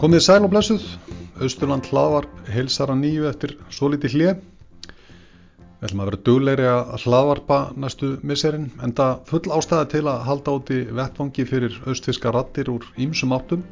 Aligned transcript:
Komið 0.00 0.22
sæl 0.24 0.46
og 0.46 0.48
blessuð, 0.54 0.84
Austurland 1.44 1.84
hlaðvarp 1.90 2.46
heilsar 2.48 2.88
að 2.88 3.02
nýju 3.02 3.26
eftir 3.28 3.50
svo 3.68 3.90
litið 3.92 4.14
hlið. 4.14 4.38
Við 4.86 5.82
ætlum 5.84 6.00
að 6.00 6.08
vera 6.08 6.20
dugleiri 6.28 6.68
að 6.70 7.02
hlaðvarpa 7.02 7.58
næstu 7.84 8.08
misserinn 8.30 8.70
en 8.80 8.94
það 8.96 9.12
full 9.28 9.52
ástæða 9.58 9.90
til 9.92 10.02
að 10.08 10.22
halda 10.30 10.54
úti 10.56 10.78
vettvangi 10.96 11.44
fyrir 11.50 11.76
austfiska 11.84 12.32
rattir 12.32 12.70
úr 12.72 12.86
ímsum 12.96 13.34
áttum. 13.36 13.66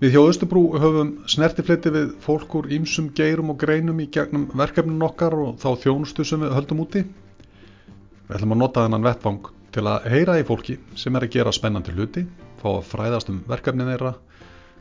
Við 0.00 0.16
hjá 0.16 0.22
Östubrú 0.30 0.64
höfum 0.80 1.12
snertifleiti 1.28 1.92
við 1.98 2.16
fólk 2.24 2.56
úr 2.62 2.72
ímsum 2.72 3.12
geirum 3.20 3.52
og 3.52 3.60
greinum 3.60 4.00
í 4.00 4.08
gegnum 4.08 4.48
verkefnin 4.62 5.04
okkar 5.10 5.36
og 5.42 5.60
þá 5.60 5.74
þjónustu 5.84 6.24
sem 6.24 6.40
við 6.40 6.56
höldum 6.56 6.80
úti. 6.86 7.04
Við 7.04 8.38
ætlum 8.38 8.56
að 8.56 8.62
nota 8.64 8.88
þennan 8.88 9.04
vettvang 9.10 9.52
til 9.76 9.84
að 9.92 10.08
heyra 10.16 10.40
í 10.40 10.48
fólki 10.48 10.80
sem 10.96 11.20
er 11.20 11.28
að 11.28 11.36
gera 11.36 11.52
spennandi 11.52 11.92
hluti, 11.92 12.24
fá 12.64 12.78
að 12.78 12.90
fræðast 12.94 13.28
um 13.28 13.44
verkefnin 13.44 13.92
þeirra, 13.92 14.16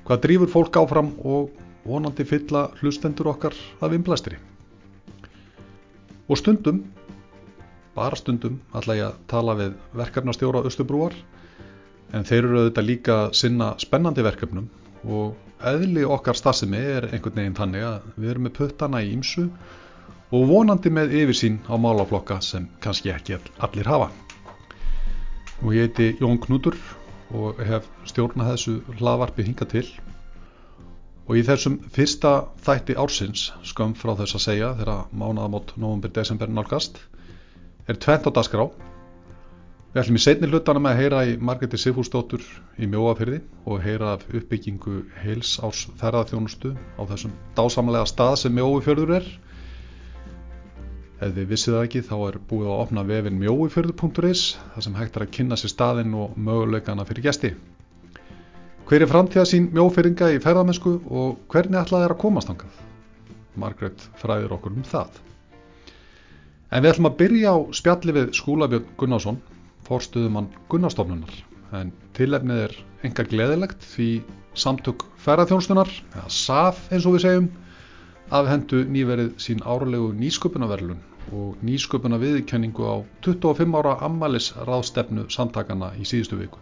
hvað 0.08 0.22
drýfur 0.26 0.54
fólk 0.54 0.80
áfram 0.82 1.12
og 1.26 1.50
vonandi 1.88 2.26
fylla 2.28 2.68
hlustendur 2.80 3.32
okkar 3.34 3.56
af 3.82 3.94
innblæstri. 3.96 4.38
Og 6.30 6.38
stundum, 6.38 6.84
bara 7.96 8.16
stundum, 8.20 8.60
ætla 8.76 8.98
ég 9.00 9.08
að 9.08 9.20
tala 9.32 9.56
við 9.58 9.76
verkefnastjóra 9.98 10.64
Östubrúar 10.70 11.16
en 12.14 12.26
þeir 12.26 12.44
eru 12.44 12.60
auðvitað 12.64 12.90
líka 12.90 13.18
sinna 13.38 13.74
spennandi 13.82 14.26
verkefnum 14.26 14.70
og 15.06 15.66
eðli 15.70 16.06
okkar 16.06 16.38
stafsimi 16.38 16.80
er 16.80 17.10
einhvern 17.10 17.36
veginn 17.42 17.58
þannig 17.58 17.86
að 17.86 18.08
við 18.16 18.32
erum 18.34 18.48
með 18.48 18.56
puttana 18.60 19.02
í 19.04 19.12
ímsu 19.16 19.48
og 20.30 20.46
vonandi 20.50 20.92
með 20.94 21.16
yfirsýn 21.24 21.60
á 21.66 21.74
málaflokka 21.82 22.40
sem 22.46 22.68
kannski 22.84 23.12
ekki 23.14 23.40
allir 23.58 23.90
hafa. 23.90 24.10
Og 25.66 25.74
ég 25.76 25.90
heiti 25.90 26.12
Jón 26.22 26.40
Knútur 26.40 26.78
og 27.38 27.60
hef 27.66 27.88
stjórnað 28.10 28.48
þessu 28.54 28.74
hlaðvarpi 29.00 29.46
hinga 29.46 29.68
til. 29.70 29.86
Og 31.30 31.38
í 31.38 31.44
þessum 31.46 31.76
fyrsta 31.94 32.32
þætti 32.66 32.96
ársins 33.04 33.44
skömm 33.72 33.94
frá 33.98 34.16
þess 34.18 34.38
að 34.40 34.46
segja 34.48 34.70
þegar 34.80 35.04
mánaðamót 35.22 35.76
november-desember 35.78 36.50
nálgast 36.50 36.98
er 37.90 38.00
tvent 38.02 38.26
á 38.26 38.32
dasgrá 38.34 38.66
við 39.90 40.02
ætlum 40.04 40.18
í 40.18 40.24
setni 40.24 40.50
hlutana 40.50 40.82
með 40.82 40.92
að 40.96 41.00
heyra 41.04 41.20
í 41.30 41.36
Margreti 41.50 41.78
Sifúsdóttur 41.82 42.44
í 42.82 42.90
mjóafyrði 42.90 43.40
og 43.66 43.80
heyra 43.86 44.16
af 44.18 44.26
uppbyggingu 44.30 45.00
heils 45.22 45.56
árs 45.66 45.86
ferðarþjónustu 46.02 46.74
á 46.98 47.02
þessum 47.10 47.34
dásamlega 47.58 48.10
stað 48.10 48.36
sem 48.44 48.58
mjóafjörður 48.58 49.16
er 49.20 49.30
Ef 51.20 51.34
þið 51.36 51.50
vissið 51.50 51.74
það 51.76 51.86
ekki 51.86 52.02
þá 52.08 52.14
er 52.30 52.36
búið 52.48 52.68
að 52.72 52.82
opna 52.82 53.02
vefin 53.04 53.40
mjóifjörður.is 53.42 54.44
þar 54.76 54.86
sem 54.86 54.94
hægt 54.96 55.18
er 55.18 55.26
að 55.26 55.34
kynna 55.36 55.58
sér 55.60 55.72
staðinn 55.74 56.14
og 56.16 56.38
möguleikana 56.40 57.04
fyrir 57.10 57.26
gæsti. 57.26 57.50
Hver 58.88 59.04
er 59.04 59.12
framtíðasín 59.12 59.68
mjófyrringa 59.76 60.30
í 60.32 60.40
ferðamennsku 60.42 60.94
og 61.12 61.42
hvernig 61.52 61.82
ætlað 61.82 62.06
er 62.06 62.14
að 62.16 62.22
komast 62.24 62.54
angað? 62.54 62.80
Margret 63.60 64.08
fræðir 64.22 64.56
okkur 64.56 64.78
um 64.78 64.88
það. 64.88 65.20
En 66.72 66.86
við 66.86 66.94
ætlum 66.94 67.12
að 67.12 67.20
byrja 67.20 67.52
á 67.52 67.58
spjalli 67.76 68.16
við 68.16 68.32
skúlabjörn 68.40 68.90
Gunnarsson, 69.02 69.44
fórstuðumann 69.90 70.48
Gunnarstofnunar. 70.72 71.36
En 71.76 71.92
tilefnið 72.16 72.64
er 72.70 72.78
enga 73.04 73.28
gleðilegt 73.28 73.84
því 73.92 74.10
samtök 74.56 75.04
ferðarþjónstunar, 75.26 75.92
eða 76.16 76.32
SAF 76.32 76.88
eins 76.94 77.06
og 77.10 77.18
við 77.18 77.26
segjum, 77.28 77.52
afhendu 78.30 78.84
nýverið 78.86 79.30
sín 79.42 79.62
árlegu 79.66 80.12
nýsköpunarverlun 80.14 81.00
og 81.34 81.62
nýsköpuna 81.66 82.20
viðkenningu 82.22 82.86
á 82.86 82.96
25 83.26 83.78
ára 83.80 83.96
ammalis 84.06 84.52
ráðstefnu 84.68 85.26
samtakana 85.34 85.92
í 85.98 86.06
síðustu 86.06 86.38
viku. 86.38 86.62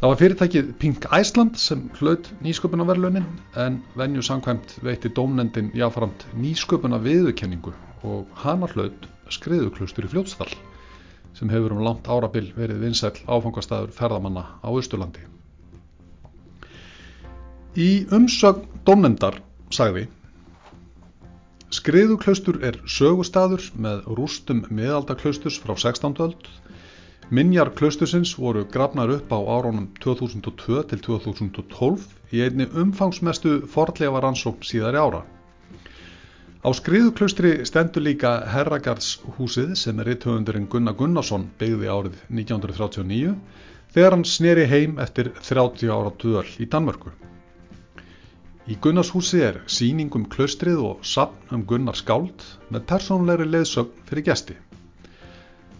Það 0.00 0.10
var 0.10 0.20
fyrirtækið 0.20 0.70
Pink 0.82 1.06
Iceland 1.16 1.56
sem 1.56 1.86
hlaut 1.96 2.28
nýsköpunarverlunin 2.44 3.24
en 3.56 3.80
venju 3.96 4.24
samkvæmt 4.26 4.76
veitti 4.84 5.08
dómnendin 5.16 5.70
jáframt 5.72 6.26
nýsköpuna 6.36 6.98
viðkenningu 7.00 7.72
og 8.04 8.26
hana 8.44 8.68
hlaut 8.74 9.08
skriðuklustur 9.32 10.04
í 10.04 10.10
fljótsdal 10.12 10.50
sem 11.34 11.48
hefur 11.48 11.72
um 11.74 11.80
langt 11.86 12.10
árabil 12.12 12.50
verið 12.58 12.84
vinsæl 12.84 13.16
áfangastæður 13.24 13.94
ferðamanna 13.96 14.44
á 14.60 14.68
Östurlandi. 14.68 15.24
Í 17.74 18.04
umsögn 18.12 18.68
dómnendar 18.86 19.40
sagði 19.70 20.08
Skriðuklaustur 21.74 22.60
er 22.62 22.76
sögustadur 22.86 23.64
með 23.84 24.04
rústum 24.18 24.60
miðaldaklausturs 24.70 25.56
frá 25.58 25.72
16. 25.74 26.12
öld. 26.22 26.46
Minjar 27.34 27.72
klaustursins 27.74 28.34
voru 28.38 28.62
grafnar 28.76 29.10
upp 29.10 29.32
á 29.34 29.38
árónum 29.56 29.88
2002 30.04 30.84
til 30.92 31.02
2012 31.08 32.04
í 32.36 32.44
einni 32.46 32.68
umfangsmestu 32.82 33.56
fordlega 33.74 34.22
rannsókn 34.22 34.68
síðari 34.70 35.02
ára. 35.02 35.24
Á 36.62 36.68
skriðuklaustri 36.78 37.56
stendur 37.66 38.06
líka 38.06 38.36
Herragarðshúsið 38.54 39.74
sem 39.80 39.98
er 39.98 40.12
ritthöfundurinn 40.12 40.70
Gunnar 40.70 40.94
Gunnarsson 41.00 41.50
byggði 41.58 41.90
árið 41.96 42.22
1939 42.30 43.34
þegar 43.96 44.14
hann 44.18 44.28
sneri 44.36 44.70
heim 44.70 45.00
eftir 45.02 45.34
30 45.42 45.90
ára 45.90 46.14
döl 46.22 46.46
í 46.62 46.70
Danmörku. 46.70 47.10
Í 48.64 48.74
Gunnarshúsi 48.80 49.42
er 49.44 49.56
síning 49.68 50.14
um 50.16 50.22
klaustrið 50.32 50.78
og 50.90 51.02
sapn 51.04 51.50
um 51.52 51.64
Gunnar 51.68 51.98
Skáld 52.00 52.44
með 52.72 52.86
persónleiri 52.92 53.44
leiðsögn 53.48 54.06
fyrir 54.08 54.24
gesti. 54.28 54.54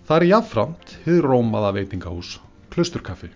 Það 0.05 0.17
er 0.19 0.27
jáfnframt 0.29 0.93
hið 1.07 1.21
rómaða 1.25 1.71
veitingahús 1.79 2.35
Klausturkaffi. 2.75 3.31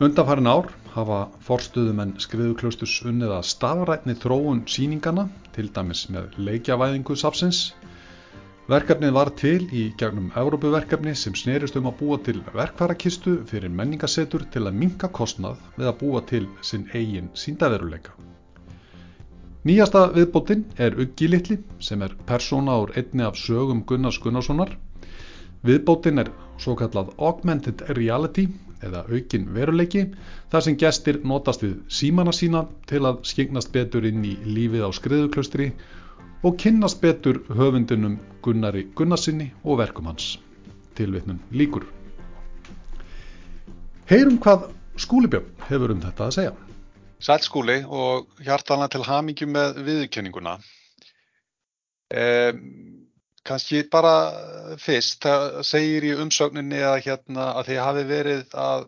Undanfærin 0.00 0.48
ár 0.48 0.70
hafa 0.94 1.18
forstuðumenn 1.50 2.16
skriðuklausturs 2.24 2.96
unnið 3.10 3.36
að 3.36 3.44
stafrætni 3.50 4.16
þróun 4.24 4.64
síningana, 4.72 5.26
til 5.52 5.68
dæmis 5.68 6.06
með 6.16 6.32
leikjavæðingu 6.48 7.18
sapsins, 7.20 7.60
Verkefnið 8.66 9.12
var 9.14 9.28
til 9.38 9.68
í 9.78 9.82
gegnum 9.94 10.32
Európuverkefni 10.40 11.12
sem 11.18 11.34
snerist 11.38 11.76
um 11.78 11.84
að 11.86 12.00
búa 12.00 12.16
til 12.28 12.40
verkværakistu 12.54 13.34
fyrir 13.46 13.70
menningasetur 13.80 14.42
til 14.54 14.62
að 14.66 14.78
minka 14.80 15.06
kostnað 15.18 15.60
við 15.76 15.90
að 15.90 15.98
búa 16.00 16.22
til 16.30 16.40
sinn 16.70 16.88
eigin 17.00 17.28
síndaveruleika. 17.42 18.16
Nýjasta 19.70 20.00
viðbótinn 20.16 20.64
er 20.82 20.98
Uggi 21.04 21.28
Littli 21.30 21.60
sem 21.88 22.02
er 22.02 22.16
persóna 22.26 22.74
úr 22.82 22.90
einni 22.98 23.22
af 23.28 23.38
sögum 23.38 23.84
Gunnars 23.86 24.18
Gunnarssonar. 24.24 24.72
Viðbótinn 25.62 26.24
er 26.24 26.32
svo 26.58 26.74
kallað 26.80 27.12
Augmented 27.28 27.84
Reality 28.00 28.48
eða 28.82 29.04
aukin 29.06 29.46
veruleiki 29.54 30.08
þar 30.50 30.66
sem 30.66 30.80
gestir 30.82 31.20
notast 31.22 31.62
við 31.62 31.78
símana 32.00 32.34
sína 32.34 32.64
til 32.90 33.04
að 33.06 33.22
skynast 33.30 33.70
betur 33.78 34.10
inn 34.10 34.26
í 34.26 34.34
lífið 34.58 34.86
á 34.86 34.90
skriðuklaustri 34.98 35.70
og 36.42 36.58
kynnast 36.60 37.00
betur 37.00 37.42
höfundunum 37.48 38.18
Gunnari 38.42 38.86
Gunnarsinni 38.94 39.52
og 39.64 39.78
verkum 39.78 40.06
hans. 40.06 40.38
Tilvitnum 40.96 41.40
líkur. 41.52 41.86
Heyrum 44.06 44.38
hvað 44.38 44.70
skúlibjörn 44.96 45.48
hefur 45.68 45.92
um 45.92 46.02
þetta 46.04 46.26
að 46.28 46.36
segja. 46.38 46.52
Sæl 47.18 47.40
skúli 47.42 47.78
og 47.84 48.28
hjartalega 48.44 48.92
til 48.92 49.06
hamingjum 49.06 49.54
með 49.56 49.80
viðkenninguna. 49.86 50.58
Eh, 52.12 52.52
Kanski 53.46 53.84
bara 53.90 54.14
fyrst, 54.82 55.20
það 55.22 55.60
segir 55.66 56.04
í 56.08 56.14
umsögninni 56.18 56.80
að, 56.82 56.96
hérna, 57.04 57.52
að 57.58 57.68
þið 57.70 57.80
hafi 57.84 58.04
verið 58.08 58.56
að 58.58 58.86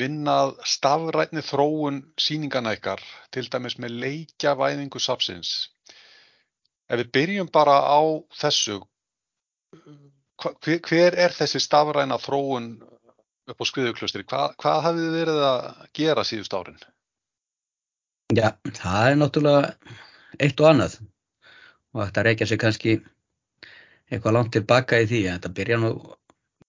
vinna 0.00 0.36
stafrætni 0.64 1.42
þróun 1.44 1.98
síningana 2.16 2.72
ykkar, 2.78 3.02
til 3.34 3.44
dæmis 3.52 3.76
með 3.82 3.98
leikjavæðingu 4.04 5.02
sapsins. 5.04 5.52
Ef 6.92 7.00
við 7.00 7.12
byrjum 7.16 7.48
bara 7.52 7.78
á 7.88 8.00
þessu, 8.36 8.82
hver, 10.42 10.80
hver 10.84 11.14
er 11.24 11.32
þessi 11.32 11.62
stafræna 11.64 12.18
þróun 12.20 12.74
upp 13.48 13.62
á 13.62 13.64
skriðuklustri? 13.64 14.26
Hva, 14.28 14.50
hvað 14.60 14.82
hafið 14.86 15.06
þið 15.06 15.16
verið 15.16 15.44
að 15.48 15.62
gera 15.96 16.26
síðust 16.28 16.56
árin? 16.58 16.82
Já, 18.36 18.52
það 18.76 19.08
er 19.08 19.16
náttúrulega 19.20 19.96
eitt 20.40 20.60
og 20.60 20.68
annað 20.68 20.98
og 21.92 22.04
þetta 22.04 22.26
reykja 22.28 22.48
sig 22.50 22.60
kannski 22.60 22.94
eitthvað 24.12 24.36
langt 24.36 24.52
tilbaka 24.56 25.00
í 25.00 25.08
því. 25.08 25.22
Þetta 25.32 25.52
byrja 25.56 25.80
nú, 25.80 25.92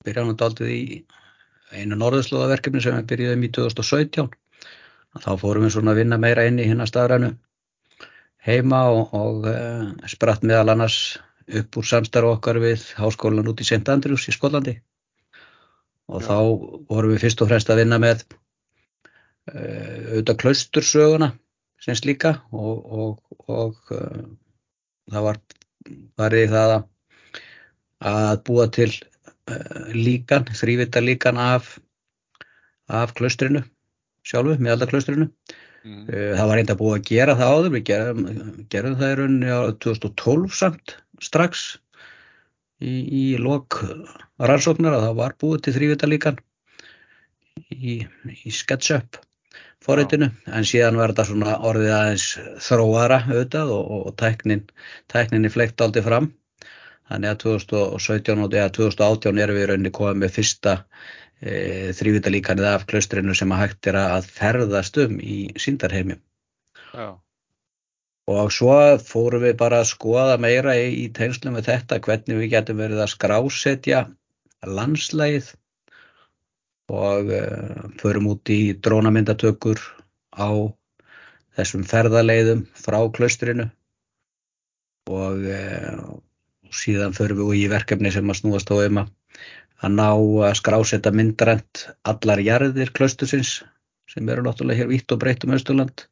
byrja 0.08 0.26
nú 0.28 0.36
daldið 0.40 0.72
í 0.72 0.84
einu 1.74 2.00
norðurslóðaverkefni 2.00 2.84
sem 2.84 2.96
við 3.00 3.10
byrjuðum 3.12 3.48
í 3.48 3.52
2017. 3.60 4.32
Þá 5.24 5.32
fórum 5.40 5.68
við 5.68 5.76
svona 5.76 5.94
að 5.94 6.00
vinna 6.02 6.20
meira 6.22 6.48
inn 6.48 6.60
í 6.64 6.68
hérna 6.68 6.88
stafrænu 6.90 7.36
heima 8.44 8.82
og, 8.92 9.14
og 9.16 9.48
uh, 9.50 9.92
spratt 10.12 10.44
meðal 10.46 10.74
annars 10.74 10.98
upp 11.48 11.78
úr 11.80 11.88
samstarf 11.88 12.38
okkar 12.38 12.60
við 12.64 12.86
háskólan 12.98 13.50
út 13.52 13.62
í 13.64 13.68
St. 13.68 13.84
Andrews 13.92 14.28
í 14.32 14.36
Skollandi 14.36 14.78
og 16.12 16.24
Já. 16.24 16.28
þá 16.28 16.38
vorum 16.92 17.14
við 17.14 17.24
fyrst 17.26 17.44
og 17.44 17.52
fremst 17.52 17.72
að 17.72 17.84
vinna 17.84 18.00
með 18.04 18.26
uh, 18.32 20.14
auðvitað 20.14 20.40
klaustursöguna 20.44 21.34
sem 21.84 22.00
slíka 22.00 22.38
og, 22.52 22.84
og, 22.84 23.40
og 23.52 23.96
uh, 23.96 24.24
það 25.12 25.28
var 25.30 25.42
varðið 26.20 26.56
það 26.56 26.76
að, 26.78 26.86
að 28.14 28.38
búa 28.48 28.70
til 28.72 28.92
líkan, 29.92 30.46
þrývita 30.56 31.02
líkan 31.04 31.36
af, 31.36 31.74
af 32.88 33.12
klaustrinu 33.18 33.64
sjálfu, 34.24 34.56
miðaldaklaustrinu. 34.64 35.30
Mm. 35.84 36.04
Það 36.08 36.48
var 36.48 36.56
reynda 36.60 36.78
búið 36.80 36.96
að 36.96 37.08
gera 37.10 37.38
það 37.40 37.54
áður, 37.54 37.74
við 37.74 37.86
gerum, 37.90 38.22
gerum 38.72 38.96
það 39.02 39.12
í 39.12 39.18
rauninni 39.20 39.52
á 39.52 39.62
2012 39.84 40.56
samt 40.56 40.96
strax 41.24 41.66
í, 42.80 42.94
í 42.94 43.26
lok 43.42 43.82
rannsóknar 44.40 44.96
að 44.96 45.06
það 45.10 45.20
var 45.20 45.36
búið 45.44 45.66
til 45.66 45.76
þrývitalíkan 45.76 46.40
í, 47.76 48.00
í 48.00 48.56
SketchUp 48.56 49.20
forritinu, 49.84 50.30
en 50.48 50.68
síðan 50.68 50.98
var 51.00 51.12
þetta 51.12 51.26
svona 51.28 51.58
orðið 51.68 51.94
aðeins 51.98 52.28
þróara 52.64 53.20
auðvitað 53.28 53.74
og, 53.76 53.92
og, 53.98 54.08
tæknin, 54.20 54.64
tækninni 55.12 55.52
fleikt 55.52 55.84
aldrei 55.84 56.06
fram. 56.06 56.32
Þannig 57.12 57.34
að 57.34 57.42
2017 57.44 58.46
og 58.46 58.56
eða 58.56 58.72
2018 58.78 59.42
erum 59.44 59.58
við 59.58 59.66
í 59.66 59.70
rauninni 59.72 59.94
komið 59.94 60.22
með 60.22 60.36
fyrsta 60.38 60.76
e, 61.44 61.92
þrývitalíkanið 61.98 62.70
af 62.70 62.86
klaustrinu 62.90 63.36
sem 63.38 63.52
að 63.54 63.64
hægt 63.66 63.92
er 63.92 64.00
að 64.00 64.30
ferðast 64.32 64.98
um 65.04 65.20
í 65.20 65.38
síndarheimi. 65.60 66.18
Já. 66.94 67.10
Og 68.32 68.54
svo 68.56 68.76
fórum 69.04 69.44
við 69.44 69.58
bara 69.60 69.82
að 69.84 69.90
skoða 69.92 70.38
meira 70.40 70.78
í, 70.80 71.10
tengslum 71.12 71.58
með 71.58 71.68
þetta 71.74 72.00
hvernig 72.06 72.40
við 72.40 72.54
getum 72.54 72.80
verið 72.80 73.04
að 73.04 73.12
skrásetja 73.18 74.06
landslægið 74.64 75.50
og 76.94 77.32
uh, 77.36 77.84
förum 78.00 78.30
út 78.32 78.52
í 78.52 78.76
drónamyndatökur 78.80 79.82
á 80.40 80.72
þessum 81.58 81.84
ferðaleiðum 81.88 82.64
frá 82.80 83.00
klaustrinu 83.16 83.68
og 85.12 85.44
uh, 85.44 86.16
síðan 86.72 87.16
förum 87.16 87.44
við 87.44 87.66
í 87.66 87.68
verkefni 87.72 88.12
sem 88.12 88.30
að 88.32 88.40
snúast 88.40 88.72
á 88.72 88.76
um 88.80 89.04
að 89.04 89.12
að 89.84 89.96
ná 89.98 90.10
að 90.10 90.58
skrásetta 90.60 91.12
myndrænt 91.16 91.88
allar 92.08 92.42
jarðir 92.44 92.94
klaustursins 92.96 93.58
sem 94.12 94.30
eru 94.30 94.46
náttúrulega 94.46 94.84
hér 94.84 94.92
vitt 94.92 95.12
og 95.16 95.20
breytt 95.24 95.44
um 95.48 95.56
Östurland 95.58 96.06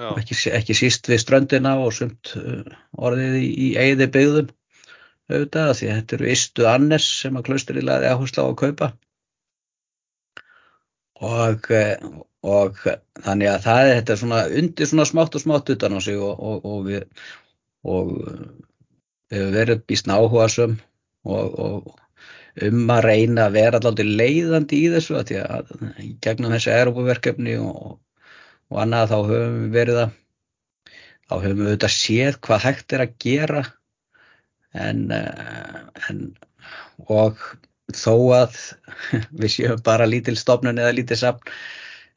og 0.00 0.18
ekki, 0.22 0.36
ekki 0.50 0.76
síst 0.76 1.08
við 1.10 1.20
ströndina 1.22 1.76
og 1.82 1.92
sumt 1.94 2.32
uh, 2.40 2.64
orðið 2.96 3.38
í, 3.42 3.48
í 3.66 3.68
eigði 3.76 4.08
byggðum 4.14 4.50
auðvitað 5.32 5.72
því 5.78 5.88
þetta 5.92 6.16
eru 6.18 6.28
ystu 6.32 6.68
annes 6.68 7.06
sem 7.22 7.38
að 7.38 7.46
klaustri 7.48 7.84
laði 7.84 8.10
áherslu 8.10 8.44
á 8.44 8.46
að 8.48 8.58
kaupa. 8.62 8.88
Og, 11.22 11.68
eh, 11.70 12.02
og 12.42 12.80
þannig 13.22 13.52
að 13.52 13.64
það 13.66 13.82
er 13.82 13.92
þetta 14.00 14.16
svona 14.18 14.40
undir 14.60 14.90
svona 14.90 15.06
smátt 15.08 15.38
og 15.38 15.44
smátt 15.44 15.70
utan 15.76 15.96
á 15.96 16.00
sig 16.02 16.18
og, 16.18 16.34
og, 16.34 16.64
og 16.66 16.80
við 16.88 17.04
og 17.86 18.10
við 18.16 19.38
hefur 19.38 19.54
verið 19.54 19.84
býstna 19.88 20.18
áhugasum 20.18 20.74
og, 21.24 21.60
og 21.62 22.01
um 22.60 22.90
að 22.92 23.04
reyna 23.06 23.46
að 23.46 23.54
vera 23.56 23.80
alltaf 23.80 24.06
leiðandi 24.06 24.80
í 24.84 24.90
þessu 24.92 25.16
að 25.18 25.30
því 25.30 25.38
að 25.42 25.70
gegnum 26.24 26.52
þessi 26.52 26.72
aeropaverkefni 26.74 27.56
og, 27.62 27.94
og 28.72 28.82
annað 28.82 29.12
þá 29.12 29.18
höfum 29.30 29.58
við 29.62 29.76
verið 29.78 30.00
að 30.02 30.16
þá 31.32 31.34
höfum 31.38 31.62
við 31.62 31.70
auðvitað 31.70 31.94
séð 31.96 32.40
hvað 32.44 32.64
hægt 32.66 32.96
er 32.96 33.04
að 33.06 33.14
gera. 33.24 33.62
En, 34.72 35.00
eh, 35.12 35.80
en 36.08 36.20
og 37.12 37.40
þó 37.92 38.14
að 38.36 38.58
við 39.40 39.54
séum 39.56 39.82
bara 39.84 40.08
lítil 40.08 40.36
stofnun 40.40 40.80
eða 40.80 40.96
lítil 40.96 41.18
sapn 41.20 41.52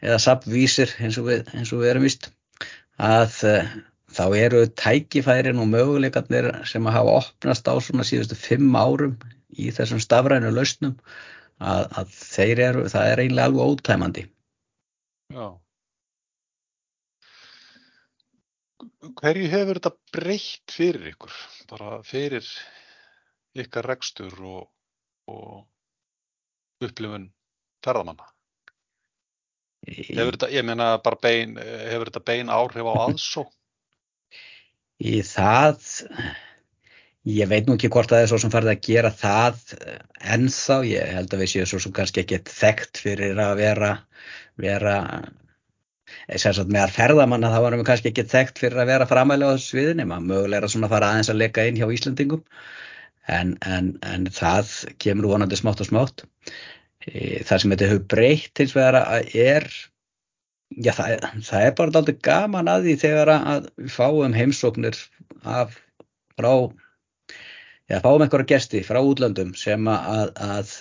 eða 0.04 0.20
sapnvísir 0.22 0.92
eins 1.00 1.18
og 1.20 1.30
við, 1.30 1.48
eins 1.56 1.72
og 1.74 1.82
við 1.82 1.94
erum 1.94 2.06
vist 2.06 2.30
að 3.02 3.40
eh, 3.50 3.76
þá 4.16 4.24
eru 4.40 4.62
tækifærin 4.80 5.60
og 5.62 5.70
möguleikarnir 5.72 6.52
sem 6.70 6.88
að 6.88 6.98
hafa 7.00 7.16
opnast 7.22 7.68
á 7.68 7.76
svona 7.84 8.06
síðustu 8.08 8.38
fimm 8.40 8.76
árum 8.76 9.18
í 9.56 9.72
þessum 9.76 10.02
stafrænu 10.04 10.52
lausnum 10.56 10.96
að, 11.60 11.84
að 12.00 12.16
þeir 12.16 12.64
eru, 12.70 12.88
það 12.92 13.12
er 13.12 13.24
eiginlega 13.24 13.50
alveg 13.50 13.76
ótæmandi. 13.76 14.26
Já. 15.36 15.48
Hverju 19.16 19.50
hefur 19.52 19.80
þetta 19.80 19.94
breytt 20.16 20.74
fyrir 20.74 21.12
ykkur? 21.12 21.36
Bara 21.70 22.00
fyrir 22.06 22.48
ykkar 23.56 23.88
rekstur 23.92 24.34
og, 24.42 24.64
og 25.32 26.86
upplifun 26.86 27.30
ferðamanna? 27.86 28.28
Hefur 29.86 30.34
þetta, 30.34 30.50
ég 30.50 30.66
meina 30.66 30.96
bara 31.06 31.20
bein, 31.22 31.60
hefur 31.62 32.10
þetta 32.10 32.24
bein 32.26 32.50
áhrif 32.50 32.90
á 32.90 32.94
aðsó? 33.06 33.46
Í 35.04 35.20
það, 35.28 35.88
ég 37.28 37.50
veit 37.52 37.68
nú 37.68 37.76
ekki 37.76 37.92
hvort 37.92 38.14
það 38.14 38.24
er 38.24 38.30
svo 38.32 38.40
sem 38.42 38.54
farið 38.54 38.74
að 38.76 38.84
gera 38.88 39.12
það 39.12 39.64
ennþá, 40.36 40.78
ég 40.88 41.16
held 41.18 41.34
að 41.34 41.42
við 41.44 41.52
séum 41.52 41.72
svo 41.72 41.82
sem 41.84 41.96
kannski 41.96 42.24
ekki 42.24 42.44
þekkt 42.48 43.02
fyrir 43.04 43.42
að 43.44 43.58
vera, 43.64 43.96
vera 44.62 45.00
Sagt, 46.38 46.70
með 46.70 46.84
að 46.84 46.94
ferðamanna 46.96 47.50
þá 47.54 47.60
varum 47.64 47.82
við 47.82 47.88
kannski 47.90 48.10
ekki 48.12 48.24
þekkt 48.30 48.60
fyrir 48.62 48.82
að 48.82 48.90
vera 48.92 49.08
framæli 49.10 49.46
á 49.46 49.54
þessu 49.54 49.72
sviðinni, 49.74 50.06
maður 50.10 50.28
mögulega 50.30 50.60
er 50.60 50.68
að 50.68 50.72
svona 50.74 50.90
fara 50.92 51.10
aðeins 51.12 51.30
að 51.34 51.40
leka 51.42 51.66
inn 51.66 51.80
hjá 51.80 51.86
Íslandingum 51.94 52.44
en, 53.38 53.54
en, 53.66 53.90
en 54.06 54.30
það 54.34 54.72
kemur 55.02 55.32
vonandi 55.34 55.58
smátt 55.60 55.82
og 55.82 55.90
smátt. 55.90 56.26
E, 57.06 57.42
það 57.46 57.62
sem 57.62 57.74
þetta 57.74 57.90
hefur 57.90 58.08
breytt 58.14 58.62
hins 58.62 58.76
vegar 58.78 59.00
að 59.02 59.36
er, 59.46 59.68
já 60.72 60.92
það, 60.98 61.28
það 61.46 61.68
er 61.68 61.76
bara 61.78 62.02
alltaf 62.02 62.22
gaman 62.26 62.72
að 62.72 62.90
því 62.90 62.98
þegar 63.06 63.34
að 63.36 63.70
við 63.78 63.94
fáum 63.96 64.36
heimsóknir 64.36 65.00
af 65.46 65.78
frá, 66.36 66.52
já 67.92 68.02
fáum 68.04 68.26
einhverja 68.26 68.52
gesti 68.56 68.84
frá 68.88 69.00
útlöndum 69.02 69.54
sem 69.60 69.88
að, 69.92 70.34
að 70.36 70.76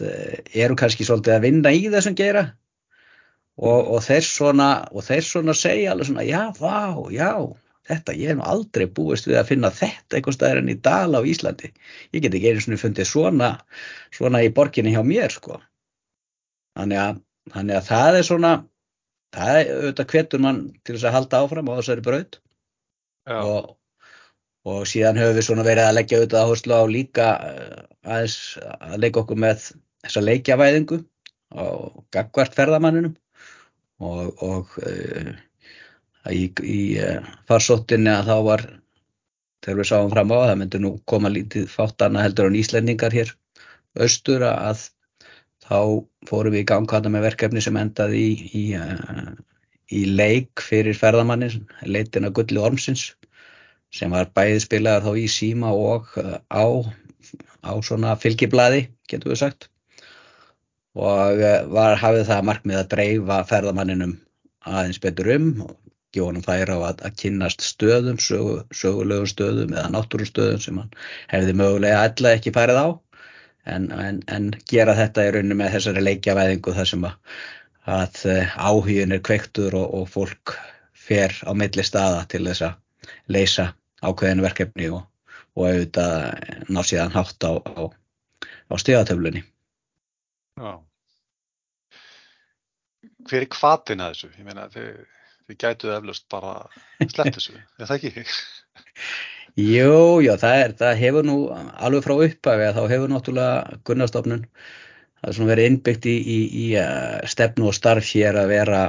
eru 0.52 0.76
kannski 0.80 1.06
svolítið 1.06 1.36
að 1.36 1.48
vinna 1.48 1.74
í 1.74 1.88
þessum 1.92 2.16
gera 2.18 2.48
Og, 3.54 3.90
og 3.94 4.00
þeir 4.02 4.24
svona 4.26 4.68
og 4.90 5.04
þeir 5.06 5.26
svona 5.26 5.54
segja 5.54 5.92
alveg 5.92 6.08
svona 6.08 6.24
já, 6.26 6.40
vá, 6.58 6.98
já, 7.14 7.28
þetta 7.86 8.16
ég 8.18 8.32
hef 8.32 8.38
nú 8.40 8.46
aldrei 8.50 8.86
búist 8.90 9.28
við 9.28 9.38
að 9.38 9.52
finna 9.52 9.70
þetta 9.70 10.18
einhvers 10.18 10.38
staðar 10.40 10.62
en 10.62 10.72
í 10.72 10.76
dal 10.82 11.14
á 11.14 11.20
Íslandi. 11.22 11.70
Ég 12.10 12.24
get 12.24 12.34
ekki 12.34 12.50
einu 12.50 12.64
svona 12.64 12.80
fundið 12.82 13.10
svona 13.10 13.50
svona 14.16 14.42
í 14.42 14.50
borginni 14.56 14.94
hjá 14.96 15.04
mér 15.06 15.34
sko. 15.34 15.60
Þannig 16.74 17.02
að, 17.04 17.20
þannig 17.54 17.78
að 17.78 17.88
það 17.92 18.18
er 18.18 18.28
svona 18.30 18.52
það 19.34 19.60
er 19.60 19.70
auðvitað 19.76 20.12
hvetur 20.12 20.44
mann 20.44 20.60
til 20.82 20.96
þess 20.96 21.08
að 21.08 21.16
halda 21.18 21.40
áfram 21.44 21.70
á 21.70 21.78
þessari 21.78 22.04
braut. 22.06 22.38
Og, 23.34 23.72
og 24.68 24.84
síðan 24.88 25.20
höfum 25.20 25.38
við 25.38 25.46
svona 25.48 25.66
verið 25.66 25.88
að 25.88 25.96
leggja 25.98 26.20
auðvitað 26.20 26.44
áherslu 26.44 26.76
á 26.76 26.82
líka 26.90 27.26
aðeins 28.04 28.38
að 28.78 28.96
leika 29.04 29.22
okkur 29.24 29.42
með 29.46 29.66
þessa 30.04 30.24
leikjavæðingu 30.28 31.00
og 31.64 32.00
gagvart 32.14 32.56
ferðamanninum. 32.56 33.14
Og, 34.04 34.42
og 34.42 34.72
uh, 34.82 35.30
í, 36.28 36.48
í 36.50 36.80
uh, 36.98 37.28
farsóttinni 37.48 38.10
að 38.10 38.30
þá 38.32 38.36
var 38.48 38.64
þegar 39.64 39.78
við 39.80 39.88
sáum 39.88 40.10
fram 40.12 40.34
á 40.34 40.36
að 40.36 40.48
það 40.48 40.58
myndi 40.60 40.80
nú 40.82 40.90
koma 41.08 41.30
lítið 41.32 41.70
fátt 41.72 42.04
annað 42.04 42.26
heldur 42.26 42.50
en 42.50 42.58
Íslendingar 42.58 43.14
hér 43.14 43.30
austur 43.94 44.42
að 44.44 44.88
þá 45.68 45.78
fórum 46.28 46.54
við 46.54 46.64
í 46.64 46.68
gangkvæða 46.70 47.12
með 47.12 47.26
verkefni 47.28 47.62
sem 47.64 47.78
endaði 47.80 48.22
í, 48.22 48.32
í, 48.60 48.64
uh, 48.78 49.34
í 49.92 50.04
leik 50.18 50.64
fyrir 50.64 50.96
ferðamannin 50.98 51.68
leitin 51.88 52.28
að 52.28 52.36
gulli 52.40 52.60
ormsins 52.60 53.12
sem 53.94 54.10
var 54.10 54.32
bæðið 54.34 54.64
spilaðar 54.64 55.06
þá 55.06 55.22
í 55.22 55.28
síma 55.30 55.70
og 55.70 56.10
á, 56.50 56.64
á 57.62 57.72
svona 57.86 58.16
fylgiblaði 58.18 58.88
getur 59.10 59.34
við 59.34 59.40
sagt. 59.44 59.68
Og 60.94 61.40
var 61.74 61.96
hafið 61.98 62.28
það 62.28 62.46
markmið 62.50 62.80
að 62.80 62.90
dreifa 62.92 63.38
ferðamanninum 63.50 64.18
aðeins 64.66 65.00
betur 65.02 65.30
um 65.34 65.48
og 65.64 65.74
honum 66.22 66.44
færa 66.44 66.76
á 66.78 66.80
að, 66.90 67.00
að 67.06 67.16
kynnast 67.18 67.64
stöðum, 67.64 68.20
sögu, 68.22 68.60
sögulegum 68.74 69.26
stöðum 69.26 69.72
eða 69.74 69.90
náttúrustöðum 69.94 70.60
sem 70.62 70.78
hann 70.78 70.92
hefði 71.32 71.56
mögulega 71.58 72.04
alla 72.06 72.34
ekki 72.36 72.52
færið 72.54 72.78
á 72.78 72.86
en, 73.64 73.90
en, 73.92 74.20
en 74.28 74.50
gera 74.70 74.94
þetta 74.98 75.26
í 75.26 75.32
rauninu 75.34 75.58
með 75.58 75.76
þessari 75.78 76.04
leikjavæðingu 76.04 76.74
þar 76.76 76.90
sem 76.90 77.06
að, 77.08 77.34
að 77.96 78.20
áhugin 78.56 79.16
er 79.16 79.24
kveiktur 79.24 79.76
og, 79.80 79.88
og 80.00 80.08
fólk 80.12 80.56
fer 81.04 81.34
á 81.44 81.52
milli 81.56 81.84
staða 81.84 82.24
til 82.30 82.44
þess 82.48 82.68
að 82.68 83.10
leysa 83.32 83.70
ákveðinu 84.04 84.44
verkefni 84.44 84.88
og, 84.92 85.04
og 85.56 85.68
auðvitað 85.68 86.72
ná 86.72 86.80
síðan 86.84 87.14
hátt 87.14 87.48
á, 87.48 87.52
á, 87.60 87.82
á 88.68 88.74
stegatöflunni. 88.80 89.44
Já. 90.60 90.72
Hver 93.24 93.44
er 93.46 93.50
kvatin 93.52 94.04
að 94.04 94.14
þessu? 94.14 94.32
Ég 94.36 94.48
meina, 94.48 94.66
þið, 94.72 94.90
þið 95.48 95.60
gætuð 95.64 95.94
eflust 95.98 96.26
bara 96.32 96.56
sleppt 97.00 97.38
þessu, 97.38 97.56
er 97.80 97.88
það 97.88 97.96
ekki? 97.98 98.26
Jú, 99.54 100.20
já, 100.24 100.32
það, 100.40 100.60
er, 100.60 100.72
það 100.80 100.96
hefur 100.98 101.26
nú 101.28 101.36
alveg 101.54 102.02
frá 102.02 102.14
upphafi 102.16 102.64
að 102.66 102.78
þá 102.78 102.82
hefur 102.90 103.12
náttúrulega 103.12 103.78
Gunnarstofnun 103.86 104.48
það 105.24 105.28
er 105.30 105.36
svona 105.36 105.52
verið 105.52 105.68
innbyggt 105.70 106.06
í, 106.10 106.14
í, 106.18 106.38
í 106.64 107.28
stefnu 107.30 107.70
og 107.70 107.76
starf 107.76 108.08
hér 108.12 108.36
að 108.42 108.50
vera 108.50 108.80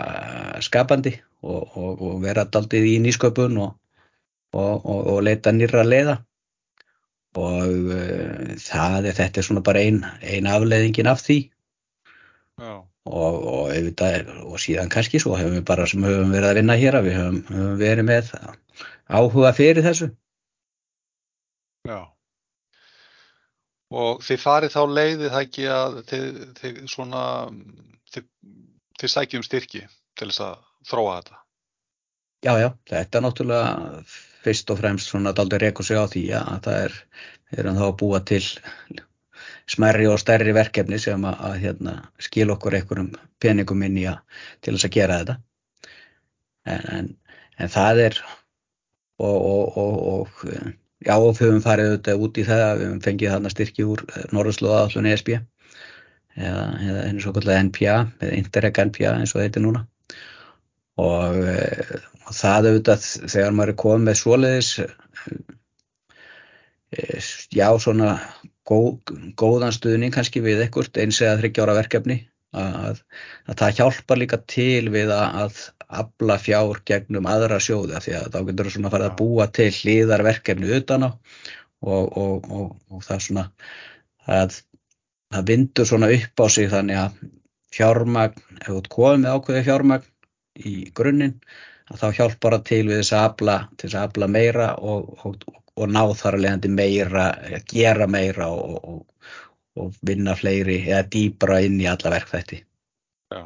skapandi 0.65 1.13
og, 1.45 1.77
og, 1.77 2.01
og 2.01 2.17
vera 2.23 2.47
daldið 2.49 2.87
í 2.89 2.95
nýsköpun 3.05 3.59
og, 3.63 3.75
og 4.55 5.21
leita 5.23 5.53
nýra 5.55 5.85
leiða. 5.85 6.17
Og 7.35 7.91
uh, 7.91 8.51
það 8.59 9.09
er 9.11 9.17
þetta 9.17 9.41
er 9.41 9.47
svona 9.47 9.63
bara 9.63 9.83
ein, 9.83 10.01
ein 10.23 10.47
afleiðingin 10.47 11.11
af 11.11 11.23
því. 11.23 11.39
Og, 13.05 13.71
er, 13.75 14.29
og 14.41 14.59
síðan 14.63 14.91
kannski 14.91 15.19
svo 15.21 15.35
hefum 15.37 15.59
við 15.59 15.65
bara 15.67 15.85
sem 15.87 16.03
höfum 16.03 16.31
verið 16.33 16.49
að 16.49 16.59
vinna 16.59 16.77
hér 16.79 16.99
að 16.99 17.09
við 17.09 17.17
höfum, 17.19 17.41
höfum 17.51 17.75
verið 17.79 18.07
með 18.07 18.31
áhuga 19.11 19.51
fyrir 19.55 19.85
þessu. 19.85 20.09
Já. 21.85 21.99
Og 23.95 24.21
þið 24.25 24.41
farið 24.41 24.73
þá 24.73 24.81
leiðið 24.91 25.31
það 25.31 25.43
ekki 25.45 25.65
að 25.71 25.97
þið, 26.09 26.37
þið 26.59 26.77
svona, 26.91 27.23
þið, 28.13 28.29
þið 28.99 29.11
sækjum 29.13 29.45
styrki 29.45 29.83
til 30.17 30.29
þess 30.31 30.45
að 30.47 30.55
þróa 30.89 31.17
þetta? 31.19 31.41
Já, 32.45 32.53
já, 32.61 32.69
þetta 32.89 33.19
er 33.19 33.25
náttúrulega 33.25 33.99
fyrst 34.45 34.71
og 34.73 34.79
fremst 34.81 35.09
svona 35.09 35.33
daldur 35.37 35.61
reyku 35.61 35.85
sig 35.85 35.97
á 35.97 36.05
því 36.09 36.23
að 36.37 36.57
það 36.67 36.79
er, 36.83 36.95
við 37.49 37.61
erum 37.63 37.79
þá 37.79 37.85
að 37.87 37.97
búa 38.01 38.21
til 38.31 38.41
smerri 39.69 40.07
og 40.09 40.19
stærri 40.21 40.53
verkefni 40.53 40.99
sem 41.01 41.25
að, 41.25 41.39
að 41.47 41.55
hérna, 41.63 41.95
skil 42.21 42.51
okkur 42.53 42.77
einhverjum 42.77 43.11
peningum 43.41 43.85
inn 43.87 44.01
í 44.01 44.07
að 44.09 44.41
til 44.65 44.75
þess 44.75 44.89
að 44.89 44.97
gera 44.97 45.19
þetta. 45.21 45.37
En, 46.65 46.83
en, 46.97 47.09
en 47.61 47.73
það 47.73 48.01
er, 48.05 48.19
og, 49.21 49.37
og, 49.37 49.79
og, 49.81 49.95
og 50.13 50.75
já, 51.03 51.15
við 51.17 51.41
höfum 51.41 51.63
farið 51.65 51.91
auðvitað 51.91 52.23
út 52.27 52.39
í 52.39 52.45
það, 52.47 52.63
við 52.79 52.87
höfum 52.87 53.03
fengið 53.07 53.33
þarna 53.33 53.51
styrki 53.53 53.87
úr 53.89 54.05
Norðurslóða 54.35 54.83
allun 54.85 55.09
ESB 55.11 55.33
eða, 55.35 56.63
eins 57.07 57.27
og 57.27 57.35
kallega 57.37 57.65
NPA, 57.67 57.97
eða 58.21 58.39
Interreg 58.39 58.81
NPA 58.89 59.17
eins 59.19 59.35
og 59.35 59.43
þetta 59.43 59.61
er 59.61 59.65
núna. 59.65 59.83
Og, 60.95 61.41
og 62.23 62.35
það 62.37 62.69
auðvitað 62.69 63.07
þegar 63.33 63.55
maður 63.55 63.73
er 63.73 63.79
komið 63.83 64.07
með 64.07 64.19
svoleiðis 64.21 64.71
já 67.51 67.67
svona 67.81 68.13
góð, 68.67 69.15
góðan 69.35 69.75
stuðning 69.75 70.13
kannski 70.15 70.43
við 70.43 70.63
ekkert 70.65 70.97
eins 71.01 71.19
eða 71.21 71.39
þryggjára 71.41 71.75
verkefni 71.81 72.21
að, 72.55 73.01
að 73.49 73.59
það 73.59 73.79
hjálpar 73.79 74.21
líka 74.21 74.39
til 74.47 74.87
við 74.93 75.11
að, 75.13 75.41
að 75.43 75.59
abla 76.01 76.37
fjár 76.41 76.81
gegnum 76.87 77.27
aðra 77.29 77.59
sjóða 77.63 78.01
því 78.03 78.15
að 78.19 78.29
þá 78.33 78.39
getur 78.47 78.69
það 78.69 78.75
svona 78.75 78.93
farið 78.93 79.09
að 79.09 79.17
búa 79.21 79.47
til 79.57 79.67
hlýðarverkefni 79.79 80.71
utan 80.79 81.07
á 81.07 81.09
og, 81.09 82.17
og, 82.17 82.49
og, 82.49 82.71
og 82.89 83.05
það 83.05 83.21
svona 83.27 83.45
að 84.25 84.59
það 85.35 85.47
vindur 85.51 85.89
svona 85.89 86.11
upp 86.15 86.43
á 86.43 86.45
sig 86.49 86.71
þannig 86.71 87.01
að 87.03 87.21
fjármagn, 87.75 88.41
ef 88.61 88.71
þú 88.71 88.81
komið 88.95 89.21
með 89.25 89.35
ákveði 89.35 89.65
fjármagn 89.67 90.11
í 90.55 90.75
grunninn 90.95 91.37
að 91.91 92.01
þá 92.01 92.07
hjálpar 92.19 92.57
það 92.57 92.65
til 92.71 92.83
við 92.87 93.01
þess 93.01 93.13
að 93.13 93.27
abla, 93.29 93.57
til 93.75 93.89
þess 93.89 93.99
að 93.99 94.07
abla 94.09 94.31
meira 94.31 94.71
og 94.79 95.45
og 95.75 95.91
ná 95.91 96.03
þar 96.15 96.37
að 96.37 96.45
leiðandi 96.45 96.71
meira, 96.71 97.25
gera 97.71 98.07
meira 98.07 98.47
og, 98.51 98.75
og, 98.91 99.31
og 99.79 99.97
vinna 100.07 100.35
fleiri 100.39 100.79
eða 100.85 101.03
dýbra 101.15 101.59
inn 101.65 101.81
í 101.81 101.89
alla 101.91 102.13
verkþætti. 102.15 102.61
Já, 103.33 103.41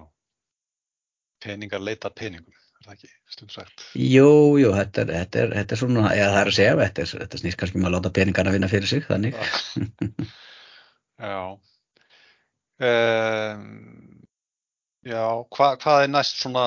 peningar 1.43 1.81
leita 1.83 2.11
peningum, 2.15 2.53
er 2.79 2.87
það 2.87 2.95
ekki 2.95 3.09
stund 3.35 3.53
sagt? 3.53 3.85
Jú, 3.95 4.29
jú, 4.61 4.73
þetta 4.75 5.03
er, 5.05 5.13
þetta 5.15 5.41
er, 5.43 5.55
þetta 5.59 5.75
er 5.75 5.81
svona, 5.81 6.05
eða 6.13 6.29
það 6.33 6.41
er 6.41 6.51
að 6.51 6.57
segja, 6.59 6.77
þetta, 6.83 7.05
er, 7.05 7.13
þetta 7.23 7.41
snýst 7.41 7.61
kannski 7.61 7.79
með 7.79 7.85
um 7.85 7.89
að 7.89 7.95
láta 7.97 8.13
peningarna 8.19 8.55
vinna 8.55 8.71
fyrir 8.71 8.91
sig, 8.91 9.05
þannig. 9.07 9.39
Já, 11.19 11.39
um, 12.89 13.69
já, 15.13 15.23
hva, 15.57 15.71
hvað 15.83 16.03
er 16.05 16.11
næst 16.15 16.43
svona, 16.43 16.65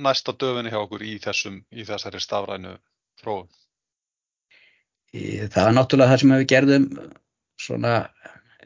næsta 0.00 0.36
döfinni 0.36 0.72
hjá 0.72 0.82
okkur 0.82 1.06
í 1.06 1.16
þessum, 1.22 1.62
í 1.72 1.88
þessari 1.88 2.22
stafrænu 2.22 2.76
fróðum? 3.20 3.50
Það 5.10 5.64
er 5.64 5.74
náttúrulega 5.74 6.12
það 6.12 6.20
sem 6.22 6.32
við 6.36 6.44
gerðum 6.52 6.84
svona 7.60 7.94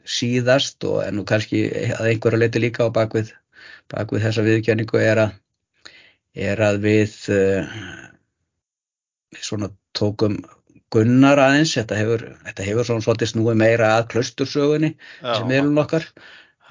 síðast 0.05 0.85
og 0.85 0.99
ennú 1.05 1.25
kannski 1.27 1.63
að 1.95 2.11
einhverju 2.11 2.39
leiti 2.39 2.61
líka 2.61 2.85
á 2.85 2.93
bakvið, 2.93 3.31
bakvið 3.93 4.27
þessa 4.27 4.45
viðkjöningu 4.45 5.01
er 5.01 5.23
að, 5.25 5.35
er 6.49 6.61
að 6.65 6.79
við, 6.85 7.15
við 9.35 9.43
svona 9.43 9.71
tókum 9.95 10.39
gunnar 10.93 11.41
aðeins, 11.41 11.75
þetta 11.75 11.99
hefur, 11.99 12.25
þetta 12.45 12.65
hefur 12.65 12.87
svona 12.87 13.05
svolítið 13.05 13.31
snúið 13.33 13.61
meira 13.61 13.91
að 13.97 14.09
klaustursögunni 14.13 14.91
sem 15.21 15.47
viðlun 15.51 15.81
okkar. 15.83 16.07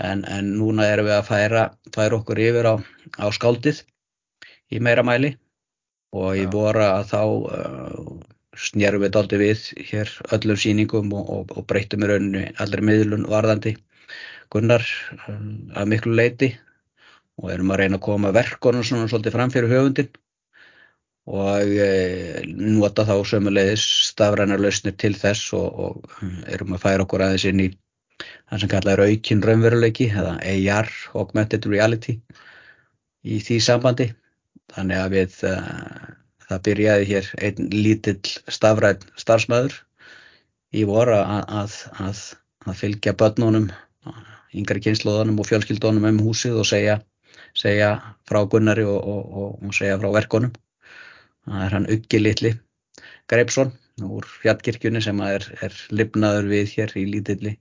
En, 0.03 0.25
en 0.27 0.55
núna 0.59 0.89
erum 0.91 1.07
við 1.07 1.17
að 1.17 1.27
færa, 1.29 1.65
færa 1.95 2.19
okkur 2.19 2.41
yfir 2.43 2.67
á, 2.67 2.75
á 3.21 3.27
skáldið 3.35 3.85
í 4.75 4.81
meira 4.83 5.05
mæli. 5.07 5.35
Og 6.15 6.35
ég 6.39 6.51
voru 6.51 6.83
að 6.83 7.11
þá 7.11 7.21
uh, 7.23 8.09
snjærum 8.59 9.05
við 9.05 9.15
daldi 9.15 9.41
við 9.41 9.65
hér 9.91 10.11
öllum 10.35 10.59
síningum 10.59 11.15
og, 11.15 11.31
og, 11.37 11.55
og 11.59 11.67
breytum 11.71 12.07
í 12.07 12.11
rauninu 12.11 12.45
allri 12.63 12.87
miðlun 12.87 13.27
varðandi 13.31 13.75
gunnar 14.55 14.85
um, 15.29 15.71
að 15.75 15.91
miklu 15.91 16.15
leiti 16.15 16.53
og 17.43 17.51
erum 17.53 17.73
að 17.75 17.81
reyna 17.83 17.99
að 17.99 18.07
koma 18.07 18.35
verkonum 18.35 18.85
svona 18.87 19.09
svolítið 19.11 19.37
fram 19.37 19.53
fyrir 19.55 19.73
höfundin 19.73 20.11
og 21.25 21.71
e, 21.81 22.45
nota 22.47 23.07
þá 23.09 23.15
sömulegis 23.27 23.85
stafrænar 24.11 24.61
lausnir 24.61 24.95
til 25.01 25.15
þess 25.17 25.55
og, 25.57 25.81
og 25.87 26.51
erum 26.53 26.77
að 26.77 26.85
færa 26.85 27.07
okkur 27.07 27.25
aðeins 27.25 27.47
inn 27.49 27.65
í 27.65 27.71
það 28.21 28.61
sem 28.63 28.73
kallar 28.75 29.03
aukinn 29.05 29.43
raunveruleiki 29.45 30.11
eða 30.13 30.35
AR, 30.53 30.91
Augmented 31.15 31.67
Reality 31.71 32.19
í 33.25 33.41
því 33.41 33.59
sambandi. 33.65 34.11
Þannig 34.75 35.01
að 35.01 35.17
við 35.17 35.39
uh, 35.49 36.13
það 36.49 36.63
byrjaði 36.69 37.09
hér 37.11 37.31
einn 37.47 37.73
lítill 37.73 38.35
stafræn 38.53 39.03
starfsmæður 39.21 39.81
í 40.75 40.85
voru 40.89 41.17
að, 41.17 41.43
að, 41.63 41.79
að, 42.05 42.23
að 42.69 42.79
fylgja 42.81 43.17
börnunum, 43.19 43.69
yngri 44.55 44.83
kynnslóðunum 44.85 45.41
og 45.41 45.49
fjölskyldunum 45.49 46.09
um 46.11 46.23
húsið 46.27 46.61
og 46.61 46.69
segja, 46.69 46.99
segja 47.59 47.91
frá 48.29 48.43
Gunnari 48.51 48.85
og, 48.89 49.01
og, 49.01 49.57
og, 49.63 49.75
segja 49.77 49.99
frá 50.01 50.11
verkonum. 50.15 50.55
Það 51.45 51.67
er 51.67 51.77
hann 51.77 51.91
Uggi 51.93 52.21
Littli 52.21 52.55
Greipsson 53.29 53.73
úr 54.03 54.27
fjallkirkjunni 54.43 55.03
sem 55.05 55.21
er, 55.25 55.45
er 55.63 55.75
lifnaður 55.95 56.51
við 56.51 56.73
hér 56.75 56.93
í 56.99 57.05
lítilli, 57.13 57.55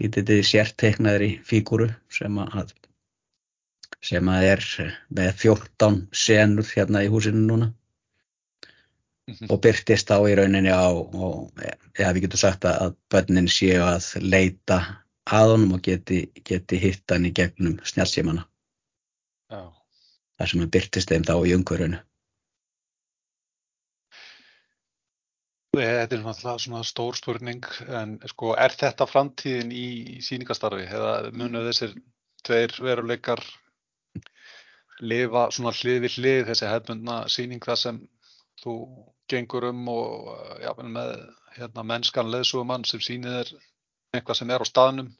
lítilli 0.00 0.42
sérteiknaðri 0.46 1.30
fígúru 1.46 1.88
sem 2.12 2.38
að 2.42 2.74
sem 4.04 4.28
að 4.32 4.46
er 4.48 4.66
með 5.16 5.30
14 5.42 6.00
senur 6.16 6.68
hérna 6.74 7.04
í 7.04 7.10
húsinu 7.12 7.42
núna 7.44 7.70
og 9.48 9.60
byrtist 9.64 10.10
þá 10.10 10.16
í 10.26 10.36
rauninni 10.38 10.72
á, 10.72 10.90
og, 10.90 11.50
eða 11.94 12.14
við 12.16 12.24
getum 12.26 12.42
sagt 12.42 12.66
að 12.66 12.96
börnin 13.12 13.50
séu 13.50 13.82
að 13.84 14.08
leita 14.24 14.80
að 15.30 15.52
honum 15.54 15.76
og 15.76 15.84
geti, 15.86 16.24
geti 16.46 16.80
hitt 16.82 17.12
hann 17.12 17.28
í 17.28 17.34
gegnum 17.36 17.76
snjálfsímana. 17.86 18.46
Það 19.50 20.52
sem 20.52 20.62
er 20.64 20.70
byrtist 20.76 21.12
þeim 21.12 21.26
þá 21.28 21.34
í 21.46 21.54
umhverjunu. 21.56 21.98
Þetta 25.70 26.16
er 26.16 26.22
náttúrulega 26.24 26.60
svona 26.64 26.82
stór 26.86 27.18
spurning, 27.18 27.66
en 28.00 28.16
sko 28.32 28.54
er 28.58 28.74
þetta 28.74 29.06
framtíðin 29.06 29.70
í 29.70 30.18
síningastarfi 30.26 30.88
eða 30.88 31.12
munu 31.30 31.62
þessir 31.68 31.94
tveir 32.46 32.74
veruleikar 32.82 33.42
lifa 35.00 35.46
svona 35.54 35.72
hlið 35.76 36.00
við 36.04 36.16
hlið 36.18 36.42
þessi 36.50 36.68
hefðbundna 36.68 37.20
síning 37.32 37.62
það 37.64 37.78
sem 37.84 38.00
þú 38.62 38.74
gengur 39.30 39.68
um 39.70 39.86
og 39.92 40.32
já, 40.60 40.72
með 40.82 41.12
hérna, 41.56 41.86
mennskan 41.92 42.32
leðsugumann 42.32 42.84
sem 42.88 43.02
sýnir 43.04 43.38
þér 43.38 43.54
eitthvað 44.18 44.40
sem 44.40 44.50
er 44.50 44.64
á 44.64 44.66
staðnum 44.68 45.14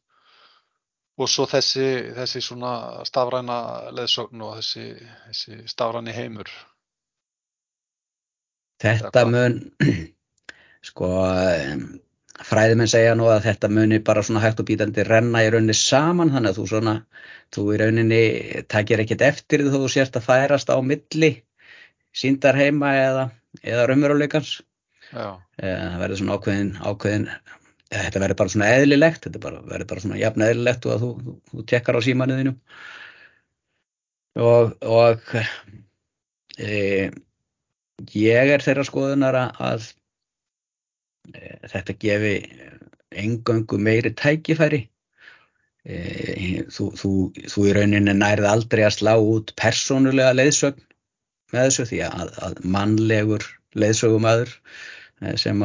og 1.21 1.29
svo 1.29 1.47
þessi, 1.51 1.87
þessi 2.17 2.43
svona 2.45 2.75
stafræna 3.09 3.57
leðsögn 3.97 4.45
og 4.47 4.59
þessi, 4.61 4.87
þessi 5.29 5.59
stafræni 5.69 6.15
heimur. 6.17 6.51
Þetta 8.81 9.25
mun, 9.29 9.59
sko, 10.89 11.11
fræðiminn 12.49 12.89
segja 12.89 13.13
nú 13.19 13.29
að 13.29 13.51
þetta 13.51 13.69
muni 13.73 14.01
bara 14.05 14.25
svona 14.25 14.41
hægt 14.45 14.63
og 14.63 14.71
bítandi 14.71 15.05
renna 15.05 15.45
í 15.45 15.51
rauninni 15.53 15.77
saman 15.77 16.33
þannig 16.33 16.55
að 16.55 16.63
þú 16.63 16.67
svona, 16.73 16.97
þú 17.53 17.67
í 17.75 17.83
rauninni 17.83 18.23
takir 18.73 19.05
ekkert 19.05 19.27
eftir 19.29 19.67
því 19.67 19.77
þú 19.77 19.93
sérst 19.93 20.17
að 20.17 20.29
færast 20.31 20.73
á 20.73 20.77
milli 20.81 21.35
síndar 22.17 22.57
heima 22.59 22.95
eða, 22.97 23.29
eða 23.61 23.87
raunveruleikans. 23.91 24.57
Eh, 25.11 25.37
það 25.61 26.01
verður 26.01 26.21
svona 26.23 26.37
ákveðin, 26.39 26.73
ákveðin 26.81 27.29
þetta 27.91 28.23
verður 28.23 28.39
bara 28.39 28.55
svona 28.55 28.71
eðlilegt 28.77 29.27
þetta 29.27 29.43
verður 29.43 29.89
bara 29.93 30.05
svona 30.05 30.21
jafn 30.21 30.47
eðlilegt 30.47 30.87
og 30.87 30.95
að 30.95 31.05
þú, 31.05 31.11
þú, 31.25 31.37
þú 31.51 31.65
tekkar 31.73 31.99
á 31.99 32.07
símanuðinu 32.07 32.55
og, 34.39 34.77
og 34.87 35.35
e, 36.59 37.11
ég 38.15 38.53
er 38.55 38.65
þeirra 38.65 38.87
skoðunar 38.87 39.39
að 39.41 39.89
e, 41.35 41.57
þetta 41.73 41.97
gefi 42.05 42.35
engöngu 43.11 43.79
meiri 43.83 44.13
tækifæri. 44.15 44.85
E, 45.83 45.97
þú, 46.71 46.91
þú 46.95 47.67
í 47.67 47.75
rauninni 47.75 48.15
nærið 48.15 48.47
aldrei 48.51 48.85
að 48.87 48.99
slá 48.99 49.15
út 49.17 49.55
persónulega 49.59 50.37
leiðsögn 50.37 50.83
með 51.51 51.67
þessu 51.67 51.87
því 51.91 52.01
að, 52.07 52.33
að 52.47 52.59
mannlegur 52.77 53.47
leiðsögumæður 53.81 54.53
eh, 55.23 55.37
sem, 55.41 55.63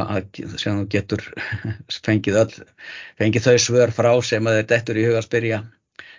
sem 0.62 0.83
getur 0.91 1.24
fengið, 2.07 2.41
öll, 2.43 2.67
fengið 3.21 3.50
þau 3.50 3.57
svör 3.67 3.95
frá 3.95 4.12
sem 4.25 4.47
að 4.47 4.62
þetta 4.62 4.79
eftir 4.79 5.01
í 5.01 5.07
huga 5.09 5.24
að 5.24 5.27
spyrja 5.29 5.63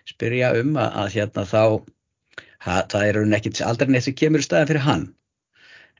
spyrja 0.07 0.53
um 0.61 0.77
að, 0.79 0.97
að 1.03 1.13
hérna 1.17 1.45
þá 1.49 1.61
að, 1.67 2.83
það 2.93 3.05
er 3.09 3.21
nekkit 3.31 3.63
aldrei 3.67 3.93
neitt 3.93 4.07
sem 4.07 4.17
kemur 4.19 4.43
í 4.43 4.47
staðin 4.47 4.71
fyrir 4.71 4.87
hann. 4.87 5.07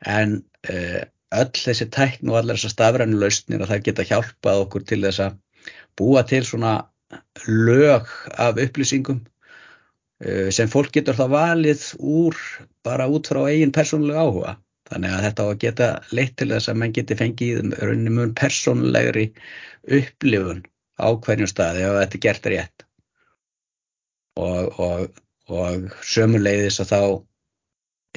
En 0.07 0.37
uh, 0.71 1.01
öll 1.37 1.55
þessi 1.59 1.89
tækn 1.95 2.31
og 2.31 2.41
allar 2.41 2.59
þessar 2.59 2.75
stafrænu 2.75 3.21
lausnir 3.21 3.65
að 3.65 3.73
það 3.73 3.87
geta 3.89 4.09
hjálpað 4.11 4.63
okkur 4.67 4.87
til 4.87 5.01
þess 5.05 5.25
að 5.27 5.41
búa 5.99 6.23
til 6.29 6.43
svona 6.47 6.77
lög 7.49 8.11
af 8.37 8.61
upplýsingum 8.63 9.23
uh, 9.23 10.49
sem 10.55 10.71
fólk 10.71 10.95
getur 10.95 11.19
þá 11.19 11.27
valið 11.33 11.89
úr 11.99 12.39
bara 12.87 13.09
út 13.11 13.31
frá 13.31 13.43
eigin 13.49 13.75
persónulega 13.75 14.27
áhuga 14.27 14.57
Þannig 14.87 15.13
að 15.13 15.25
þetta 15.27 15.45
á 15.45 15.47
að 15.51 15.61
geta 15.65 15.87
leitt 16.15 16.35
til 16.39 16.51
þess 16.53 16.71
að 16.71 16.81
mann 16.81 16.97
geti 16.97 17.19
fengið 17.19 17.63
rauninni 17.83 18.13
mjög 18.15 18.35
persónlegri 18.41 19.27
upplifun 19.99 20.65
á 21.03 21.09
hverjum 21.27 21.51
staði 21.51 21.87
ef 21.87 21.97
þetta 22.01 22.19
er 22.19 22.25
gert 22.27 22.51
rétt. 22.53 22.85
Og, 24.37 24.79
og, 24.87 25.23
og 25.51 25.89
sömuleiðis 26.05 26.79
að 26.85 26.93
þá 26.93 27.01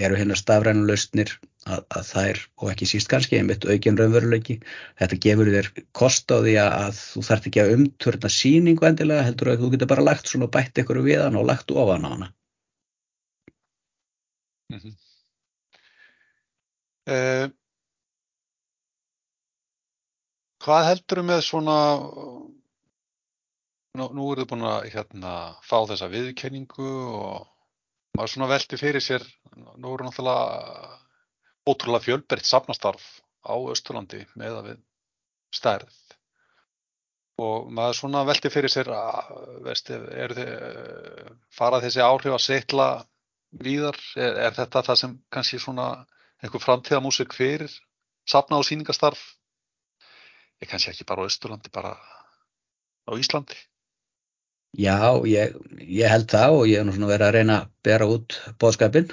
eru 0.05 0.19
hérna 0.19 0.37
stafrænu 0.39 0.85
lausnir 0.87 1.33
að, 1.67 1.81
að 1.97 2.05
þær, 2.11 2.41
og 2.61 2.71
ekki 2.73 2.87
síst 2.91 3.09
kannski, 3.11 3.39
einmitt 3.39 3.67
aukinn 3.67 3.97
raunveruleiki, 3.99 4.59
þetta 5.01 5.19
gefur 5.25 5.51
þér 5.55 5.69
kost 5.97 6.31
á 6.31 6.37
því 6.39 6.55
að 6.63 7.01
þú 7.01 7.25
þarf 7.29 7.49
ekki 7.49 7.63
að 7.63 7.73
umturna 7.75 8.31
síningu 8.35 8.87
endilega, 8.89 9.25
heldur 9.27 9.53
að 9.53 9.65
þú 9.65 9.73
getur 9.75 9.91
bara 9.91 10.07
lagt 10.07 10.31
svona 10.31 10.51
bætt 10.53 10.83
ykkur 10.83 11.01
við 11.05 11.25
hann 11.25 11.39
og 11.39 11.49
lagt 11.49 11.73
ofan 11.75 12.07
á 12.07 12.09
hana. 12.13 12.31
Mm 14.69 14.79
-hmm. 14.79 15.08
Eh, 17.09 17.47
hvað 20.61 20.87
heldur 20.89 21.21
með 21.25 21.39
svona, 21.47 21.77
nú, 23.97 24.09
eru 24.33 24.43
þið 24.43 24.49
búin 24.51 24.65
að 24.69 24.89
hérna, 24.93 25.31
fá 25.65 25.77
þessa 25.89 26.09
viðkenningu 26.11 26.89
og 27.19 27.47
maður 28.17 28.33
svona 28.33 28.49
veldi 28.51 28.79
fyrir 28.81 29.01
sér, 29.05 29.25
nú 29.55 29.95
eru 29.95 30.05
náttúrulega 30.05 30.99
ótrúlega 31.69 32.05
fjölberitt 32.05 32.49
safnastarf 32.49 33.07
á 33.41 33.57
Östurlandi 33.73 34.21
með 34.37 34.59
að 34.59 34.69
við 34.69 34.79
stærð. 35.55 35.97
Og 37.39 37.73
maður 37.73 38.01
svona 38.03 38.25
veldi 38.27 38.53
fyrir 38.53 38.73
sér 38.73 38.93
að, 38.93 39.33
veist, 39.65 39.89
þið, 39.89 40.45
farað 41.55 41.87
þessi 41.87 42.05
áhrif 42.05 42.37
að 42.37 42.45
setla 42.45 42.89
víðar, 43.65 43.97
er, 44.19 44.41
er 44.45 44.57
þetta 44.61 44.85
það 44.91 45.01
sem 45.01 45.19
kannski 45.33 45.61
svona 45.63 45.89
einhver 46.43 46.63
framtíðamúsik 46.63 47.35
fyrir 47.35 47.71
safna 48.29 48.59
og 48.59 48.67
síningastarf 48.67 49.21
ég 50.59 50.69
kannski 50.69 50.93
ekki 50.93 51.07
bara 51.07 51.25
á 51.25 51.29
Östurlandi 51.29 51.71
bara 51.73 51.95
á 53.09 53.11
Íslandi. 53.17 53.57
Já, 54.77 55.17
ég, 55.25 55.55
ég 55.81 56.11
held 56.11 56.29
það 56.29 56.55
og 56.59 56.67
ég 56.69 56.77
hef 56.77 56.85
nú 56.85 56.93
svona 56.93 57.09
verið 57.09 57.27
að 57.27 57.35
reyna 57.39 57.55
að 57.63 57.69
bera 57.87 58.07
út 58.13 58.35
bóðskapin 58.61 59.07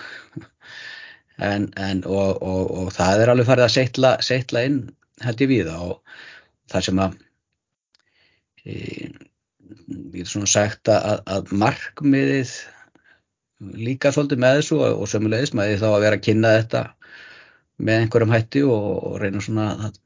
en, 1.50 1.70
en 1.80 2.02
og, 2.04 2.42
og, 2.42 2.64
og 2.80 2.90
það 2.92 3.22
er 3.22 3.32
alveg 3.32 3.48
farið 3.48 3.66
að 3.66 3.76
setla, 3.76 4.10
setla 4.20 4.66
inn 4.68 4.82
held 5.24 5.40
ég 5.40 5.52
við 5.54 5.70
og 5.72 5.94
það 6.68 6.86
sem 6.88 7.00
að 7.06 7.16
e, 8.66 8.74
ég 8.76 10.18
get 10.18 10.32
svona 10.32 10.50
sagt 10.50 10.92
að, 10.92 11.22
að 11.24 11.54
markmiðið 11.56 12.52
líka 13.80 14.12
svolítið 14.12 14.42
með 14.44 14.58
þessu 14.60 14.80
og, 14.82 15.00
og 15.00 15.08
sömulegis 15.08 15.54
því 15.56 15.80
þá 15.80 15.88
að 15.88 16.02
vera 16.04 16.20
að 16.20 16.26
kynna 16.26 16.54
þetta 16.58 16.82
með 17.78 18.02
einhverjum 18.02 18.34
hætti 18.34 18.62
og, 18.66 19.16
reyna 19.20 19.42
svona 19.44 19.68
að, 19.88 20.00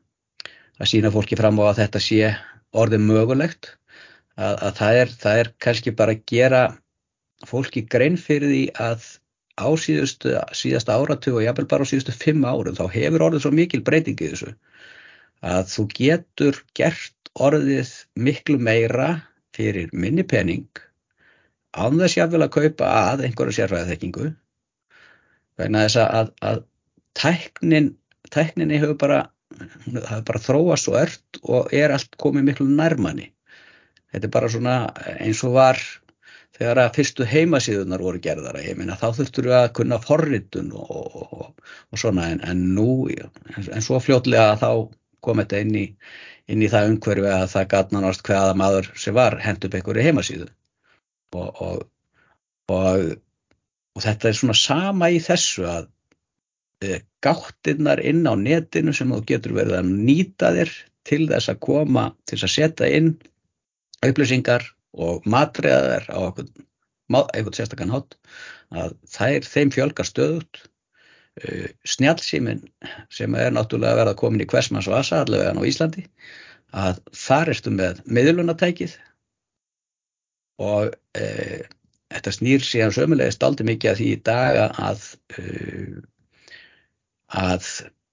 að 0.81 0.91
sína 0.93 1.13
fólki 1.15 1.39
fram 1.39 1.61
á 1.63 1.65
að 1.71 1.83
þetta 1.85 2.03
sé 2.05 2.35
orðið 2.71 3.07
mögulegt. 3.07 3.75
Að, 4.41 4.55
að 4.55 4.77
það, 4.79 5.01
er, 5.01 5.17
það 5.23 5.41
er 5.43 5.53
kannski 5.61 5.93
bara 5.97 6.15
að 6.17 6.23
gera 6.31 6.63
fólki 7.49 7.83
grein 7.89 8.17
fyrir 8.21 8.53
því 8.53 8.63
að 8.81 9.09
á 9.61 9.69
síðustu, 9.77 10.35
síðasta 10.57 10.97
áratug 10.97 11.39
og 11.39 11.45
jáfnvel 11.45 11.69
bara 11.71 11.87
á 11.87 11.91
síðustu 11.91 12.15
fimm 12.17 12.45
árum 12.49 12.77
þá 12.77 12.87
hefur 12.95 13.27
orðið 13.29 13.45
svo 13.45 13.53
mikil 13.55 13.83
breyting 13.85 14.21
í 14.21 14.31
þessu 14.33 14.55
að 15.45 15.73
þú 15.73 15.87
getur 15.97 16.61
gert 16.77 17.33
orðið 17.41 17.93
miklu 18.17 18.59
meira 18.61 19.11
fyrir 19.57 19.93
minni 19.93 20.25
pening 20.25 20.69
án 21.77 22.01
þess 22.01 22.19
jáfnvel 22.19 22.45
að 22.47 22.55
kaupa 22.57 22.91
að 23.13 23.27
einhverju 23.29 23.59
sérfæðaþekkingu 23.59 24.31
vegna 25.61 25.85
þess 25.87 26.01
að, 26.05 26.33
að 26.41 26.65
tæknin, 27.21 27.95
tækninni 28.33 28.81
hefur 28.81 28.99
bara, 29.01 29.21
hefur 29.61 30.27
bara 30.29 30.45
þróast 30.45 30.89
svo 30.89 30.97
ört 31.01 31.41
og 31.43 31.75
er 31.77 31.95
allt 31.95 32.17
komið 32.21 32.49
miklu 32.51 32.69
nærmanni. 32.69 33.31
Þetta 34.11 34.27
er 34.27 34.35
bara 34.35 34.51
svona 34.51 34.77
eins 35.19 35.43
og 35.47 35.55
var 35.55 35.81
þegar 36.61 36.83
að 36.83 36.97
fyrstu 36.99 37.27
heimasíðunar 37.29 38.03
voru 38.05 38.21
gerðara, 38.23 38.63
ég 38.65 38.77
meina 38.77 38.99
þá 39.01 39.07
þurftur 39.17 39.49
við 39.49 39.57
að 39.57 39.71
kunna 39.79 39.99
forritun 40.03 40.73
og, 40.77 40.91
og, 40.91 41.47
og 41.89 42.01
svona 42.03 42.27
en, 42.35 42.43
en 42.45 42.65
nú, 42.77 43.07
en 43.09 43.85
svo 43.85 44.01
fljótlega 44.03 44.59
þá 44.61 44.69
kom 45.25 45.41
þetta 45.41 45.63
inn 45.65 45.79
í, 45.79 45.87
inn 46.53 46.65
í 46.65 46.69
það 46.73 46.91
umhverfi 46.95 47.31
að 47.33 47.47
það 47.55 47.71
gatna 47.75 48.03
náttúrulega 48.05 48.43
hvaða 48.43 48.59
maður 48.61 48.91
sem 49.05 49.17
var 49.17 49.39
hend 49.41 49.65
upp 49.65 49.79
einhverju 49.79 50.07
heimasíðu 50.09 50.51
og, 51.41 51.83
og 52.75 54.05
þetta 54.05 54.31
er 54.31 54.39
svona 54.41 54.59
sama 54.59 55.11
í 55.15 55.21
þessu 55.23 55.67
að 55.71 55.89
Eh, 56.81 57.03
gáttirnar 57.21 58.01
inn 58.01 58.25
á 58.25 58.33
netinu 58.41 58.95
sem 58.97 59.11
þú 59.13 59.21
getur 59.29 59.53
verið 59.59 59.75
að 59.83 59.89
nýta 60.07 60.49
þér 60.57 60.71
til 61.05 61.27
þess 61.29 61.53
að 61.53 61.59
koma, 61.67 62.05
til 62.25 62.39
þess 62.39 62.47
að 62.47 62.55
setja 62.55 62.89
inn 62.97 63.11
upplýsingar 64.07 64.65
og 64.97 65.27
matriðaðar 65.29 66.07
á 66.09 66.21
eitthvað 66.33 67.57
sérstakann 67.59 67.93
hótt 67.93 68.17
að 68.73 68.95
þær 69.13 69.49
þeim 69.51 69.73
fjölgar 69.75 70.09
stöðut 70.09 70.63
eh, 71.43 71.69
snjálfsýmin 71.85 72.63
sem 73.13 73.37
er 73.37 73.53
náttúrulega 73.53 73.93
að 73.93 74.01
verða 74.01 74.19
komin 74.23 74.45
í 74.45 74.49
hversmanns 74.49 74.89
og 74.89 74.97
asa 75.03 75.21
allavega 75.25 75.53
á 75.53 75.69
Íslandi 75.69 76.07
að 76.73 77.03
þar 77.27 77.53
erstu 77.53 77.75
með 77.75 78.01
miðlunatækið 78.07 78.95
og 80.65 80.95
e, 81.19 81.27
þetta 82.13 82.33
snýr 82.37 82.65
síðan 82.65 82.95
sömulegist 82.95 83.45
aldrei 83.45 83.67
mikið 83.73 83.91
að 83.91 84.01
því 84.01 84.09
í 84.15 84.21
daga 84.29 84.67
að 84.79 85.07
e, 85.35 85.45
að 87.37 87.67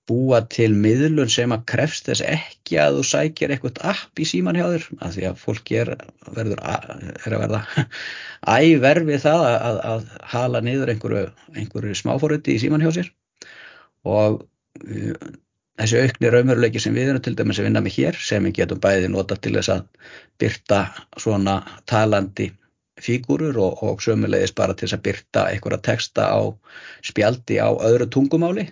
búa 0.08 0.40
til 0.48 0.70
miðlun 0.78 1.30
sem 1.32 1.52
að 1.52 1.66
krefst 1.68 2.08
þess 2.08 2.24
ekki 2.24 2.78
að 2.80 3.00
þú 3.00 3.06
sækir 3.10 3.54
eitthvað 3.54 3.82
app 3.92 4.22
í 4.22 4.28
síman 4.28 4.56
hjá 4.56 4.68
þér 4.72 4.86
af 5.04 5.16
því 5.16 5.26
að 5.28 5.42
fólki 5.42 5.80
er, 5.82 5.92
verður, 6.36 6.62
er 6.64 7.36
að 7.36 7.42
verða 7.44 7.62
æverfið 8.68 9.26
það 9.26 9.48
að, 9.48 9.82
að 9.92 10.06
hala 10.34 10.62
niður 10.64 10.94
einhverju, 10.94 11.26
einhverju 11.56 11.98
smáfóruti 12.00 12.56
í 12.56 12.62
síman 12.64 12.86
hjá 12.86 12.94
sér. 12.96 13.12
Og 14.08 14.40
uh, 14.86 15.28
þessi 15.82 16.06
aukni 16.06 16.32
raumveruleiki 16.32 16.82
sem 16.82 16.96
við 16.96 17.12
erum 17.12 17.26
til 17.26 17.36
dæmis 17.36 17.60
að 17.60 17.68
vinna 17.68 17.84
með 17.84 18.00
hér 18.00 18.22
sem 18.30 18.48
við 18.48 18.62
getum 18.62 18.82
bæði 18.88 19.12
nota 19.12 19.36
til 19.36 19.58
þess 19.60 19.74
að 19.76 19.84
byrta 20.40 20.82
svona 21.20 21.60
talandi 21.90 22.54
fígúrur 23.04 23.60
og, 23.62 23.84
og 23.84 24.02
sömulegis 24.02 24.56
bara 24.58 24.74
til 24.74 24.88
þess 24.88 24.98
að 24.98 25.06
byrta 25.12 25.46
einhverja 25.52 25.84
texta 25.92 26.32
á 26.32 26.42
spjaldi 27.06 27.60
á 27.62 27.70
öðru 27.76 28.08
tungumáli 28.14 28.70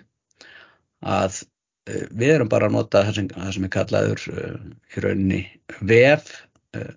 að 1.04 1.42
uh, 1.42 2.06
við 2.10 2.34
erum 2.36 2.52
bara 2.52 2.70
að 2.70 2.76
nota 2.78 3.02
það 3.06 3.18
sem, 3.18 3.28
það 3.34 3.50
sem 3.56 3.66
er 3.66 3.74
kallaður 3.74 4.24
uh, 4.32 4.54
í 4.94 5.02
rauninni 5.04 5.42
vef 5.80 6.30
uh, 6.78 6.94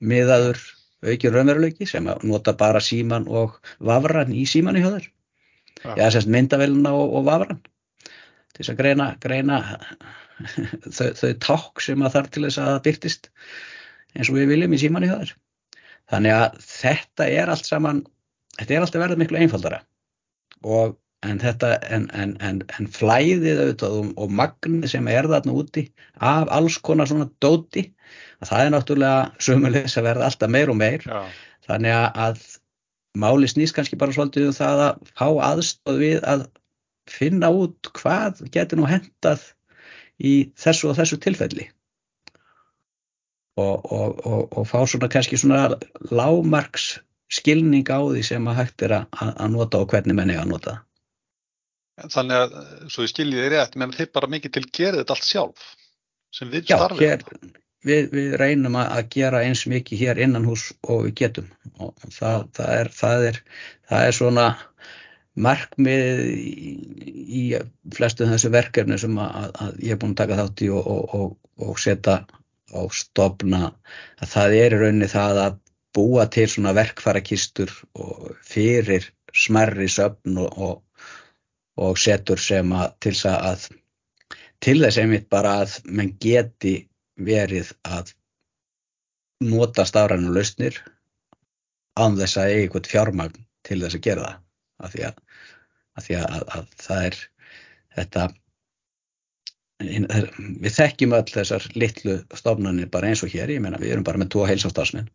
miðaður 0.00 0.62
aukinn 1.06 1.34
raunveruleiki 1.34 1.86
sem 1.88 2.08
að 2.10 2.26
nota 2.26 2.56
bara 2.56 2.82
síman 2.82 3.28
og 3.28 3.60
vafran 3.78 4.34
í 4.34 4.46
síman 4.48 4.78
í 4.80 4.84
höður 4.84 5.06
ja. 5.84 5.94
eða 5.94 6.10
semst 6.16 6.32
myndavelina 6.32 6.92
og, 6.96 7.14
og 7.20 7.26
vafran 7.28 7.62
til 8.56 8.62
þess 8.62 8.72
að 8.72 8.80
greina, 8.80 9.08
greina 9.22 9.62
þau, 10.96 11.08
þau 11.16 11.32
takk 11.44 11.84
sem 11.84 12.02
að 12.02 12.18
þarf 12.18 12.32
til 12.34 12.46
þess 12.48 12.60
að 12.62 12.70
það 12.72 12.84
byrtist 12.88 13.30
eins 14.16 14.32
og 14.32 14.38
við 14.40 14.52
viljum 14.54 14.76
í 14.76 14.80
síman 14.80 15.06
í 15.06 15.12
höður 15.12 15.34
þannig 16.10 16.36
að 16.36 16.60
þetta 16.64 17.30
er 17.36 17.52
allt 17.52 17.68
saman 17.68 18.04
þetta 18.56 18.76
er 18.76 18.84
alltaf 18.84 19.02
verið 19.02 19.20
miklu 19.20 19.40
einfaldara. 19.40 19.82
Og 20.64 20.96
en 21.24 21.40
þetta 21.40 21.72
en, 21.92 22.06
en, 22.12 22.34
en, 22.44 22.60
en 22.78 22.88
flæðið 22.92 23.60
auðvitað 23.62 23.96
og, 23.98 24.10
og 24.20 24.34
magnið 24.40 24.90
sem 24.92 25.08
er 25.10 25.28
þarna 25.30 25.54
úti 25.56 25.86
af 26.20 26.50
alls 26.52 26.78
konar 26.84 27.08
svona 27.08 27.28
dóti 27.42 27.88
að 28.40 28.50
það 28.50 28.62
er 28.62 28.72
náttúrulega 28.74 29.46
sömulegis 29.48 29.96
að 29.98 30.08
verða 30.10 30.28
alltaf 30.28 30.52
meir 30.52 30.72
og 30.72 30.78
meir. 30.80 31.06
Já. 31.06 31.24
þannig 31.66 31.96
að 31.96 32.42
máli 33.16 33.48
snýst 33.50 33.74
kannski 33.74 33.98
bara 33.98 34.14
svolítið 34.14 34.50
um 34.50 34.56
það 34.56 34.82
að 34.84 35.12
fá 35.16 35.26
aðstóð 35.48 36.02
við 36.02 36.18
að 36.28 36.44
finna 37.10 37.50
út 37.54 37.90
hvað 37.96 38.44
getur 38.54 38.80
nú 38.80 38.90
hendað 38.90 39.48
í 40.18 40.52
þessu 40.58 40.90
og 40.90 40.98
þessu 40.98 41.18
tilfelli. 41.22 41.70
Og, 43.56 43.88
og, 43.88 44.52
og 44.52 44.66
fá 44.68 44.82
svona 44.84 45.08
kannski 45.08 45.38
svona 45.40 45.78
lámarks 46.12 46.98
skilning 47.32 47.88
á 47.88 48.04
því 48.04 48.22
sem 48.26 48.50
að 48.50 48.58
hægt 48.60 48.84
er 48.84 48.98
að, 49.00 49.06
að 49.32 49.54
nota 49.54 49.80
og 49.80 49.94
hvernig 49.94 50.18
menn 50.18 50.34
er 50.34 50.42
að 50.42 50.52
nota 50.52 50.74
það 50.74 50.82
Þannig 51.96 52.42
að, 52.44 52.56
svo 52.92 53.06
ég 53.06 53.12
skilji 53.12 53.38
þið 53.40 53.52
rétt, 53.54 53.76
menn 53.80 53.94
þið 53.96 54.10
bara 54.18 54.28
mikið 54.32 54.52
til 54.56 54.64
gerðið 54.68 55.02
þetta 55.02 55.14
allt 55.16 55.28
sjálf, 55.28 55.68
sem 56.34 56.50
við. 56.52 56.66
Já, 56.68 56.76
hér, 56.98 57.24
við, 57.86 58.08
við 58.12 58.36
reynum 58.40 58.76
að 58.80 59.02
gera 59.14 59.42
eins 59.46 59.64
mikið 59.70 60.02
hér 60.04 60.22
innan 60.26 60.48
hús 60.48 60.68
og 60.84 61.06
við 61.06 61.14
getum 61.22 61.50
og 61.80 61.94
það, 62.04 62.48
það, 62.58 62.72
er, 62.80 62.90
það, 63.00 63.26
er, 63.30 63.40
það 63.90 64.08
er 64.08 64.18
svona 64.18 64.46
markmið 65.46 66.22
í, 66.32 66.72
í 67.40 67.42
flestu 67.96 68.28
þessu 68.28 68.50
verkefni 68.54 68.98
sem 69.00 69.18
að, 69.20 69.50
að 69.60 69.84
ég 69.84 69.96
er 69.96 70.00
búin 70.00 70.16
að 70.16 70.22
taka 70.22 70.40
þátt 70.40 70.64
í 70.64 70.70
og, 70.72 70.88
og, 70.94 71.14
og, 71.18 71.36
og 71.66 71.80
setja 71.80 72.22
á 72.76 72.82
stopna 72.92 73.70
að 74.20 74.32
það 74.32 74.56
er 74.60 74.76
í 74.76 74.80
rauninni 74.80 75.10
það 75.12 75.42
að 75.44 75.60
búa 75.96 76.26
til 76.32 76.48
svona 76.52 76.74
verkfærakistur 76.76 77.72
fyrir 78.44 79.06
smerri 79.36 79.88
söfn 79.92 80.40
og 80.44 80.82
setur 82.00 82.40
sem 82.40 82.72
að 82.72 82.94
til 83.04 83.14
þess 83.14 83.26
að 83.32 83.66
til 84.64 84.78
þess 84.80 85.00
einmitt 85.02 85.28
bara 85.32 85.58
að 85.62 85.76
menn 85.84 86.14
geti 86.22 86.76
verið 87.20 87.72
að 87.84 88.14
nota 89.44 89.84
stafrænu 89.84 90.32
lausnir 90.32 90.78
án 91.96 92.16
þess 92.16 92.40
að 92.40 92.52
eiga 92.52 92.62
eitthvað 92.64 92.90
fjármagn 92.92 93.44
til 93.66 93.80
þess 93.82 93.98
að 93.98 94.04
gera 94.06 94.26
það. 94.26 94.42
Af 94.76 94.92
því 94.92 95.04
að, 95.08 95.20
að, 95.96 96.06
því 96.06 96.16
að, 96.20 96.42
að 96.56 96.66
það 96.86 97.06
er 97.06 97.20
þetta 97.96 98.26
við 99.76 100.72
þekkjum 100.72 101.14
öll 101.16 101.28
þessar 101.32 101.66
litlu 101.76 102.16
stofnarnir 102.36 102.88
bara 102.92 103.10
eins 103.10 103.22
og 103.24 103.32
hér, 103.32 103.52
ég 103.52 103.60
meina 103.64 103.80
við 103.80 103.92
erum 103.94 104.06
bara 104.06 104.20
með 104.20 104.32
tvo 104.32 104.46
heilsástafsmenn 104.48 105.08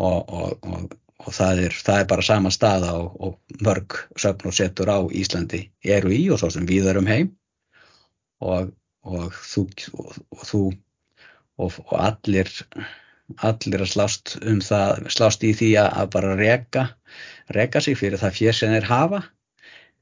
og, 0.00 0.18
og, 0.28 0.68
og, 0.68 0.96
og 1.20 1.34
það, 1.36 1.64
er, 1.66 1.76
það 1.86 2.02
er 2.02 2.06
bara 2.10 2.24
sama 2.24 2.50
staða 2.54 2.92
og 2.96 3.64
mörg 3.64 3.96
söfn 4.20 4.48
og 4.50 4.56
setur 4.56 4.88
á 4.88 4.98
Íslandi 5.12 5.66
eru 5.84 6.12
í 6.14 6.22
og 6.32 6.40
svo 6.40 6.50
sem 6.54 6.68
við 6.68 6.88
erum 6.92 7.08
heim. 7.10 7.34
Og 8.40 8.70
þú, 9.36 9.66
þú 10.48 10.62
og, 11.60 11.76
og 11.86 11.96
allir, 11.98 12.48
allir 13.44 13.84
að 13.84 13.92
slást 13.92 14.36
um 14.40 14.62
það, 14.64 15.04
slást 15.12 15.44
í 15.44 15.52
því 15.56 15.74
að 15.82 16.06
bara 16.14 16.36
reka, 16.38 16.86
reka 17.56 17.82
sig 17.84 17.98
fyrir 18.00 18.20
það 18.22 18.38
fér 18.38 18.56
sem 18.56 18.72
þeir 18.76 18.88
hafa. 18.88 19.22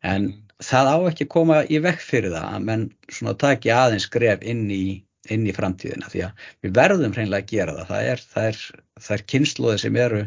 En 0.07 0.31
það 0.63 0.93
á 0.95 0.97
ekki 1.11 1.27
að 1.27 1.35
koma 1.35 1.61
í 1.67 1.83
vekk 1.83 2.05
fyrir 2.05 2.35
það 2.35 2.55
að 2.55 2.67
menn 2.71 2.87
svona 3.11 3.37
taki 3.39 3.75
aðeins 3.75 4.09
gref 4.11 4.43
inn 4.47 4.67
í, 4.71 5.03
inn 5.35 5.47
í 5.49 5.55
framtíðina 5.55 6.11
því 6.13 6.25
að 6.29 6.49
við 6.65 6.75
verðum 6.79 7.15
hreinlega 7.17 7.45
að 7.45 7.53
gera 7.53 7.77
það, 7.77 7.89
það 7.91 8.11
er, 8.13 8.25
það 8.33 8.49
er, 8.51 8.59
það 8.99 9.15
er 9.17 9.25
kynnslóði 9.33 9.79
sem 9.83 10.01
eru 10.05 10.25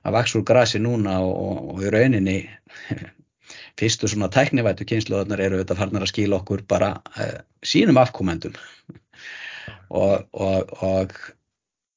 að 0.00 0.16
vaks 0.16 0.36
úr 0.38 0.44
grasi 0.50 0.82
núna 0.82 1.16
og, 1.24 1.40
og, 1.74 1.82
í 1.84 1.92
rauninni 1.94 2.36
fyrstu 3.80 4.10
svona 4.10 4.30
tæknivætu 4.32 4.86
kynnslóðunar 4.88 5.42
eru 5.46 5.60
þetta 5.62 5.78
farnar 5.78 6.06
að 6.06 6.12
skila 6.12 6.40
okkur 6.40 6.64
bara 6.68 6.92
uh, 7.16 7.40
sínum 7.66 8.00
afkomendum. 8.00 8.56
Og, 9.90 10.26
og, 10.30 10.70
og, 10.86 11.16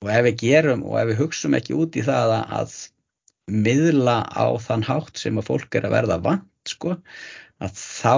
og 0.01 0.09
ef 0.09 0.25
við 0.27 0.39
gerum 0.41 0.81
og 0.87 0.97
ef 1.01 1.11
við 1.11 1.19
hugsum 1.21 1.53
ekki 1.57 1.75
út 1.77 1.97
í 1.99 2.05
það 2.05 2.37
að, 2.39 2.55
að 2.57 2.77
miðla 3.67 4.17
á 4.31 4.45
þann 4.63 4.85
hátt 4.87 5.19
sem 5.19 5.37
að 5.37 5.49
fólk 5.51 5.77
er 5.77 5.87
að 5.87 5.95
verða 5.97 6.19
vant 6.23 6.69
sko, 6.69 6.95
að 7.63 7.77
þá, 7.77 8.15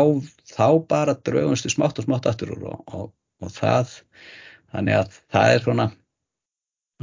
þá 0.53 0.67
bara 0.89 1.17
draugumstu 1.27 1.71
smátt 1.73 1.99
og 1.99 2.07
smátt 2.07 2.29
aftur 2.29 2.53
úr 2.55 2.67
og 2.75 3.09
það. 3.43 3.99
Þannig 4.73 4.99
að 5.01 5.19
það 5.33 5.53
er 5.53 5.63
svona. 5.63 5.89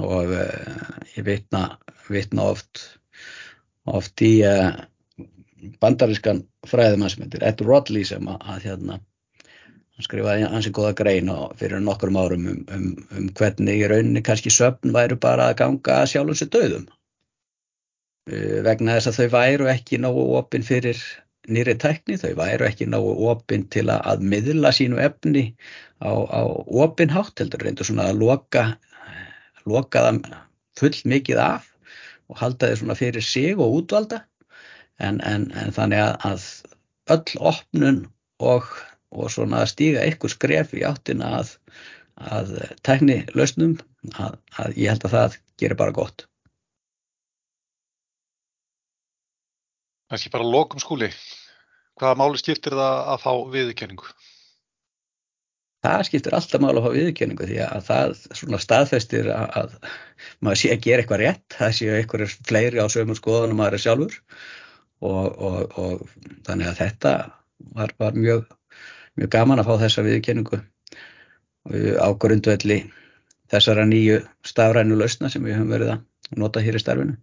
Og 0.03 0.33
uh, 0.33 0.91
ég 1.17 1.27
vitna, 1.29 1.63
vitna 2.09 2.49
oft 2.55 2.87
oft 3.91 4.23
í 4.25 4.35
uh, 4.47 4.73
bandarískan 5.83 6.45
fræðumann 6.69 7.11
sem 7.13 7.25
heitir 7.25 7.45
Ed 7.47 7.63
Rodley 7.67 8.07
sem 8.07 8.29
að, 8.31 8.39
að 8.55 8.69
hérna 8.69 8.99
hann 9.93 10.07
skrifaði 10.07 10.47
ansið 10.49 10.75
góða 10.79 10.95
grein 11.03 11.31
fyrir 11.59 11.83
nokkur 11.85 12.15
árum 12.17 12.49
um, 12.55 12.61
um, 12.73 12.89
um 13.19 13.29
hvernig 13.39 13.83
í 13.83 13.91
rauninni 13.91 14.23
kannski 14.25 14.53
söfn 14.55 14.95
væru 14.95 15.19
bara 15.21 15.51
að 15.51 15.59
ganga 15.63 16.03
sjálfum 16.09 16.39
sér 16.39 16.53
döðum 16.55 16.87
uh, 16.89 18.59
vegna 18.67 18.97
þess 18.97 19.13
að 19.13 19.19
þau 19.21 19.37
væru 19.37 19.71
ekki 19.75 20.01
nógu 20.03 20.27
opinn 20.39 20.67
fyrir 20.67 21.03
nýri 21.49 21.75
tækni, 21.83 22.19
þau 22.21 22.35
væru 22.39 22.69
ekki 22.69 22.87
nógu 22.91 23.15
opinn 23.33 23.67
til 23.73 23.89
að, 23.91 24.23
miðla 24.23 24.71
sínu 24.75 25.01
efni 25.03 25.49
á, 25.99 26.13
á 26.13 26.43
opinnhátt 26.85 27.43
heldur 27.43 27.65
reyndur 27.65 27.89
svona 27.89 28.11
að 28.13 28.23
loka 28.23 28.67
loka 29.67 30.05
það 30.07 30.23
full 30.79 30.95
mikið 31.15 31.43
af 31.43 31.69
og 32.31 32.39
halda 32.43 32.71
þau 32.71 32.83
svona 32.83 32.99
fyrir 32.99 33.27
sig 33.27 33.59
og 33.59 33.81
útvalda 33.81 34.23
en, 35.03 35.21
en, 35.21 35.51
en 35.59 35.75
þannig 35.75 36.03
að, 36.03 36.15
að 36.31 36.49
öll 37.17 37.45
opnun 37.53 38.05
og 38.43 38.71
og 39.13 39.31
svona 39.33 39.63
að 39.63 39.73
stíga 39.75 40.05
eitthvað 40.05 40.35
skref 40.35 40.75
í 40.77 40.85
áttina 40.89 41.33
að, 41.41 41.55
að 42.17 42.53
tekni 42.87 43.23
lausnum 43.37 43.77
að, 44.17 44.39
að 44.59 44.79
ég 44.81 44.93
held 44.93 45.07
að 45.09 45.17
það 45.17 45.41
gerir 45.61 45.81
bara 45.81 45.97
gott. 45.97 46.27
Kanski 50.13 50.29
bara 50.33 50.45
lokum 50.45 50.83
skúli. 50.83 51.09
Hvaða 51.97 52.19
máli 52.21 52.41
skiptir 52.41 52.77
það 52.77 52.97
að 53.15 53.23
fá 53.23 53.33
viðurkenningu? 53.55 54.11
Það 55.83 56.03
skiptir 56.09 56.37
alltaf 56.37 56.61
máli 56.61 56.79
að 56.81 56.85
fá 56.85 56.97
viðurkenningu 56.99 57.47
því 57.49 57.61
að 57.65 57.87
það 57.87 58.13
svona 58.41 58.61
staðfestir 58.61 59.31
að, 59.33 59.47
að 59.63 59.77
maður 60.45 60.61
sé 60.61 60.73
að 60.75 60.85
gera 60.85 61.03
eitthvað 61.05 61.23
rétt, 61.25 61.47
það 61.57 61.73
sé 61.79 61.89
eitthvað 61.97 62.37
fleiri 62.51 62.85
á 62.85 62.87
sömur 62.93 63.19
skoðunum 63.19 63.65
að 63.65 63.71
það 63.71 63.79
er 63.79 63.85
sjálfur 63.87 64.19
og, 65.01 65.41
og, 65.49 65.79
og 65.81 66.05
þannig 66.47 66.69
að 66.69 66.79
þetta 66.83 67.15
var, 67.73 67.97
var 68.05 68.21
mjög 68.29 68.45
mjög 69.19 69.33
gaman 69.33 69.65
að 69.65 69.69
fá 69.69 69.75
þessa 69.87 70.05
viðkenningu 70.07 70.61
á 72.05 72.09
grundvelli 72.21 72.79
þessara 73.53 73.85
nýju 73.89 74.23
stafrænu 74.47 74.97
lausna 75.01 75.33
sem 75.33 75.45
við 75.45 75.59
höfum 75.59 75.73
verið 75.73 75.95
að 75.97 76.41
nota 76.41 76.63
hér 76.65 76.79
í 76.79 76.85
starfinu. 76.85 77.17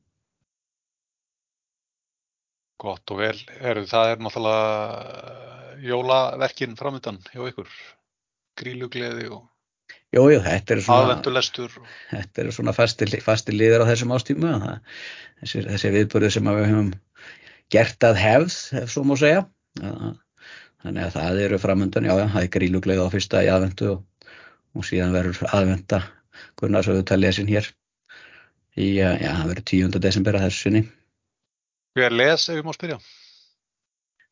Gott 2.80 3.12
og 3.14 3.22
vel, 3.22 3.36
eru 3.60 3.86
það 3.90 4.14
er 4.14 4.22
náttúrulega 4.24 5.00
eh, 5.20 5.80
jólaverkin 5.90 6.78
framöndan 6.80 7.20
hjá 7.34 7.42
ykkur, 7.52 7.72
grílugleði 8.60 9.32
og 9.36 9.48
Jújú, 10.14 10.40
þetta 10.42 10.74
eru 10.74 10.82
svona, 10.82 11.16
þetta 12.10 12.42
eru 12.42 12.54
svona 12.54 12.74
fastir, 12.74 13.12
fastir 13.22 13.54
liður 13.54 13.84
á 13.86 13.90
þessum 13.92 14.14
ástíma, 14.16 14.54
þessi, 15.42 15.62
þessi 15.68 15.92
viðbörðu 15.94 16.32
sem 16.34 16.50
við 16.50 16.66
höfum 16.66 16.90
gert 17.74 18.06
að 18.08 18.18
hefð, 18.18 18.56
ef 18.82 18.90
svo 18.90 19.04
má 19.06 19.14
segja, 19.22 19.44
að 19.78 20.16
þannig 20.84 21.04
að 21.06 21.16
það 21.18 21.42
eru 21.46 21.60
framöndan, 21.62 22.08
já, 22.10 22.14
það 22.22 22.42
er 22.42 22.54
grílugleið 22.56 23.04
á 23.06 23.14
fyrsta 23.14 23.44
í 23.46 23.52
aðvendu 23.54 23.92
og, 23.94 24.32
og 24.74 24.88
síðan 24.88 25.14
verður 25.14 25.52
aðvenda 25.52 26.02
Gunnarsöðu 26.60 27.04
talið 27.08 27.42
hér 27.50 27.68
í, 28.80 28.96
já, 28.98 29.12
það 29.20 29.50
verður 29.52 29.66
10. 29.74 30.00
desember 30.06 30.40
að 30.40 30.48
þessu 30.48 30.66
sinni. 30.66 30.84
Hver 31.98 32.14
les 32.14 32.46
ef 32.50 32.60
við 32.60 32.68
má 32.68 32.76
spyrja? 32.76 33.00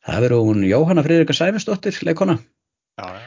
Það 0.08 0.24
verður 0.24 0.46
hún 0.48 0.68
Jóhanna 0.68 1.04
Fridrika 1.04 1.36
Sæfisdóttir, 1.36 1.98
leikona. 2.06 2.38
Já, 3.00 3.08
já. 3.18 3.26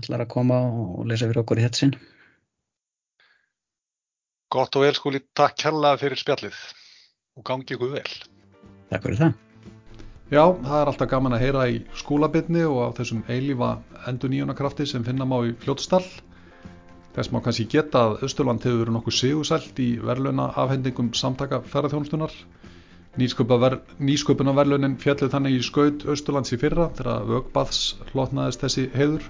Það 0.00 0.06
ætlar 0.06 0.24
að 0.24 0.32
koma 0.32 0.58
og 0.64 1.04
lesa 1.10 1.28
fyrir 1.28 1.42
okkur 1.42 1.60
í 1.60 1.66
þetta 1.66 1.80
sinn. 1.82 1.92
Gott 4.50 4.74
og 4.74 4.86
vel 4.86 4.96
skúli, 4.96 5.20
takk 5.36 5.62
hella 5.68 5.92
fyrir 6.00 6.18
spjallið 6.18 6.56
og 7.38 7.44
gangi 7.46 7.76
ykkur 7.76 7.92
vel. 7.92 8.16
Takk 8.90 9.04
fyrir 9.04 9.20
það. 9.20 9.36
Já, 10.30 10.42
það 10.46 10.74
er 10.80 10.88
alltaf 10.90 11.10
gaman 11.10 11.36
að 11.36 11.44
heyra 11.44 11.68
í 11.70 11.78
skólabitni 12.00 12.64
og 12.66 12.80
á 12.80 12.88
þessum 12.96 13.22
eilífa 13.30 13.70
endur 14.10 14.32
nýjónakrafti 14.32 14.88
sem 14.88 15.04
finna 15.06 15.28
má 15.28 15.36
í 15.46 15.54
fljótstall. 15.62 16.06
Þess 17.14 17.32
má 17.34 17.40
kannski 17.42 17.66
geta 17.70 18.04
að 18.06 18.20
Östurland 18.26 18.62
hefur 18.62 18.84
verið 18.84 18.94
nokkuð 18.94 19.16
sigusælt 19.18 19.80
í 19.82 19.88
verðluna 19.98 20.44
afhendingum 20.62 21.08
samtaka 21.18 21.58
ferðarþjónustunar. 21.72 22.34
Nýsköpunarverðlunin 23.18 24.94
fjallið 25.02 25.32
þannig 25.32 25.56
í 25.56 25.64
skaut 25.66 26.04
Östurlands 26.14 26.54
í 26.54 26.60
fyrra 26.62 26.86
þegar 26.94 27.26
vögbaths 27.26 27.80
hlotnaðist 28.12 28.62
þessi 28.62 28.86
heiður 28.94 29.26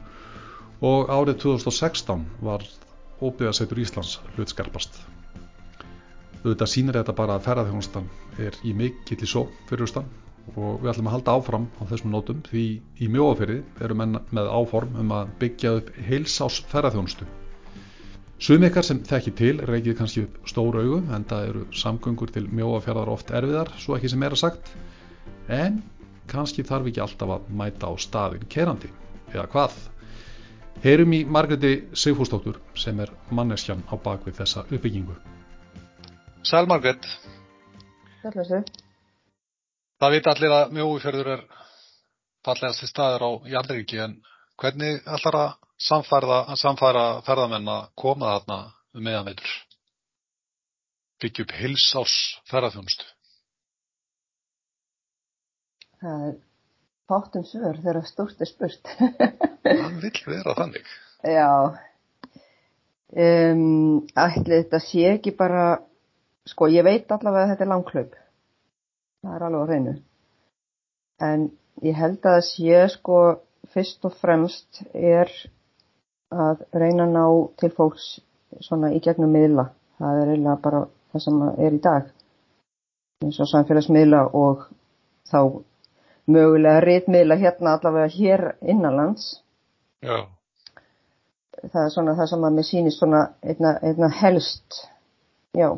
og 0.84 1.08
árið 1.08 1.40
2016 1.46 2.26
var 2.44 2.68
óbyggðarsætur 3.20 3.80
Íslands 3.80 4.18
hlutskerpast. 4.34 5.00
Þetta 6.44 6.68
sýnir 6.68 7.00
þetta 7.00 7.16
bara 7.16 7.40
að 7.40 7.48
ferðarþjónustan 7.48 8.12
er 8.44 8.60
í 8.64 8.76
mikill 8.76 9.24
í 9.24 9.32
só 9.32 9.46
fyrir 9.70 9.88
Östurland 9.88 10.56
og 10.56 10.80
við 10.82 10.92
ætlum 10.92 11.08
að 11.08 11.16
halda 11.16 11.40
áfram 11.40 11.68
á 11.80 11.82
þessum 11.88 12.12
nótum 12.12 12.40
því 12.48 12.64
í 13.00 13.08
mjóafyrði 13.12 13.60
erum 13.84 14.04
við 14.04 14.16
með 14.36 14.48
áform 14.60 14.96
um 15.00 15.12
að 15.16 15.36
byggja 15.40 15.78
upp 15.80 15.92
heilsás 16.08 16.60
ferðarþjónustu. 16.72 17.28
Sum 18.40 18.62
ykkar 18.64 18.87
sem 18.87 19.03
þekki 19.05 19.31
til 19.37 19.59
reykið 19.68 19.96
kannski 19.98 20.22
upp 20.24 20.46
stóru 20.48 20.81
augu 20.81 20.98
en 21.12 21.26
það 21.29 21.48
eru 21.50 21.64
samgöngur 21.76 22.31
til 22.33 22.46
mjóafjörðar 22.48 23.11
oft 23.12 23.33
erfiðar, 23.37 23.68
svo 23.76 23.98
ekki 23.98 24.09
sem 24.09 24.22
er 24.24 24.33
að 24.33 24.40
sagt 24.40 24.70
en 25.53 25.76
kannski 26.31 26.64
þarf 26.64 26.88
ekki 26.88 27.03
alltaf 27.05 27.35
að 27.37 27.50
mæta 27.61 27.90
á 27.90 27.94
staðin 28.00 28.48
kerandi 28.48 28.88
eða 29.35 29.44
hvað. 29.53 29.76
Heyrum 30.81 31.12
í 31.12 31.20
Margreti 31.29 31.74
Sigfúsdóttur 31.92 32.57
sem 32.81 33.05
er 33.05 33.12
manneskjan 33.29 33.85
á 33.92 33.94
bakvið 34.00 34.40
þessa 34.40 34.64
uppbyggingu. 34.70 35.18
Sæl 36.40 36.64
Margret. 36.70 37.05
Sæl 38.22 38.33
þessu. 38.38 38.64
Það 40.00 40.16
vita 40.16 40.33
allir 40.33 40.55
að 40.57 40.79
mjóufjörður 40.79 41.35
er 41.37 41.48
fallegast 42.46 42.88
staður 42.88 43.26
á 43.29 43.31
Jarlíki 43.53 44.00
en 44.00 44.22
hvernig 44.57 45.05
ætlar 45.05 45.44
að 45.44 45.59
samfæra 45.80 47.06
ferðamenn 47.26 47.68
að 47.72 47.88
koma 47.98 48.34
þarna 48.34 48.60
um 48.94 49.06
meðanveitur? 49.06 49.56
Byggja 51.20 51.44
upp 51.44 51.56
hilsás 51.60 52.14
ferðarþjónustu? 52.48 53.08
Það 56.00 56.24
er 56.30 56.38
fátum 57.10 57.44
svör 57.44 57.76
þegar 57.82 58.08
stort 58.08 58.40
er 58.40 58.48
spurt. 58.48 58.90
Það 59.66 59.96
vil 60.04 60.16
vera 60.30 60.56
þannig. 60.56 60.90
Já. 61.26 61.50
Um, 63.10 64.06
ætli 64.14 64.60
þetta 64.62 64.80
sé 64.84 65.06
ekki 65.16 65.34
bara, 65.36 65.80
sko 66.48 66.70
ég 66.70 66.86
veit 66.86 67.10
allavega 67.10 67.48
að 67.48 67.52
þetta 67.52 67.66
er 67.66 67.72
langklaup. 67.72 68.18
Það 69.20 69.36
er 69.36 69.46
alveg 69.48 69.60
á 69.60 69.68
hreinu. 69.68 69.94
En 71.20 71.48
ég 71.84 71.98
held 71.98 72.20
að 72.22 72.38
það 72.38 72.44
sé 72.48 72.84
sko 72.94 73.18
fyrst 73.74 74.06
og 74.08 74.14
fremst 74.22 74.80
er 74.94 75.32
að 76.30 76.64
reyna 76.72 77.06
að 77.06 77.14
ná 77.16 77.24
til 77.60 77.70
fólks 77.76 78.08
svona 78.64 78.92
í 78.94 79.00
gegnum 79.04 79.32
miðla. 79.34 79.68
Það 80.00 80.22
er 80.22 80.32
eiginlega 80.32 80.62
bara 80.64 80.82
það 81.12 81.24
sem 81.26 81.42
er 81.50 81.76
í 81.76 81.84
dag. 81.84 82.10
eins 83.20 83.40
og 83.40 83.48
samfélagsmiðla 83.50 84.20
og 84.32 84.62
þá 85.28 85.40
mögulega 86.30 86.80
rítmiðla 86.80 87.36
hérna 87.36 87.74
allavega 87.76 88.08
hér 88.14 88.44
innanlands. 88.62 89.42
Já, 90.00 90.24
Það 91.60 91.84
er 91.84 91.92
svona 91.92 92.16
það 92.16 92.28
sem 92.30 92.44
að 92.46 92.54
mér 92.56 92.66
sýnist 92.66 93.02
svona 93.02 93.20
einna, 93.44 93.74
einna 93.84 94.08
helst, 94.16 94.78
já, 95.56 95.68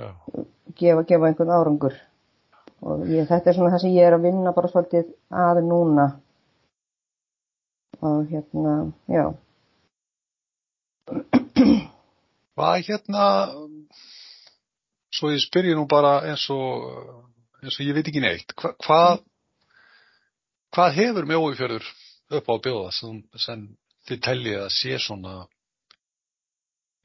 já, 0.00 0.08
gefa, 0.80 1.02
gefa 1.10 1.28
einhvern 1.28 1.52
árangur. 1.52 1.96
Og 2.84 3.04
ég, 3.08 3.26
þetta 3.28 3.50
er 3.50 3.56
svona 3.58 3.72
það 3.74 3.82
sem 3.84 3.96
ég 3.96 4.08
er 4.08 4.16
að 4.16 4.24
vinna 4.24 4.52
bara 4.56 4.70
svolítið 4.72 5.10
að 5.44 5.60
núna. 5.68 6.06
Og 8.04 8.24
hérna, 8.32 8.74
já. 9.12 9.26
Hvað 12.54 12.74
hérna, 12.86 13.24
svo 15.14 15.30
ég 15.34 15.42
spyrji 15.42 15.74
nú 15.76 15.86
bara 15.90 16.20
eins 16.30 16.44
og, 16.54 16.86
eins 17.62 17.78
og 17.78 17.86
ég 17.86 17.96
veit 17.96 18.08
ekki 18.08 18.22
neitt, 18.22 18.54
hva, 18.60 18.72
hvað, 18.86 19.24
hvað 20.74 20.98
hefur 21.00 21.28
mjóifjörður 21.30 21.88
upp 22.38 22.48
á 22.48 22.52
að 22.54 22.62
bjóða 22.66 22.92
sem, 22.96 23.18
sem 23.46 23.66
þið 24.08 24.22
teljið 24.28 24.60
að 24.62 24.70
sé 24.76 25.00
svona 25.02 25.34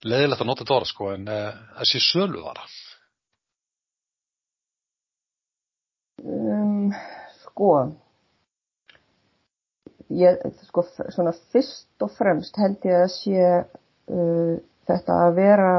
leðilegt 0.07 0.43
að 0.43 0.47
nota 0.47 0.63
þetta 0.63 0.77
orð 0.77 0.91
sko 0.93 1.09
en 1.15 1.25
uh, 1.27 1.49
að 1.81 1.89
sé 1.89 2.03
söluvara? 2.03 2.67
Um, 6.19 6.93
sko, 7.43 7.73
ég, 10.21 10.39
sko, 10.67 10.85
svona 11.11 11.35
fyrst 11.51 12.05
og 12.05 12.13
fremst 12.15 12.59
held 12.59 12.87
ég 12.87 13.03
að 13.03 13.11
sé 13.15 13.51
uh, 14.09 14.55
þetta 14.89 15.17
að 15.25 15.35
vera 15.37 15.71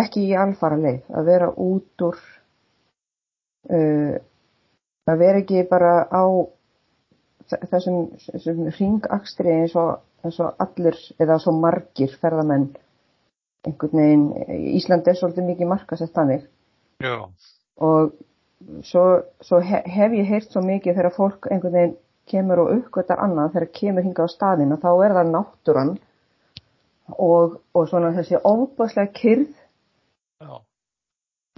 ekki 0.00 0.26
í 0.28 0.36
alfara 0.38 0.78
leið, 0.78 1.00
að 1.10 1.30
vera 1.32 1.48
út 1.50 2.04
úr, 2.06 2.18
uh, 3.70 4.14
að 5.10 5.24
vera 5.24 5.42
ekki 5.42 5.64
bara 5.70 5.94
á 6.06 6.24
þe- 7.50 7.64
þessum, 7.72 7.98
þessum 8.28 8.62
ringakstri 8.78 9.56
eins 9.56 9.74
og, 9.78 9.98
eins 10.24 10.38
og 10.42 10.54
allir 10.62 10.98
eða 11.18 11.40
svo 11.42 11.56
margir 11.58 12.14
ferðamenn 12.22 12.70
einhvern 13.66 14.00
veginn, 14.00 14.26
Ísland 14.78 15.08
er 15.08 15.18
svolítið 15.18 15.50
mikið 15.50 15.68
markasett 15.68 16.14
þannig. 16.16 16.46
Já, 17.04 17.16
og 17.84 18.14
svo, 18.86 19.02
svo 19.44 19.60
he, 19.64 19.82
hef 19.84 20.14
ég 20.16 20.30
heyrt 20.30 20.52
svo 20.52 20.62
mikið 20.64 20.96
þegar 20.96 21.16
fólk 21.16 21.48
einhvern 21.50 21.76
veginn 21.76 21.98
kemur 22.30 22.62
og 22.62 22.72
uppgötar 22.76 23.20
annað 23.24 23.56
þegar 23.56 23.72
kemur 23.80 24.06
hingað 24.06 24.30
á 24.30 24.34
staðinn 24.34 24.74
og 24.76 24.80
þá 24.84 24.90
er 25.04 25.14
það 25.18 25.32
náttúran 25.34 25.92
og, 27.18 27.60
og 27.74 27.88
svona 27.88 28.12
þessi 28.16 28.40
óbúðslega 28.40 29.12
kyrð 29.16 29.48
já, 30.40 30.60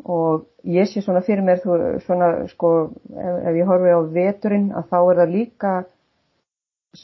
og 0.04 0.46
ég 0.64 0.88
sé 0.90 1.02
svona 1.02 1.22
fyrir 1.22 1.44
mér 1.46 1.60
þú, 1.62 1.78
svona 2.06 2.30
sko 2.50 2.72
ef, 3.12 3.36
ef 3.48 3.58
ég 3.58 3.68
horfi 3.68 3.94
á 3.94 4.00
veturinn 4.14 4.70
að 4.74 4.88
þá 4.90 4.98
er 5.00 5.20
það 5.20 5.34
líka 5.36 5.74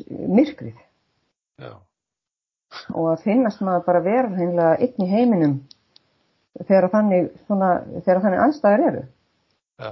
myrkrið. 0.09 0.81
Já, 1.59 1.73
og 2.95 3.07
að 3.13 3.23
finnast 3.25 3.63
maður 3.65 3.87
bara 3.87 4.05
vera 4.05 4.33
hreinlega 4.35 4.75
einn 4.85 5.07
í 5.07 5.13
heiminum 5.13 5.55
þegar 6.59 6.91
þannig 6.93 7.31
svona, 7.47 7.71
þegar 8.03 8.23
þannig 8.25 8.45
anstæður 8.45 8.85
eru. 8.91 9.05
Já, 9.79 9.91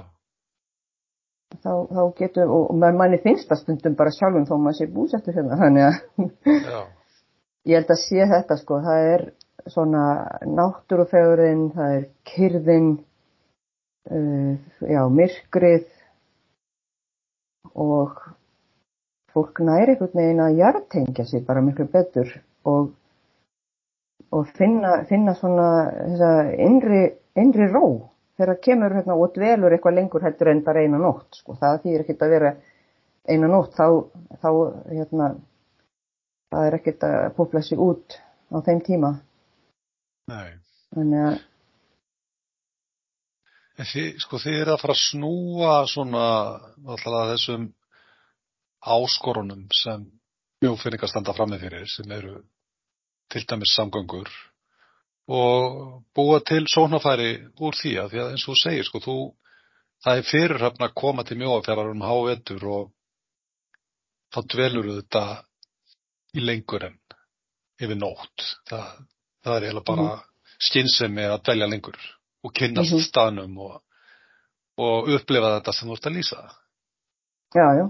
þá, 1.63 1.71
þá 1.95 2.03
getur, 2.19 2.51
og, 2.51 2.69
og 2.71 2.99
manni 2.99 3.19
finnst 3.23 3.49
það 3.49 3.63
stundum 3.63 3.97
bara 3.99 4.13
sjálfum 4.15 4.47
þó 4.49 4.55
maður 4.59 4.79
sé 4.81 4.89
búsettur 4.91 5.37
hérna, 5.37 5.59
þannig 5.63 5.87
að 5.87 6.67
já, 6.67 6.81
ég 7.67 7.75
held 7.75 7.91
að 7.93 8.01
sé 8.01 8.27
þetta 8.31 8.57
sko, 8.61 8.79
það 8.85 9.09
er 9.11 9.25
svona 9.67 10.03
náttúrufegurinn, 10.47 11.67
það 11.75 11.95
er 11.97 12.03
kyrðin, 12.31 12.89
uh, 14.11 14.53
já, 14.87 15.01
myrkrið 15.19 15.87
og 17.77 18.21
fólk 19.35 19.59
næri 19.61 19.93
einhvern 19.93 20.15
veginn 20.17 20.43
að 20.45 20.61
jartengja 20.61 21.25
sig 21.27 21.43
bara 21.45 21.61
miklu 21.61 21.85
betur 21.91 22.31
og, 22.65 22.93
og 24.33 24.53
finna, 24.57 25.01
finna 25.09 25.35
svona 25.37 25.67
þessa 25.97 26.31
innri, 26.67 27.03
innri 27.37 27.67
ró 27.69 27.83
þegar 28.37 28.61
kemur 28.63 28.95
hérna 28.97 29.17
og 29.17 29.35
dvelur 29.35 29.75
eitthvað 29.75 29.99
lengur 29.99 30.25
heldur 30.25 30.51
en 30.53 30.63
bara 30.65 30.85
eina 30.85 31.01
nótt 31.01 31.37
sko. 31.41 31.57
það 31.59 31.83
þýðir 31.83 32.05
ekkert 32.05 32.25
að 32.25 32.33
vera 32.35 32.55
eina 33.27 33.51
nótt 33.51 33.77
þá, 33.77 33.87
þá 34.41 34.49
hérna, 34.93 35.29
það 36.51 36.67
er 36.67 36.79
ekkert 36.79 37.05
að 37.07 37.27
púpla 37.37 37.61
sig 37.65 37.81
út 37.81 38.17
á 38.53 38.57
þeim 38.65 38.81
tíma 38.87 39.13
nei. 40.31 40.57
þannig 40.95 41.29
að 41.29 41.45
En 43.77 43.85
þið, 43.85 44.05
sko, 44.23 44.39
þið 44.41 44.55
eru 44.57 44.73
að 44.73 44.79
fara 44.81 44.93
að 44.95 45.01
snúa 45.03 45.73
svona 45.85 46.21
alltaf 46.89 47.27
þessum 47.31 47.67
áskorunum 48.81 49.67
sem 49.77 50.05
mjófinningar 50.63 51.11
standa 51.11 51.35
frammi 51.37 51.59
fyrir 51.61 51.85
sem 51.91 52.11
eru 52.11 52.39
til 53.29 53.43
dæmis 53.45 53.75
samgöngur 53.77 54.31
og 55.27 56.01
búa 56.15 56.39
til 56.47 56.63
sóknarfæri 56.71 57.31
úr 57.59 57.77
því 57.77 57.93
að 58.01 58.13
því 58.13 58.23
að 58.23 58.31
eins 58.31 58.47
og 58.47 58.55
þú 58.55 58.61
segir, 58.63 58.87
sko, 58.87 59.01
þú, 59.03 59.17
það 60.05 60.21
er 60.21 60.29
fyrirhafn 60.31 60.87
að 60.87 60.95
koma 61.03 61.27
til 61.27 61.37
mjóafjara 61.41 61.85
um 61.91 62.05
hávetur 62.07 62.67
og 62.79 62.91
þá 64.33 64.39
dvelur 64.55 64.89
þetta 64.95 65.23
í 66.35 66.43
lengur 66.43 66.83
en 66.89 66.97
yfir 67.81 67.95
nótt. 67.99 68.45
Það, 68.69 68.87
það 69.45 69.55
er 69.57 69.67
eiginlega 69.67 69.85
bara 69.91 70.07
skynsemi 70.67 71.25
að 71.29 71.43
dvelja 71.47 71.67
lengur 71.69 71.97
og 72.43 72.53
kynnast 72.57 72.93
Mhm. 72.93 73.05
staðnum 73.05 73.57
og, 73.61 73.81
og 74.77 75.09
upplifa 75.15 75.53
þetta 75.59 75.73
sem 75.73 75.89
þú 75.89 75.93
ert 75.97 76.07
að 76.09 76.15
lýsa. 76.17 76.41
Já, 77.55 77.67
já. 77.79 77.85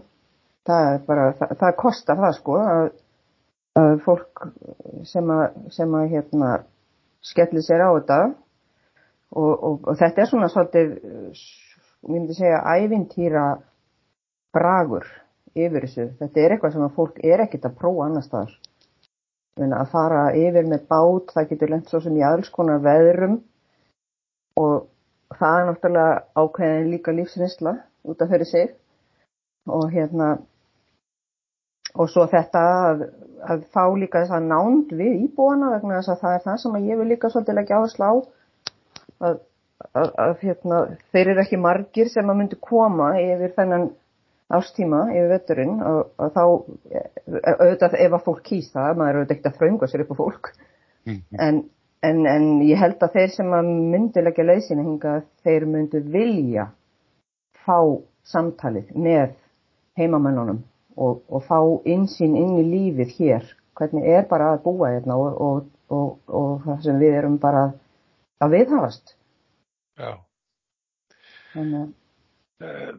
Það 0.68 0.94
er 0.94 0.98
bara, 1.08 1.28
það, 1.40 1.54
það 1.62 1.76
kostar 1.80 2.18
það 2.18 2.34
sko 2.38 2.58
að, 2.60 2.88
að 3.80 3.94
fólk 4.04 4.42
sem 5.08 5.30
að, 5.32 5.46
sem 5.72 5.96
að 5.96 6.10
hérna 6.12 6.50
skellir 7.24 7.64
sér 7.64 7.84
á 7.88 7.90
þetta 7.96 8.18
og, 9.32 9.54
og, 9.64 9.88
og 9.88 9.98
þetta 10.00 10.22
er 10.22 10.28
svona 10.30 10.50
svolítið, 10.52 10.92
ég 12.04 12.12
myndi 12.12 12.36
segja, 12.36 12.60
ævintýra 12.76 13.46
bragur 14.54 15.08
yfir 15.56 15.86
þessu. 15.86 16.08
Þetta 16.20 16.42
er 16.44 16.56
eitthvað 16.56 16.76
sem 16.76 16.88
að 16.88 16.98
fólk 16.98 17.22
er 17.24 17.44
ekkert 17.46 17.70
að 17.70 17.78
prófa 17.82 18.08
annar 18.08 18.26
staðar. 18.26 18.58
Að 19.58 19.88
fara 19.94 20.26
yfir 20.38 20.68
með 20.70 20.84
bát, 20.92 21.32
það 21.34 21.50
getur 21.52 21.74
lent 21.74 21.90
svo 21.90 22.02
sem 22.04 22.18
í 22.18 22.26
alls 22.26 22.50
konar 22.54 22.84
veðrum 22.84 23.40
og 24.62 24.88
það 25.38 25.60
er 25.60 25.66
náttúrulega 25.70 26.20
ákveðin 26.38 26.92
líka 26.92 27.16
lífsreynsla 27.16 27.74
út 28.08 28.22
af 28.22 28.30
fyrir 28.32 28.50
sig 28.50 28.76
og 29.68 29.90
hérna 29.92 30.30
og 31.98 32.10
svo 32.12 32.26
þetta 32.30 32.64
að, 32.88 33.04
að 33.50 33.66
fá 33.74 33.84
líka 33.98 34.22
þess 34.24 34.36
að 34.38 34.48
nánd 34.52 34.94
við 34.96 35.22
íbúana 35.26 35.74
vegna 35.76 36.00
þess 36.00 36.14
að 36.14 36.24
það 36.24 36.38
er 36.38 36.44
það 36.46 36.60
sem 36.64 36.80
ég 36.86 37.00
vil 37.02 37.08
líka 37.12 37.32
svolítið 37.34 37.60
leggja 37.60 37.80
áherslu 37.82 38.08
á 38.08 38.14
að, 39.28 39.40
að, 39.94 40.10
að 40.26 40.34
hérna, 40.44 40.82
þeir 41.12 41.32
eru 41.34 41.44
ekki 41.44 41.62
margir 41.64 42.12
sem 42.14 42.30
að 42.30 42.40
myndi 42.42 42.60
koma 42.70 43.14
yfir 43.22 43.56
þennan 43.58 43.90
ástíma 44.48 45.02
yfir 45.12 45.30
vetturinn 45.34 45.82
og, 45.84 46.14
þá 46.36 46.44
auðvitað 46.46 47.98
ef 48.00 48.14
að 48.16 48.24
fólk 48.28 48.44
kýs 48.48 48.70
það, 48.72 48.94
maður 49.00 49.20
auðvitað 49.20 49.36
ekkert 49.36 49.50
að 49.52 49.58
þrönga 49.62 49.90
sér 49.92 50.04
upp 50.06 50.14
á 50.16 50.22
fólk 50.24 50.54
Mm. 51.08 51.22
en, 51.40 51.70
en, 52.04 52.26
en 52.28 52.48
ég 52.68 52.76
held 52.82 53.00
að 53.00 53.14
þeir 53.14 53.30
sem 53.32 53.54
að 53.56 53.68
myndi 53.94 54.20
leggja 54.20 54.44
leysina 54.44 54.84
hinga 54.84 55.12
þeir 55.46 55.66
myndi 55.72 56.02
vilja 56.04 56.66
fá 57.64 57.78
samtalið 58.28 58.90
með 58.92 59.30
heimamennunum 59.96 60.60
og, 61.00 61.22
og 61.32 61.46
fá 61.48 61.62
insýn 61.88 62.36
inn 62.36 62.58
í 62.60 62.66
lífið 62.74 63.14
hér 63.22 63.48
hvernig 63.80 64.04
er 64.18 64.28
bara 64.28 64.50
að 64.58 64.66
búa 64.66 64.90
hérna 64.98 65.16
og, 65.16 65.40
og, 65.48 65.70
og, 65.88 66.18
og 66.28 66.66
það 66.66 66.84
sem 66.90 67.00
við 67.00 67.16
erum 67.22 67.40
bara 67.40 67.64
að, 67.70 67.78
að 68.44 68.58
viðhafast 68.58 69.16
Já. 69.96 70.12
þannig 71.54 71.86
að 71.86 71.96
Eh, 72.58 72.94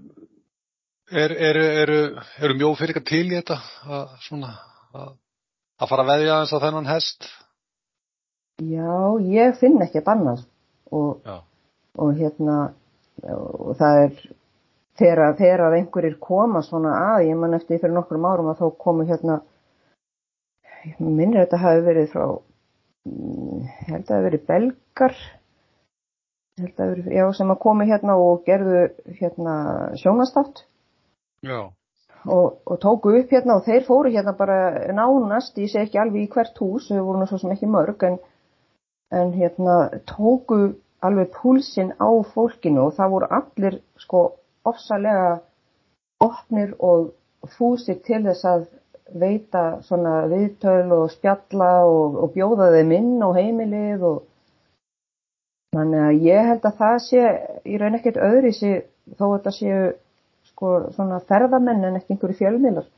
Er, 1.08 1.32
er, 1.32 1.56
eru, 1.56 2.00
eru 2.44 2.54
mjófinningar 2.58 3.04
til 3.08 3.24
í 3.30 3.36
þetta 3.38 3.56
að 3.88 4.10
svona 4.26 4.50
að 4.92 5.14
að 5.78 5.90
fara 5.92 6.04
að 6.04 6.10
veðja 6.12 6.38
eins 6.42 6.54
á 6.54 6.58
þennan 6.62 6.90
hest? 6.90 7.28
Já, 8.58 8.94
ég 9.22 9.54
finn 9.60 9.78
ekki 9.84 10.00
að 10.00 10.08
bannað 10.08 10.42
og, 10.98 11.28
og 12.02 12.18
hérna 12.18 12.58
og 13.28 13.76
það 13.78 14.00
er 14.02 14.12
þegar, 14.98 15.22
þegar 15.38 15.64
að 15.68 15.76
einhverjir 15.78 16.18
koma 16.22 16.62
svona 16.66 16.96
að, 17.12 17.28
ég 17.28 17.38
man 17.38 17.54
eftir 17.58 17.78
fyrir 17.78 17.94
nokkrum 17.94 18.26
árum 18.26 18.50
að 18.50 18.64
þá 18.64 18.66
komu 18.82 19.06
hérna 19.06 19.40
minnir 20.98 21.40
að 21.40 21.44
þetta 21.44 21.62
hafi 21.62 21.84
verið 21.86 22.08
frá 22.12 22.24
mm, 22.26 23.60
ég 23.62 23.92
held 23.92 24.00
að 24.02 24.08
það 24.08 24.16
hafi 24.16 24.28
verið 24.28 24.46
belgar 24.50 25.18
held 26.58 26.72
að 26.72 26.74
það 26.74 26.88
hafi 26.88 26.96
verið, 26.96 27.12
já, 27.14 27.24
sem 27.38 27.54
að 27.54 27.62
komu 27.62 27.86
hérna 27.86 28.18
og 28.18 28.42
gerðu 28.46 28.82
hérna 29.20 29.54
sjónastátt. 30.02 30.64
Og, 32.26 32.58
og 32.66 32.78
tóku 32.82 33.12
upp 33.18 33.30
hérna 33.32 33.58
og 33.58 33.64
þeir 33.66 33.84
fóru 33.86 34.10
hérna 34.12 34.34
bara 34.36 34.58
nánast, 34.92 35.58
ég 35.58 35.70
segi 35.70 35.86
ekki 35.86 36.00
alveg 36.02 36.26
í 36.26 36.30
hvert 36.32 36.58
hús, 36.58 36.88
þau 36.90 37.04
voru 37.06 37.20
nú 37.20 37.28
svo 37.30 37.38
sem 37.38 37.54
ekki 37.54 37.70
mörg 37.70 38.02
en, 38.08 38.18
en 39.14 39.32
hérna 39.36 39.76
tóku 40.10 40.74
alveg 41.00 41.30
púlsinn 41.36 41.94
á 42.02 42.10
fólkinu 42.34 42.88
og 42.88 42.96
það 42.96 43.14
voru 43.14 43.30
allir 43.38 43.78
sko 44.02 44.24
ofsalega 44.66 45.38
opnir 46.24 46.74
og 46.82 47.12
fúsir 47.54 48.00
til 48.02 48.24
þess 48.26 48.44
að 48.44 48.66
veita 49.18 49.62
svona 49.86 50.26
viðtöl 50.28 50.90
og 50.92 51.12
spjalla 51.14 51.70
og, 51.86 52.18
og 52.18 52.34
bjóða 52.34 52.72
þeim 52.74 52.90
inn 52.98 53.14
á 53.24 53.28
heimilið 53.38 54.02
og 54.04 54.18
þannig 55.76 56.04
að 56.08 56.26
ég 56.26 56.50
held 56.50 56.66
að 56.66 56.82
það 56.82 56.98
sé 57.06 57.24
í 57.64 57.78
raun 57.80 57.96
ekkert 57.96 58.20
öðri 58.26 58.52
þó 58.58 59.24
að 59.28 59.34
þetta 59.38 59.54
séu 59.54 59.80
sko 60.58 60.90
svona 60.94 61.20
ferðamenn 61.22 61.86
en 61.86 61.98
ekki 62.00 62.16
einhverju 62.16 62.38
fjölmiðlar. 62.40 62.88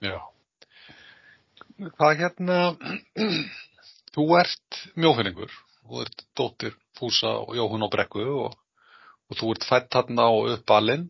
Já. 0.00 0.18
Hvað 1.98 2.20
hérna, 2.20 2.58
þú 4.14 4.26
ert 4.38 4.82
mjófinningur, 4.94 5.50
þú 5.82 6.04
ert 6.04 6.26
dóttir 6.38 6.76
Fúsa 6.98 7.32
og 7.40 7.56
Jóhann 7.56 7.82
á 7.82 7.90
Brekku 7.90 8.22
og, 8.44 8.54
og 8.54 9.38
þú 9.40 9.54
ert 9.56 9.66
fætt 9.66 9.90
þarna 9.96 10.28
og 10.36 10.52
upp 10.54 10.74
alinn. 10.76 11.08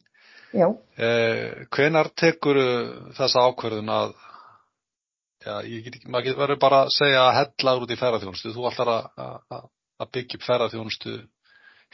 Já, 0.57 0.67
Eh, 1.01 1.67
hvenar 1.71 2.11
tekur 2.19 2.59
þessa 3.17 3.45
ákverðun 3.49 3.93
að, 3.95 4.15
já, 5.45 5.53
ég 5.63 5.85
get 5.85 6.01
ekki, 6.01 6.11
maður 6.11 6.41
verið 6.41 6.59
bara 6.65 6.81
að 6.87 6.91
segja 6.97 7.21
að 7.23 7.37
hella 7.37 7.75
út 7.79 7.93
í 7.95 7.99
ferðarþjónustu, 8.01 8.55
þú 8.57 8.67
ætlar 8.71 8.91
að, 8.97 9.07
að, 9.57 9.69
að 10.03 10.11
byggja 10.17 10.41
upp 10.41 10.49
ferðarþjónustu, 10.49 11.15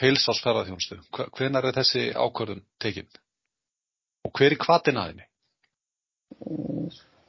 heilsás 0.00 0.40
ferðarþjónustu. 0.44 0.98
Hve- 1.14 1.28
Hvenær 1.38 1.68
er 1.70 1.76
þessi 1.78 2.06
ákverðun 2.14 2.62
tekinn? 2.82 3.08
Og 4.26 4.32
hver 4.36 4.52
er 4.56 4.60
kvatin 4.60 4.98
að 5.00 5.12
henni? 5.12 5.26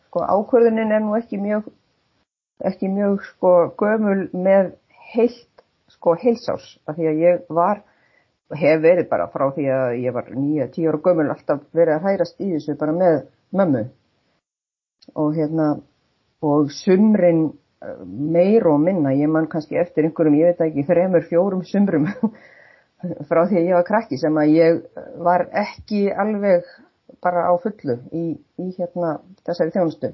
sko 0.08 0.24
ákvörðunin 0.26 0.92
er 0.92 1.04
nú 1.04 1.14
ekki 1.18 1.38
mjög 1.38 1.68
ekki 2.66 2.88
mjög 2.90 3.20
sko 3.28 3.52
gömul 3.78 4.24
með 4.34 4.72
heilt 5.14 5.62
sko 5.94 6.16
heilsás 6.18 6.66
af 6.90 6.98
því 6.98 7.06
að 7.12 7.22
ég 7.22 7.44
var 7.54 7.84
hef 8.58 8.82
verið 8.82 9.10
bara 9.12 9.28
frá 9.30 9.46
því 9.54 9.68
að 9.76 10.00
ég 10.02 10.16
var 10.16 10.32
nýja, 10.34 10.68
tíu 10.74 10.90
ára 10.90 11.02
gömul 11.06 11.30
alltaf 11.30 11.62
verið 11.78 11.94
að 12.00 12.08
hærast 12.10 12.42
í 12.42 12.50
þessu 12.56 12.76
bara 12.80 12.96
með 12.98 13.20
mömmu 13.54 13.84
og 15.16 15.36
hérna 15.38 15.68
og 16.42 16.72
sumrin 16.74 17.44
eh, 17.84 18.02
meir 18.08 18.66
og 18.68 18.80
minna, 18.82 19.14
ég 19.14 19.30
man 19.30 19.48
kannski 19.52 19.78
eftir 19.78 20.08
einhverjum, 20.10 20.40
ég 20.42 20.52
veit 20.56 20.66
ekki, 20.68 20.88
þremur, 20.90 21.28
fjórum 21.30 21.64
sumrum 21.70 22.08
frá 23.30 23.44
því 23.46 23.60
að 23.60 23.68
ég 23.68 23.78
var 23.78 23.88
krakki 23.88 24.18
sem 24.22 24.38
að 24.42 24.54
ég 24.56 24.80
var 25.24 25.48
ekki 25.54 26.08
alveg 26.12 26.66
bara 27.24 27.48
á 27.50 27.54
fullu 27.62 28.00
í, 28.12 28.26
í 28.38 28.68
hérna 28.78 29.18
þessari 29.46 29.74
þjónustu. 29.76 30.14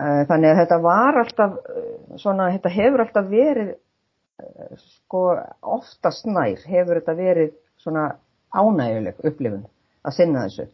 Þannig 0.00 0.52
að 0.52 0.58
þetta 0.62 0.78
var 0.80 1.18
alltaf 1.20 1.56
eh, 1.60 1.94
svona, 2.20 2.50
þetta 2.54 2.72
hefur 2.72 3.02
alltaf 3.04 3.26
verið 3.28 3.70
eh, 3.74 4.76
sko 4.80 5.24
oftast 5.76 6.28
nær 6.30 6.62
hefur 6.70 7.00
þetta 7.00 7.16
verið 7.18 7.50
svona 7.80 8.06
ánæguleg 8.54 9.18
upplifun 9.26 9.66
að 10.06 10.16
sinna 10.16 10.46
þessu. 10.46 10.68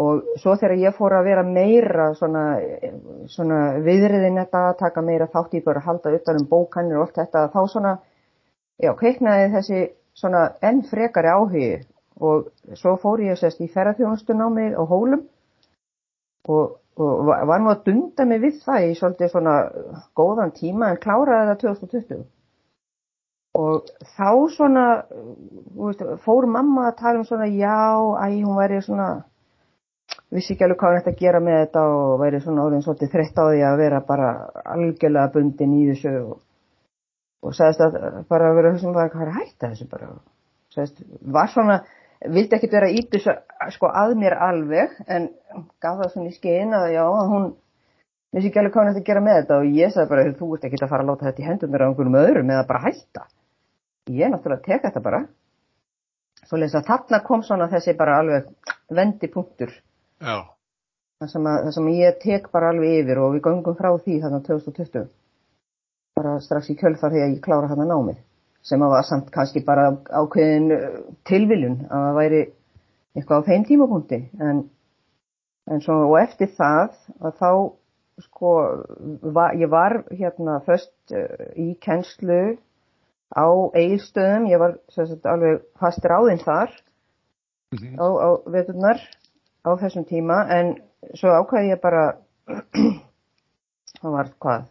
Og 0.00 0.38
svo 0.40 0.54
þegar 0.56 0.78
ég 0.80 0.96
fór 0.96 1.18
að 1.18 1.26
vera 1.28 1.42
meira 1.44 2.06
svona, 2.16 2.44
eh, 2.62 2.94
svona 3.28 3.60
viðriðin 3.84 4.40
þetta, 4.40 4.64
taka 4.80 5.04
meira 5.04 5.28
þátt 5.34 5.58
í 5.58 5.64
bara 5.66 5.82
að 5.82 5.90
halda 5.90 6.14
utan 6.16 6.40
um 6.40 6.48
bókanir 6.48 7.00
og 7.00 7.08
allt 7.08 7.20
þetta, 7.20 7.44
þá 7.52 7.60
svona, 7.74 7.96
já, 8.82 8.92
kveiknaði 8.98 9.48
þessi 9.56 9.80
svona 10.18 10.42
enn 10.68 10.82
frekari 10.90 11.30
áhugi 11.32 11.70
og 12.22 12.50
svo 12.78 12.96
fór 13.02 13.22
ég 13.24 13.38
sérst 13.40 13.62
í 13.64 13.70
ferðarþjónustunámið 13.72 14.76
á 14.78 14.82
hólum 14.90 15.22
og, 16.48 16.76
og 17.00 17.24
va- 17.30 17.40
var 17.48 17.62
nú 17.62 17.70
að 17.72 17.84
dunda 17.88 18.26
mig 18.28 18.42
við 18.42 18.60
það 18.66 18.86
í 18.90 18.94
svolítið 18.98 19.32
svona 19.32 19.56
góðan 20.18 20.52
tíma 20.58 20.90
en 20.92 21.00
kláraði 21.02 21.48
það 21.52 21.60
2020 21.64 22.22
og 23.62 23.90
þá 24.16 24.28
svona 24.54 24.84
veist, 25.76 26.02
fór 26.24 26.46
mamma 26.48 26.86
að 26.90 26.96
tala 27.02 27.20
um 27.20 27.26
svona 27.28 27.48
já, 27.52 27.76
æ, 28.24 28.26
hún 28.44 28.56
væri 28.56 28.78
svona 28.84 29.08
vissi 30.32 30.54
ekki 30.54 30.64
alveg 30.64 30.78
hvað 30.80 30.92
hann 30.94 31.00
ætti 31.02 31.12
að 31.12 31.20
gera 31.20 31.40
með 31.44 31.58
þetta 31.62 31.82
og 31.96 32.14
væri 32.22 32.40
svona 32.44 32.64
orðin 32.68 32.84
svolítið 32.86 33.12
þreytt 33.12 33.40
á 33.40 33.44
því 33.48 33.60
að 33.68 33.76
vera 33.82 34.00
bara 34.08 34.30
algjörlega 34.76 35.32
bundin 35.34 35.74
í 35.76 35.82
þessu 35.90 36.14
og, 36.22 36.38
og 37.42 37.56
sagðist 37.56 37.82
að 37.82 37.96
bara 38.30 38.52
vera 38.56 38.76
sem 38.78 38.94
bara 38.94 39.10
hvað 39.10 39.24
er 39.26 39.32
að 39.32 39.40
hætta 39.40 39.72
þessu 39.72 39.88
bara? 39.90 40.12
Sagðist, 40.72 41.02
var 41.36 41.50
svona, 41.52 41.80
vildi 42.22 42.56
ekkert 42.56 42.76
vera 42.78 42.90
ít 42.92 43.10
þessu 43.12 43.34
sko 43.74 43.90
að 43.90 44.14
mér 44.20 44.38
alveg 44.46 44.94
en 45.10 45.28
gaf 45.82 45.98
það 46.00 46.14
svona 46.14 46.30
í 46.30 46.36
skein 46.36 46.74
að 46.78 46.88
já, 46.94 47.02
hún 47.32 47.50
vissi 48.32 48.48
ekki 48.48 48.62
alveg 48.62 48.74
hvað 48.74 48.86
hann 48.86 48.94
ætti 48.94 49.02
að 49.02 49.10
gera 49.10 49.24
með 49.26 49.38
þetta 49.40 49.58
og 49.58 49.78
ég 49.80 49.94
sagði 49.94 50.12
bara, 50.14 50.26
þú 50.38 50.50
ert 50.56 50.66
ekki 50.68 50.80
að 50.80 50.92
fara 50.94 51.04
að 51.04 51.10
láta 51.10 51.28
þetta 51.28 51.42
í 51.42 51.48
hendunar 51.50 51.84
á 51.84 51.86
einhverjum 51.88 52.18
öðrum 52.22 52.52
eða 52.54 52.68
bara 52.70 52.84
hætta. 52.86 53.26
Ég 54.10 54.32
náttúrulega 54.32 54.66
tek 54.66 54.86
þetta 54.86 55.02
bara. 55.02 55.20
Svo 56.48 56.58
leys 56.58 56.74
að 56.74 56.88
þarna 56.88 57.20
kom 57.26 57.42
svona 57.46 57.68
þessi 57.70 57.94
bara 57.98 58.16
alveg 58.22 58.48
vendipunktur. 58.90 59.74
Já. 60.22 60.46
það 61.22 61.30
sem, 61.34 61.46
að, 61.46 61.58
það 61.66 61.74
sem 61.76 61.90
ég 61.96 62.16
tek 62.22 62.48
bara 62.54 62.70
alveg 62.72 63.02
yfir 63.02 63.20
og 63.22 63.34
við 63.34 63.44
göngum 63.46 63.76
frá 63.78 63.90
því 63.98 64.20
þarna 64.22 64.40
2020 64.46 65.10
bara 66.22 66.38
strax 66.40 66.70
í 66.70 66.78
kjölfar 66.78 67.12
að 67.12 67.24
ég 67.24 67.40
klára 67.44 67.68
þarna 67.70 67.88
námið 67.90 68.20
sem 68.62 68.82
að 68.82 68.92
var 68.94 69.06
samt 69.08 69.30
kannski 69.34 69.64
bara 69.66 69.88
ákveðin 70.14 70.68
uh, 70.70 70.98
tilviljun 71.26 71.80
að 71.90 72.04
það 72.06 72.18
væri 72.20 72.42
eitthvað 73.18 73.42
á 73.42 73.46
þeim 73.48 73.64
tímapunkti. 73.68 74.18
En, 74.40 74.60
en 75.66 75.82
svo 75.82 75.96
og 76.06 76.18
eftir 76.20 76.52
það 76.54 76.92
að 77.26 77.34
þá 77.40 77.50
sko 78.22 78.52
var, 79.34 79.56
ég 79.58 79.72
var 79.72 79.96
hérna 80.14 80.60
först 80.66 80.94
uh, 81.10 81.26
í 81.58 81.72
kennslu 81.82 82.54
á 83.34 83.46
eigilstöðum, 83.74 84.46
ég 84.52 84.62
var 84.62 84.78
sagt, 84.94 85.26
alveg 85.26 85.62
fast 85.82 86.06
ráðinn 86.06 86.42
þar 86.44 86.70
Mhm. 87.72 87.96
á, 87.96 88.04
á 88.04 88.28
veturnar 88.52 88.98
á 89.64 89.70
þessum 89.80 90.04
tíma. 90.04 90.42
En 90.52 90.74
svo 91.16 91.32
ákvæði 91.32 91.70
ég 91.72 91.80
bara 91.80 92.18
það 94.02 94.10
var 94.12 94.28
hvað 94.36 94.66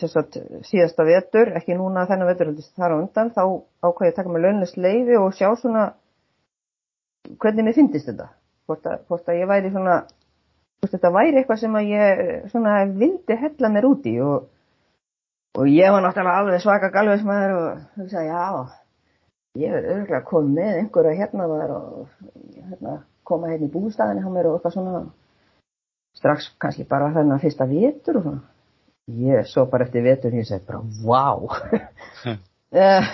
sagt, 0.00 0.38
síðasta 0.68 1.04
vetur 1.06 1.52
ekki 1.58 1.76
núna 1.78 2.06
þennan 2.08 2.30
vetur 2.30 2.52
þar 2.76 2.94
á 2.94 2.96
undan 3.00 3.32
þá 3.34 3.42
ákvæði 3.86 4.08
ég 4.08 4.12
að 4.12 4.18
taka 4.18 4.34
mig 4.34 4.44
launlist 4.44 4.78
leifi 4.78 5.18
og 5.18 5.34
sjá 5.34 5.48
svona 5.58 5.86
hvernig 7.42 7.66
mér 7.66 7.76
fyndist 7.76 8.10
þetta. 8.10 8.28
Hvort 8.66 8.86
að, 8.86 9.02
hvort 9.08 9.30
að 9.30 9.40
ég 9.40 9.50
væri 9.50 9.72
svona 9.74 9.96
hvort 10.80 10.94
þetta 10.94 11.12
væri 11.14 11.40
eitthvað 11.40 11.62
sem 11.62 11.78
að 11.78 11.92
ég 11.92 12.24
svona 12.52 12.78
vildi 12.94 13.38
hella 13.42 13.72
mér 13.72 13.88
út 13.90 14.08
í 14.10 14.16
og, 14.22 14.48
og 15.58 15.70
ég 15.70 15.94
var 15.94 16.04
náttúrulega 16.04 16.42
alveg 16.42 16.64
svaka 16.64 16.90
galvesmaður 16.94 17.54
og 17.56 17.84
hugsaði 18.00 18.32
já 18.32 18.42
ég 19.56 19.72
er 19.72 19.86
örgulega 19.94 20.26
komið 20.28 20.58
með 20.58 20.80
einhverja 20.82 21.20
hérna 21.20 21.46
var 21.48 21.70
og 21.72 22.10
hérna, 22.56 22.98
koma 23.24 23.48
hérna 23.50 23.68
í 23.68 23.72
bústæðinni 23.72 24.24
hjá 24.24 24.34
mér 24.34 24.50
og 24.50 24.58
eitthvað 24.58 24.76
svona. 24.76 25.06
Strax 26.16 26.50
kannski 26.60 26.86
bara 26.88 27.10
þennan 27.12 27.40
fyrsta 27.42 27.66
vetur 27.68 28.20
og 28.20 28.26
svona 28.26 28.55
ég 29.06 29.46
svo 29.46 29.66
bara 29.70 29.86
eftir 29.86 30.02
vetur 30.02 30.34
og 30.34 30.40
ég 30.40 30.48
segi 30.48 30.66
bara 30.66 30.82
wow 31.04 31.48
Eh, 32.76 33.04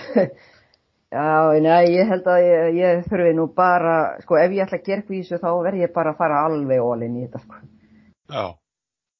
já, 1.13 1.53
nei, 1.61 1.93
ég 1.93 2.09
held 2.09 2.25
að 2.27 2.39
ég, 2.41 2.77
ég 2.79 3.03
þurfi 3.05 3.35
nú 3.37 3.45
bara 3.53 4.17
sko 4.23 4.39
ef 4.41 4.51
ég 4.51 4.65
ætla 4.65 4.79
að 4.79 4.87
gera 4.87 5.05
þessu 5.07 5.37
þá 5.39 5.49
verð 5.61 5.83
ég 5.83 5.93
bara 5.93 6.11
að 6.11 6.17
fara 6.23 6.39
alveg 6.47 6.81
ólinn 6.81 7.19
í 7.21 7.27
þetta 7.27 7.43
sko 7.43 7.61
Já. 8.33 8.57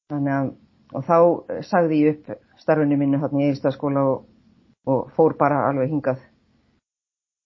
Þannig 0.10 0.34
að, 0.34 0.50
og 0.98 1.06
þá 1.06 1.18
sagði 1.70 2.00
ég 2.02 2.18
upp 2.18 2.62
starfinu 2.64 2.98
mínu 2.98 3.22
hérna 3.22 3.44
í 3.44 3.48
Egilstaðskóla 3.52 4.04
og, 4.10 4.26
og 4.90 5.06
fór 5.16 5.38
bara 5.40 5.68
alveg 5.70 5.94
hingað 5.94 6.20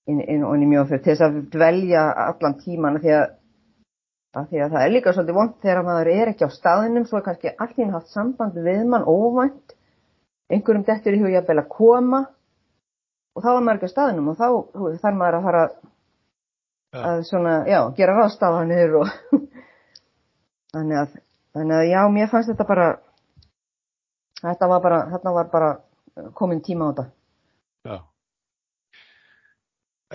inn, 0.08 0.22
inn, 0.24 0.48
inn 0.48 0.64
í 0.64 0.72
mjóðfjörð 0.72 1.04
til 1.04 1.14
þess 1.14 1.28
að 1.28 1.40
dvelja 1.54 2.08
allan 2.28 2.58
tíman 2.64 3.02
því 3.04 3.14
að, 3.20 3.28
að 4.36 4.50
því 4.52 4.64
að 4.64 4.74
það 4.76 4.86
er 4.86 4.94
líka 4.94 5.14
svolítið 5.16 5.38
vond 5.38 5.54
þegar 5.64 5.84
maður 5.88 6.12
er 6.14 6.32
ekki 6.34 6.48
á 6.48 6.52
staðinum 6.52 7.06
svo 7.08 7.20
er 7.20 7.28
kannski 7.28 7.54
einu 7.58 7.92
haft 7.96 8.12
samband 8.12 8.58
við 8.68 8.84
mann 8.92 9.08
óvænt 9.08 9.76
einhverjum 10.52 10.88
dettur 10.88 11.16
í 11.18 11.22
hugja 11.22 11.44
að 11.46 11.68
koma 11.72 12.26
og 13.36 13.44
þá 13.46 13.52
er 13.54 13.62
maður 13.62 13.80
ekki 13.80 13.92
á 13.92 13.96
staðinum 13.96 14.32
og 14.34 14.40
þá 14.40 14.48
þarf 15.04 15.22
maður 15.22 15.40
að 15.40 15.48
fara 15.48 15.64
að 16.98 17.24
svona, 17.28 17.54
já, 17.68 17.80
gera 17.98 18.16
ráðstafanir 18.18 18.96
og 19.02 19.10
Þannig 20.76 21.00
að, 21.00 21.14
þannig 21.56 21.78
að 21.78 21.90
já, 21.90 22.00
mér 22.14 22.32
fannst 22.32 22.52
þetta 22.52 22.66
bara, 22.68 22.88
þetta 24.44 24.68
var 24.72 24.82
bara, 24.84 24.98
þetta 25.14 25.34
var 25.38 25.52
bara 25.54 25.70
komin 26.38 26.64
tíma 26.66 26.90
á 26.90 26.92
þetta. 26.92 27.06
Já. 27.88 27.98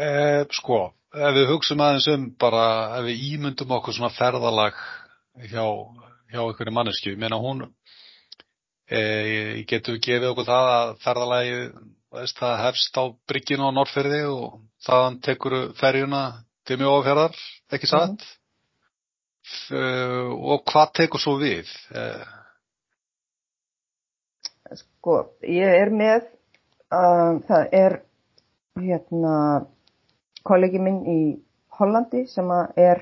Eh, 0.03 0.43
sko, 0.53 0.81
ef 1.13 1.35
við 1.37 1.49
hugsaum 1.51 1.83
aðeins 1.85 2.09
um 2.13 2.27
bara, 2.41 2.65
ef 2.99 3.07
við 3.09 3.25
ímyndum 3.35 3.75
okkur 3.77 3.97
svona 3.97 4.13
ferðalag 4.17 4.77
hjá, 5.51 5.65
hjá 6.33 6.41
einhverju 6.41 6.75
mannesku, 6.75 7.13
ég 7.13 7.21
meina 7.21 7.39
hún, 7.41 7.67
eh, 8.89 9.63
getur 9.69 9.99
við 9.99 10.05
gefið 10.09 10.31
okkur 10.33 10.49
það 10.49 10.71
að 10.77 10.93
ferðalagi, 11.05 11.59
veist, 12.17 12.39
það 12.41 12.63
hefst 12.67 12.97
á 12.97 13.05
brygginu 13.29 13.69
á 13.69 13.77
Norrferði 13.77 14.23
og 14.29 14.61
þaðan 14.87 15.19
tekur 15.25 15.59
ferjuna 15.79 16.23
til 16.69 16.79
mjóafjörðar, 16.81 17.37
ekki 17.73 17.91
satt? 17.91 18.23
Mm. 18.23 18.39
Uh, 19.75 20.31
og 20.55 20.63
hvað 20.71 20.93
tekur 21.01 21.21
svo 21.21 21.35
við? 21.41 21.67
Uh, 21.91 22.23
sko, 24.79 25.17
ég 25.43 25.81
er 25.83 25.91
með, 25.93 26.29
uh, 26.95 27.43
það 27.49 27.75
er 27.75 27.97
hérna 28.79 29.35
kollegi 30.45 30.81
minn 30.83 31.03
í 31.09 31.21
Hollandi 31.79 32.27
sem 32.29 32.51
er 32.77 33.01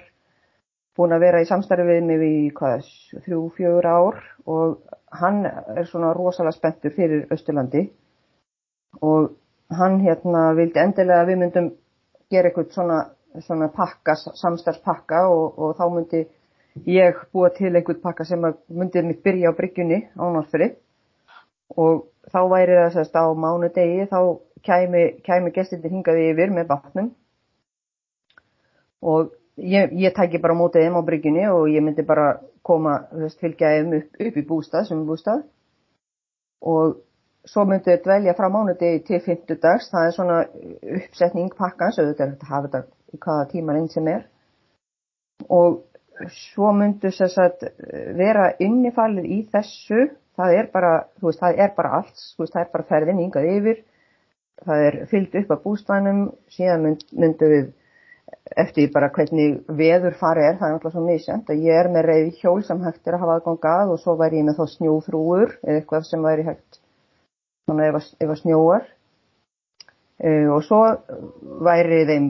búin 0.96 1.14
að 1.14 1.24
vera 1.24 1.42
í 1.42 1.48
samstarfi 1.48 1.86
við 1.86 2.02
mig 2.06 2.24
í 2.26 2.50
hvað, 2.54 2.86
þrjú, 3.24 3.40
fjögur 3.56 3.86
ár 3.88 4.18
og 4.46 4.96
hann 5.20 5.44
er 5.46 5.86
svona 5.88 6.12
rosalega 6.14 6.56
spenntur 6.56 6.94
fyrir 6.94 7.26
Östurlandi 7.34 7.86
og 9.06 9.30
hann 9.78 10.00
hérna 10.04 10.50
vildi 10.58 10.82
endilega 10.82 11.22
að 11.22 11.32
við 11.32 11.40
myndum 11.44 11.70
gera 12.30 12.50
eitthvað 12.50 12.74
svona, 12.74 12.98
svona 13.46 13.70
pakka, 13.74 14.16
samstarfspakka 14.16 15.24
og, 15.30 15.58
og 15.58 15.74
þá 15.78 15.84
myndi 15.94 16.22
ég 16.90 17.18
búa 17.34 17.50
til 17.54 17.72
einhvern 17.74 18.02
pakka 18.02 18.26
sem 18.26 18.44
myndi 18.68 19.02
mig 19.06 19.22
byrja 19.24 19.54
á 19.54 19.58
bryggjunni 19.58 20.00
á 20.14 20.24
Norðfyrir 20.26 20.76
og 21.78 22.06
þá 22.30 22.40
væri 22.50 22.78
það 22.78 22.92
sérst 22.96 23.18
á 23.18 23.24
mánu 23.34 23.70
degi 23.74 24.06
þá 24.10 24.20
kæmi, 24.66 25.04
kæmi 25.26 25.54
gestindir 25.54 25.94
hingaði 25.94 26.30
yfir 26.32 26.54
með 26.54 26.70
batnum 26.70 27.10
og 29.02 29.30
ég, 29.56 29.92
ég 29.96 30.14
tæki 30.16 30.40
bara 30.42 30.56
mótið 30.56 30.86
þeim 30.86 30.98
á 31.00 31.02
bryggjunni 31.06 31.46
og 31.52 31.68
ég 31.72 31.84
myndi 31.84 32.04
bara 32.06 32.32
koma, 32.66 32.96
þú 33.12 33.24
veist, 33.24 33.40
fylgja 33.40 33.74
þeim 33.76 33.94
upp, 34.00 34.18
upp 34.26 34.36
í 34.36 34.46
bústað 34.46 34.88
sem 34.88 35.06
bústað 35.08 35.44
og 36.60 36.98
svo 37.48 37.64
myndi 37.68 37.94
þau 37.94 38.02
dvelja 38.04 38.34
frá 38.36 38.48
mánudegi 38.52 39.04
til 39.06 39.20
fymtudags, 39.24 39.88
það 39.92 40.06
er 40.06 40.16
svona 40.16 40.40
uppsetning 40.96 41.52
pakkans, 41.56 41.98
auðvitað 41.98 42.26
er 42.26 42.34
þetta 42.34 42.46
að 42.48 42.54
hafa 42.54 42.68
þetta 42.68 43.16
í 43.16 43.20
hvaða 43.24 43.46
tíma 43.52 43.76
einn 43.78 43.88
sem 43.92 44.10
er. 44.12 44.26
Og 45.48 45.80
svo 46.36 46.72
myndu 46.76 47.12
þess 47.16 47.38
að 47.40 47.64
vera 48.18 48.50
innifalið 48.60 49.30
í 49.32 49.38
þessu, 49.52 50.10
það 50.36 50.56
er 50.58 50.68
bara, 50.74 50.92
þú 51.18 51.30
veist, 51.30 51.40
það 51.40 51.62
er 51.64 51.72
bara 51.76 51.94
allt, 52.00 52.26
veist, 52.38 52.52
það 52.52 52.62
er 52.62 52.72
bara 52.74 52.88
ferðin 52.92 53.24
yngað 53.24 53.50
yfir, 53.54 53.82
það 54.66 54.86
er 54.88 54.98
fyllt 55.10 55.38
upp 55.40 55.54
af 55.56 55.62
bústænum, 55.64 56.24
síðan 56.52 56.84
mynd, 56.84 57.06
myndu 57.16 57.50
við 57.54 57.68
eftir 58.58 58.90
bara 58.92 59.10
hvernig 59.14 59.60
veður 59.66 60.16
farið 60.18 60.46
er, 60.46 60.56
það 60.58 60.66
er 60.66 60.74
náttúrulega 60.74 60.94
svo 60.96 61.04
misjönd 61.06 61.50
að 61.52 61.66
ég 61.66 61.80
er 61.80 61.88
með 61.92 62.06
reyði 62.08 62.30
hjól 62.40 62.62
sem 62.66 62.80
hægt 62.82 63.06
er 63.06 63.16
að 63.16 63.22
hafa 63.24 63.36
aðgangað 63.38 63.92
og 63.94 64.00
svo 64.02 64.16
væri 64.18 64.40
ég 64.40 64.46
með 64.48 64.58
þá 64.58 64.74
snjóþrúur 64.74 65.52
eða 65.62 65.76
eitthvað 65.76 66.08
sem 66.08 66.26
væri 66.26 66.46
hægt 66.48 66.80
svona 67.68 67.86
ef 67.86 68.00
að, 68.00 68.10
ef 68.18 68.34
að 68.34 68.40
snjóar. 68.42 68.88
Uh, 70.20 70.50
og 70.52 70.64
svo 70.66 70.80
væri 71.64 72.02
þeim 72.10 72.26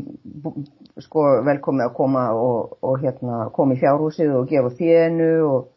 sko 1.02 1.26
velkomið 1.48 1.88
að 1.88 1.96
koma 1.96 2.28
og, 2.36 2.76
og 2.86 3.00
hérna 3.02 3.48
koma 3.56 3.74
í 3.74 3.80
fjárhúsið 3.80 4.36
og 4.38 4.48
gefa 4.50 4.70
þénu 4.78 5.30
og, 5.48 5.68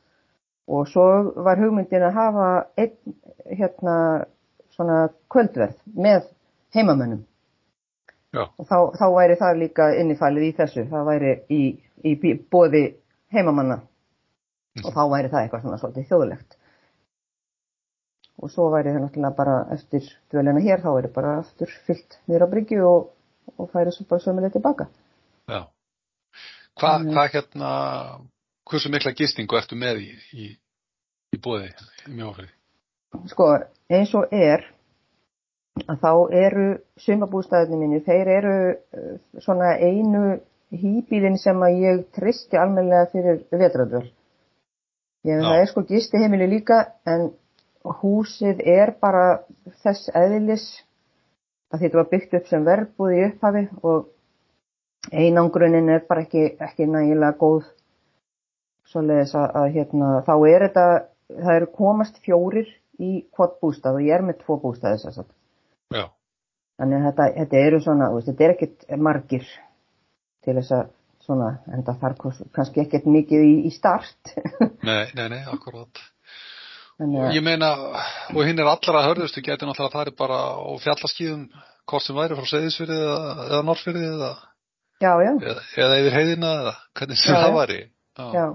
og 0.70 0.88
svo 0.92 1.08
var 1.46 1.62
hugmyndin 1.62 2.06
að 2.06 2.18
hafa 2.20 2.48
einn 2.78 3.16
hérna 3.50 3.96
svona 4.76 5.08
kvöldverð 5.32 5.80
með 5.96 6.28
heimamönnum 6.76 7.24
Já. 8.34 8.48
og 8.58 8.66
þá, 8.66 8.78
þá 8.98 9.06
væri 9.14 9.38
það 9.38 9.60
líka 9.62 9.88
innifælið 10.02 10.48
í 10.48 10.54
þessu, 10.58 10.88
það 10.90 11.10
væri 11.12 11.34
í, 11.54 11.62
í 12.02 12.34
bóði 12.54 12.84
heimamanna 13.34 13.78
mm. 13.78 14.84
og 14.84 14.90
þá 14.96 15.04
væri 15.12 15.30
það 15.30 15.44
eitthvað 15.44 15.66
svona 15.66 15.80
svolítið 15.82 16.08
þjóðlegt 16.10 16.58
og 18.44 18.52
svo 18.52 18.68
væri 18.74 18.96
það 18.96 19.06
náttúrulega 19.06 19.38
bara 19.38 19.58
eftir 19.76 20.10
dvelina 20.34 20.64
hér, 20.66 20.82
þá 20.82 20.90
væri 20.98 21.14
bara 21.14 21.38
aftur 21.44 21.78
fyllt 21.86 22.18
nýra 22.32 22.50
bryggju 22.50 22.82
og, 22.90 23.08
og 23.58 23.70
færi 23.74 23.94
svo 23.94 24.08
bara 24.10 24.26
sömuleg 24.26 24.56
tilbaka 24.56 24.90
Já, 25.52 25.62
hvað 26.82 27.08
hva, 27.14 27.30
hérna 27.36 27.72
hversu 28.70 28.90
mikla 28.90 29.14
gistingu 29.18 29.60
ertu 29.60 29.78
með 29.78 30.02
í, 30.08 30.12
í, 30.34 30.50
í 31.36 31.42
bóði 31.44 31.70
í 32.08 32.18
mjófriði? 32.18 32.50
Sko, 33.30 33.52
eins 33.94 34.14
og 34.18 34.34
er 34.34 34.66
að 35.90 36.00
þá 36.04 36.12
eru 36.40 36.66
sumabústæðinni 37.04 37.80
mínu, 37.82 38.02
þeir 38.06 38.32
eru 38.38 38.56
uh, 38.72 39.14
svona 39.44 39.76
einu 39.80 40.40
hýbílinn 40.74 41.38
sem 41.42 41.60
að 41.62 41.80
ég 41.84 42.04
tristi 42.16 42.58
almenlega 42.58 43.10
fyrir 43.12 43.44
vetröðvöld. 43.52 44.10
Ég 45.24 45.40
veit 45.40 45.46
að 45.46 45.52
það 45.52 45.62
er 45.62 45.70
sko 45.72 45.84
gisti 45.88 46.20
heimili 46.20 46.48
líka 46.52 46.80
en 47.08 47.30
húsið 48.02 48.64
er 48.68 48.94
bara 49.04 49.44
þess 49.84 50.10
eðlis 50.16 50.66
að 51.74 51.86
þetta 51.86 52.00
var 52.00 52.10
byggt 52.12 52.36
upp 52.40 52.50
sem 52.50 52.66
verbúð 52.66 53.16
í 53.16 53.22
upphafi 53.28 53.64
og 53.84 54.10
einangrunin 55.12 55.90
er 55.94 56.04
bara 56.10 56.26
ekki, 56.26 56.46
ekki 56.60 56.88
nægilega 56.90 57.38
góð. 57.40 57.66
Svoleiðis 58.92 59.34
að, 59.40 59.48
að 59.58 59.70
hérna, 59.78 60.10
þá 60.28 60.34
er 60.50 60.66
þetta, 60.68 60.88
það 61.38 61.56
eru 61.60 61.70
komast 61.78 62.20
fjórir 62.26 62.68
í 63.00 63.14
hvort 63.34 63.56
bústað 63.64 64.00
og 64.00 64.06
ég 64.06 64.18
er 64.18 64.26
með 64.28 64.44
tvo 64.44 64.60
bústaði 64.62 65.00
að 65.08 65.32
Já. 65.94 66.08
Þannig 66.82 67.00
að 67.00 67.08
þetta, 67.10 67.30
þetta 67.38 67.64
eru 67.68 67.80
svona, 67.84 68.10
veist, 68.16 68.30
þetta 68.32 68.46
er 68.46 68.54
ekkert 68.56 68.86
margir 69.08 69.44
til 70.44 70.56
þess 70.58 70.76
að 70.80 70.88
svona, 71.24 71.52
en 71.72 71.84
það 71.88 72.00
þarf 72.02 72.48
kannski 72.56 72.82
ekkert 72.84 73.06
mikið 73.08 73.46
í, 73.46 73.54
í 73.70 73.72
start. 73.74 74.34
nei, 74.90 75.06
nei, 75.16 75.28
nei, 75.36 75.44
akkurát. 75.52 76.02
Og 77.04 77.34
ég 77.34 77.44
meina, 77.44 77.72
og 78.32 78.42
hinn 78.46 78.60
er 78.62 78.70
allra 78.70 79.06
hörðustu, 79.08 79.42
getur 79.46 79.70
náttúrulega 79.70 79.90
að 79.90 79.96
það 79.96 80.10
er 80.12 80.18
bara 80.20 80.40
á 80.54 80.72
fjallaskíðum, 80.84 81.46
hvort 81.90 82.06
sem 82.06 82.18
væri 82.18 82.38
frá 82.38 82.50
Seyðisfyrði 82.52 82.98
eða, 83.00 83.48
eða 83.48 83.62
Norrfyrði 83.68 84.04
eða, 84.10 84.34
já, 85.04 85.14
já. 85.26 85.32
eða, 85.34 85.64
eða 85.86 86.02
yfir 86.02 86.18
heiðina 86.20 86.52
eða 86.60 86.76
hvernig 87.00 87.22
sem 87.22 87.34
já, 87.34 87.40
það 87.42 87.58
væri. 87.58 87.80
Já. 88.14 88.28
já, 88.38 88.46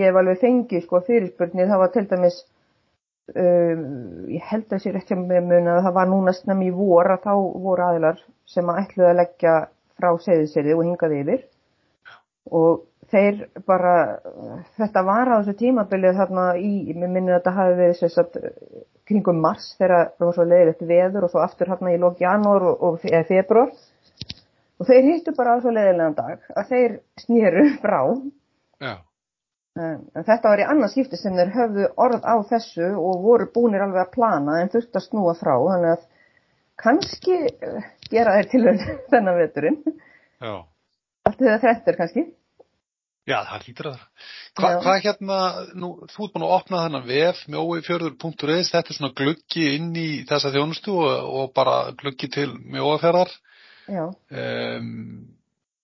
ég 0.00 0.08
hef 0.08 0.20
alveg 0.22 0.40
fengið 0.42 0.86
sko 0.86 1.02
fyrirspurnið, 1.10 1.68
það 1.72 1.82
var 1.84 1.92
til 1.94 2.06
dæmis 2.14 2.40
ég 3.36 4.44
held 4.48 4.72
að 4.72 4.82
sér 4.82 4.98
ekki 5.02 5.16
með 5.20 5.48
mun 5.50 5.70
að 5.74 5.82
það 5.84 5.96
var 5.98 6.08
núna 6.08 6.32
snem 6.32 6.62
í 6.64 6.70
vor 6.72 7.10
að 7.12 7.26
þá 7.26 7.32
voru 7.64 7.84
aðilar 7.84 8.20
sem 8.48 8.68
að 8.70 8.80
ætluði 8.82 9.08
að 9.10 9.18
leggja 9.20 9.54
frá 9.98 10.10
seðiseri 10.24 10.76
og 10.76 10.84
hingaði 10.86 11.18
yfir. 11.24 11.42
Og 12.48 12.84
þeir 13.12 13.42
bara 13.68 13.94
þetta 14.78 15.02
var 15.04 15.32
á 15.32 15.36
þessu 15.40 15.56
tímabilið 15.60 16.20
þarna 16.22 16.46
í, 16.56 16.72
mér 16.94 17.12
minnir 17.12 17.36
að 17.36 17.40
þetta 17.40 17.56
hafi 17.58 17.76
verið 17.82 18.14
sagt, 18.14 18.38
kringum 19.08 19.42
mars 19.44 19.74
þegar 19.76 20.14
það 20.16 20.26
var 20.26 20.38
svo 20.38 20.48
leiðilegt 20.48 20.88
veður 20.88 21.26
og 21.26 21.32
svo 21.32 21.44
aftur 21.44 21.72
hérna 21.72 21.92
í 21.92 22.00
lók 22.00 22.22
janúar 22.24 22.64
og, 22.70 22.82
og 22.84 23.28
februar 23.28 23.72
og 24.78 24.88
þeir 24.88 25.10
hittu 25.10 25.36
bara 25.36 25.56
á 25.56 25.60
svo 25.60 25.72
leiðilegan 25.74 26.16
dag 26.16 26.48
að 26.54 26.72
þeir 26.72 26.98
snýru 27.20 27.68
frá. 27.82 28.00
Já 28.78 28.96
þetta 29.76 30.50
var 30.50 30.62
í 30.62 30.66
annars 30.66 30.94
skipti 30.94 31.18
sem 31.20 31.36
þeir 31.38 31.52
höfðu 31.54 31.88
orð 32.00 32.24
á 32.26 32.36
þessu 32.48 32.88
og 32.98 33.20
voru 33.26 33.48
búinir 33.54 33.84
alveg 33.84 34.06
að 34.06 34.14
plana 34.16 34.60
en 34.62 34.72
þurfti 34.72 34.98
að 35.00 35.06
snúa 35.06 35.34
frá. 35.38 35.54
Þannig 35.54 35.92
að 35.92 36.06
kannski 36.78 37.38
eh, 37.50 37.86
gera 38.10 38.38
þeir 38.38 38.50
til 38.52 38.64
þennan 39.12 39.38
veturinn. 39.38 39.78
Já. 40.38 40.54
Allt 41.28 41.40
því 41.40 41.50
það 41.52 41.64
þrettur 41.66 41.98
kannski. 42.00 42.26
Já, 43.28 43.42
það 43.44 43.64
lítur 43.66 43.88
að 43.90 43.96
það. 43.98 44.28
Hva, 44.58 44.68
hvað 44.82 45.02
hérna, 45.04 45.38
nú, 45.76 45.88
þú 46.08 46.22
ert 46.24 46.34
búin 46.34 46.44
að 46.46 46.54
opna 46.54 46.84
þennan 46.86 47.08
VF 47.10 47.42
mjóifjörður.is, 47.52 48.70
þetta 48.72 48.94
er 48.94 48.96
svona 48.96 49.16
gluggi 49.20 49.66
inn 49.74 49.90
í 50.00 50.08
þessa 50.28 50.52
þjónustu 50.54 50.94
og, 50.96 51.10
og 51.42 51.50
bara 51.56 51.74
gluggi 52.00 52.30
til 52.32 52.48
mjóaferðar. 52.72 53.34
Já. 53.88 54.06
Um, 54.08 54.88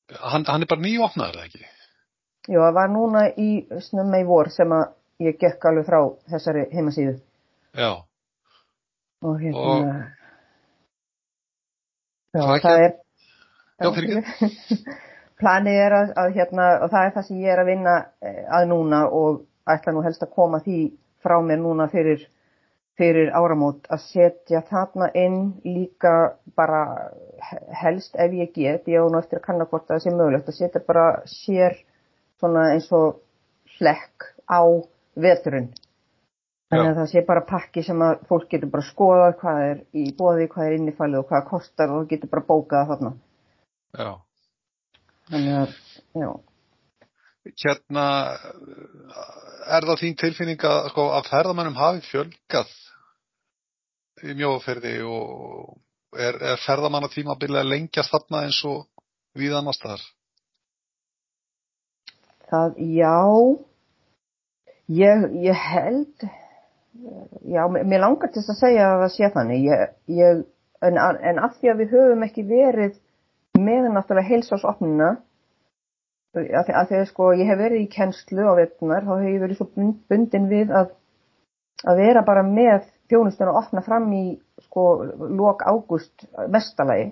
hann, 0.09 0.49
hann 0.49 0.65
er 0.65 0.71
bara 0.73 0.85
nýjofnaður, 0.87 1.45
ekki? 1.45 1.69
Jú, 2.45 2.59
það 2.61 2.75
var 2.77 2.91
núna 2.93 3.23
í 3.41 3.51
snömmi 3.87 4.21
í 4.21 4.27
vor 4.29 4.51
sem 4.53 4.73
að 4.77 4.91
ég 5.25 5.39
gekk 5.41 5.65
alveg 5.71 5.87
frá 5.89 6.01
þessari 6.33 6.67
heimasíðu. 6.75 7.15
Já. 7.79 7.91
Og 9.25 9.41
hérna... 9.41 9.71
Og... 9.71 9.89
Já, 12.35 12.43
það, 12.43 12.61
það 12.67 12.85
er... 12.85 12.93
Já, 13.81 13.89
fyrir 13.97 14.21
ekki. 14.21 14.79
Planið 15.41 15.81
er 15.83 15.97
að, 15.97 16.13
að 16.21 16.37
hérna, 16.37 16.69
og 16.85 16.93
það 16.93 17.07
er 17.07 17.15
það 17.17 17.27
sem 17.29 17.41
ég 17.43 17.55
er 17.55 17.63
að 17.63 17.71
vinna 17.73 17.95
eh, 18.23 18.45
að 18.59 18.69
núna 18.71 19.01
og 19.11 19.41
ætla 19.71 19.95
nú 19.95 20.05
helst 20.05 20.23
að 20.23 20.35
koma 20.37 20.61
því 20.63 20.79
frá 21.25 21.35
mér 21.43 21.59
núna 21.63 21.89
fyrir, 21.91 22.23
fyrir 22.99 23.33
áramót 23.35 23.89
að 23.93 24.05
setja 24.05 24.61
þarna 24.69 25.09
inn 25.19 25.41
líka 25.65 26.15
bara 26.55 26.85
helst 27.81 28.15
ef 28.21 28.37
ég 28.37 28.53
get, 28.55 28.87
ég 28.87 29.01
á 29.01 29.09
náttúrulega 29.09 29.25
eftir 29.25 29.41
að 29.41 29.47
kanna 29.49 29.67
hvort 29.71 29.89
það 29.89 30.05
sé 30.05 30.15
mögulegt 30.15 30.53
að 30.53 30.59
setja 30.61 30.85
bara 30.87 31.09
sér 31.31 31.81
svona 32.41 32.69
eins 32.75 32.91
og 32.95 33.21
hlekk 33.79 34.29
á 34.51 34.63
veturinn. 35.15 35.73
Þannig 36.73 36.91
að 36.91 36.99
það 36.99 37.11
sé 37.13 37.23
bara 37.29 37.45
pakki 37.47 37.85
sem 37.87 38.01
að 38.03 38.25
fólk 38.29 38.49
getur 38.51 38.71
bara 38.73 38.87
skoðað 38.89 39.37
hvað 39.43 39.61
er 39.69 39.83
í 39.95 40.05
bóði, 40.19 40.49
hvað 40.51 40.69
er 40.69 40.77
innifælið 40.79 41.21
og 41.21 41.29
hvað 41.29 41.45
kostar 41.51 41.93
og 41.95 42.09
getur 42.11 42.33
bara 42.33 42.47
bókað 42.49 42.89
þarna. 42.91 43.13
Já. 43.95 44.11
Þannig 45.31 45.59
að, 45.61 45.77
já. 46.25 46.31
Hérna, 47.63 48.07
er 49.77 49.87
það 49.91 50.01
þín 50.01 50.19
tilfinning 50.25 50.67
að, 50.67 50.89
sko, 50.95 51.07
að 51.19 51.31
ferðamennum 51.31 51.79
hafi 51.79 52.03
fjölgað 52.09 52.73
í 54.25 54.37
mjóaferði 54.39 54.97
og 55.05 55.77
er, 56.17 56.39
er 56.55 56.61
ferðamanna 56.65 57.11
tímabilið 57.13 57.69
lengjast 57.69 58.15
þarna 58.15 58.47
eins 58.49 58.61
og 58.69 58.87
við 59.39 59.57
annars 59.59 59.81
þar? 59.83 60.03
Það, 62.55 62.75
já, 62.95 63.15
ég, 64.95 65.23
ég 65.43 65.63
held, 65.73 66.27
já, 67.51 67.63
mér 67.75 68.05
langar 68.05 68.31
til 68.31 68.45
að 68.45 68.59
segja 68.61 68.91
að 68.93 69.01
það 69.03 69.15
sé 69.17 69.31
þannig, 69.35 69.65
ég, 69.67 69.95
ég, 70.21 70.43
en, 70.87 71.01
en 71.03 71.41
af 71.43 71.57
því 71.59 71.73
að 71.73 71.81
við 71.83 71.95
höfum 71.97 72.27
ekki 72.29 72.45
verið 72.47 73.01
með 73.59 73.89
náttúrulega 73.91 74.31
heilsásopnuna, 74.31 75.11
af 76.35 76.71
því 76.71 77.01
að 77.01 77.09
sko 77.11 77.33
ég 77.35 77.51
hef 77.51 77.59
verið 77.59 77.83
í 77.83 77.91
kennslu 77.91 78.47
á 78.47 78.53
veitunar, 78.59 79.07
þá 79.07 79.15
hef 79.17 79.29
ég 79.33 79.43
verið 79.43 79.61
svo 79.61 79.69
bundin 80.11 80.49
við 80.51 80.75
að, 80.75 80.95
að 81.83 82.03
vera 82.05 82.25
bara 82.27 82.47
með 82.47 82.87
þjónustun 83.11 83.51
að 83.51 83.61
opna 83.65 83.83
fram 83.87 84.11
í 84.15 84.25
sko 84.69 84.87
lok 85.43 85.67
águst 85.67 86.27
mestalagi. 86.51 87.11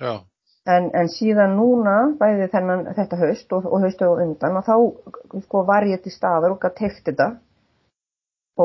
Já. 0.00 0.24
En, 0.64 0.86
en 0.96 1.10
síðan 1.12 1.58
núna, 1.58 1.94
bæði 2.16 2.46
þennan 2.54 2.86
þetta 2.96 3.18
haust 3.20 3.50
og, 3.52 3.66
og 3.68 3.82
haustu 3.84 4.06
og 4.08 4.22
undan, 4.24 4.54
og 4.56 4.64
þá 4.64 5.42
sko, 5.44 5.60
var 5.68 5.84
ég 5.84 6.00
til 6.00 6.12
staðar 6.14 6.54
og 6.54 6.62
gæti 6.62 6.86
teikt 6.86 7.10
þetta 7.10 7.26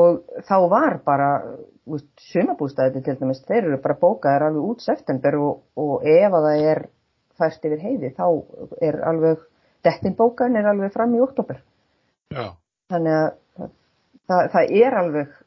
og 0.00 0.22
þá 0.46 0.56
var 0.70 0.96
bara, 1.04 1.28
sumabústæði 2.30 3.02
til 3.04 3.18
dæmis, 3.18 3.42
þeir 3.44 3.66
eru 3.66 3.80
bara 3.82 3.98
bókaðir 4.00 4.46
alveg 4.46 4.70
út 4.72 4.84
september 4.84 5.36
og, 5.40 5.60
og 5.76 6.06
ef 6.06 6.36
að 6.38 6.46
það 6.46 6.64
er 6.72 6.82
fært 7.40 7.68
yfir 7.68 7.84
heiði, 7.84 8.12
þá 8.16 8.26
er 8.86 9.00
alveg, 9.10 9.44
dettin 9.84 10.16
bókan 10.16 10.56
er 10.56 10.70
alveg 10.70 10.94
fram 10.94 11.14
í 11.16 11.22
oktober. 11.24 11.60
Já. 12.30 12.52
Þannig 12.92 13.16
að 13.18 13.70
það, 14.30 14.50
það 14.54 14.74
er 14.84 14.98
alveg, 15.02 15.38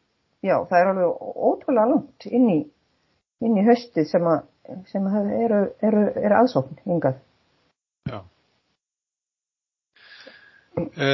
já, 0.43 0.55
það 0.69 0.79
er 0.79 0.91
alveg 0.93 1.27
ótrúlega 1.49 1.91
langt 1.93 2.27
inn 2.29 2.49
í, 2.51 2.59
inn 3.43 3.59
í 3.59 3.65
haustið 3.67 4.09
sem 4.11 4.27
að 4.27 4.43
sem 4.91 5.07
eru, 5.07 5.61
eru, 5.83 6.03
eru 6.19 6.37
aðsókn 6.39 6.79
hingað. 6.87 7.19
Já. 8.09 8.19
E, 10.73 11.09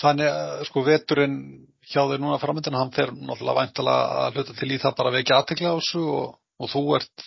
þannig 0.00 0.30
að 0.30 0.64
sko 0.70 0.84
veturinn 0.86 1.36
hjá 1.86 2.02
þér 2.02 2.22
núna 2.22 2.40
framöndan, 2.42 2.78
hann 2.80 2.94
fer 2.94 3.12
náttúrulega 3.14 3.60
væntalega 3.60 4.24
að 4.24 4.38
hluta 4.38 4.56
til 4.58 4.72
í 4.74 4.80
það 4.82 4.96
bara 4.98 5.14
vekja 5.14 5.38
aðtekla 5.38 5.74
á 5.76 5.78
þessu 5.78 6.02
og, 6.16 6.32
og 6.58 6.72
þú 6.72 6.82
ert, 6.98 7.26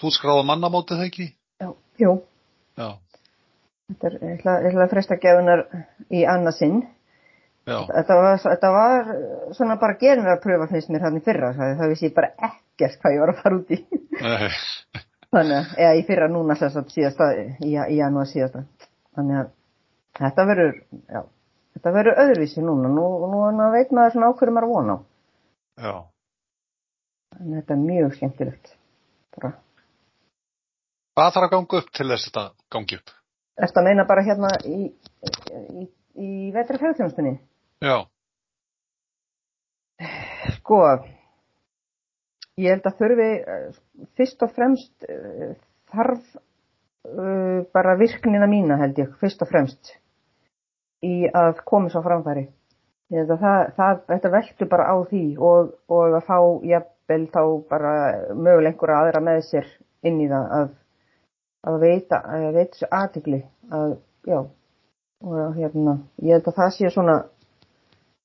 þú 0.00 0.14
skráða 0.16 0.46
mannamótið 0.48 1.02
það 1.02 1.10
ekki? 1.10 1.28
Já, 1.60 1.68
jú. 2.00 2.14
Já. 2.80 2.88
Þetta 3.90 4.08
er, 4.08 4.16
ég 4.22 4.48
ætla 4.70 4.86
að 4.86 4.94
fresta 4.94 5.18
gefunar 5.20 5.66
í 6.14 6.24
annarsinn. 6.30 6.80
Þetta 7.70 8.16
var, 8.16 8.38
þetta 8.42 8.70
var 8.74 9.10
svona 9.54 9.76
bara 9.78 9.98
gerðin 10.00 10.30
að 10.32 10.40
pröfa 10.42 10.70
finnst 10.70 10.90
mér 10.90 11.04
hann 11.04 11.18
í 11.18 11.22
fyrra, 11.22 11.52
það 11.54 11.90
vissi 11.92 12.08
ég 12.08 12.16
bara 12.16 12.32
ekkert 12.38 12.69
hvað 13.00 13.14
ég 13.14 13.22
var 13.22 13.32
að 13.32 13.40
fara 13.42 13.58
út 13.60 13.72
í. 13.74 13.78
Þannig 15.30 15.74
að, 15.78 15.98
í 16.00 16.04
fyrra 16.08 16.28
núna 16.30 16.56
að 16.56 16.78
síðasta, 16.90 17.28
í, 17.62 17.74
í 17.76 17.98
janúar 18.00 18.28
síðasta. 18.30 18.64
Þannig 19.14 19.40
að 19.42 19.52
þetta 20.18 20.46
verður, 20.48 20.72
já, 21.14 21.20
þetta 21.76 21.92
verður 21.96 22.20
öðruvísi 22.24 22.64
núna, 22.64 22.90
nú, 22.90 23.06
nú, 23.30 23.68
veit 23.74 23.94
maður 23.94 24.16
svona 24.16 24.30
ákveður 24.32 24.56
maður 24.56 24.72
vona. 24.72 24.96
Já. 25.80 25.94
Þannig 27.36 27.54
að 27.54 27.60
þetta 27.60 27.76
er 27.76 27.84
mjög 27.84 28.16
skemmtilegt. 28.18 28.72
Bara. 29.36 29.52
Hvað 31.14 31.32
þarf 31.36 31.46
að 31.46 31.54
ganga 31.54 31.82
upp 31.82 31.94
til 31.94 32.08
þess 32.10 32.26
að 32.26 32.30
þetta 32.30 32.46
gangi 32.74 32.98
upp? 32.98 33.14
Þetta 33.60 33.84
meina 33.84 34.06
bara 34.08 34.24
hérna 34.24 34.50
í, 34.64 34.78
í, 34.88 35.86
í 36.16 36.30
vetri 36.54 36.80
ferðþjónustunni? 36.80 37.36
Já. 37.84 37.96
Sko, 40.56 40.80
ég 42.60 42.74
held 42.74 42.86
að 42.88 43.00
þurfi 43.00 43.30
fyrst 44.18 44.44
og 44.46 44.54
fremst 44.56 45.08
þarf 45.90 46.22
uh, 46.36 47.60
bara 47.74 47.96
virknina 48.00 48.48
mína 48.50 48.78
held 48.80 49.00
ég, 49.00 49.12
fyrst 49.20 49.42
og 49.44 49.50
fremst 49.50 49.94
í 51.06 51.24
að 51.26 51.62
koma 51.64 51.90
svo 51.92 52.02
framfæri. 52.04 52.46
Ég 53.10 53.22
held 53.22 53.34
að 53.34 53.44
það, 53.44 53.62
það, 53.78 54.02
þetta 54.12 54.32
veldur 54.34 54.70
bara 54.70 54.86
á 54.92 54.96
því 55.10 55.24
og, 55.50 55.72
og 55.90 56.16
að 56.18 56.26
fá 56.28 56.38
jafnvel 56.70 57.24
þá 57.32 57.42
bara 57.72 57.94
möguleg 58.36 58.74
einhverja 58.74 59.00
aðra 59.00 59.24
með 59.24 59.42
sér 59.48 59.72
inn 60.06 60.20
í 60.20 60.28
það 60.30 60.54
að, 60.58 60.70
að 61.70 61.78
veita, 61.82 62.20
að 62.20 62.46
veita 62.54 62.70
þessu 62.76 62.90
aðtikli 63.00 63.40
að, 63.80 63.96
já, 64.28 64.38
og 65.24 65.56
hérna, 65.56 65.96
ég 66.22 66.36
held 66.36 66.52
að 66.52 66.58
það 66.60 66.72
sé 66.76 66.92
svona 66.94 67.16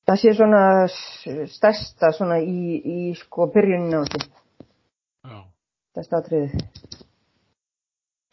það 0.05 0.21
sé 0.21 0.33
svona 0.37 0.63
stærsta 1.55 2.11
svona 2.15 2.39
í, 2.41 2.79
í 2.79 2.99
sko 3.19 3.49
byrjunin 3.53 3.97
á. 3.97 4.01
Já. 5.25 5.37
Stærsta 5.95 6.21
atriði. 6.21 6.63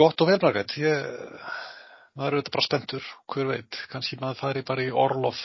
Gott 0.02 0.24
og 0.24 0.32
vel, 0.32 0.40
Margrét. 0.42 0.74
Ég, 0.82 0.94
maður 2.18 2.32
er 2.32 2.38
auðvitað 2.38 2.56
bara 2.56 2.66
spenntur, 2.66 3.10
hver 3.30 3.50
veit. 3.52 3.82
Kanski 3.92 4.18
maður 4.20 4.40
færi 4.40 4.64
bara 4.66 4.86
í 4.86 4.90
orlof 4.90 5.38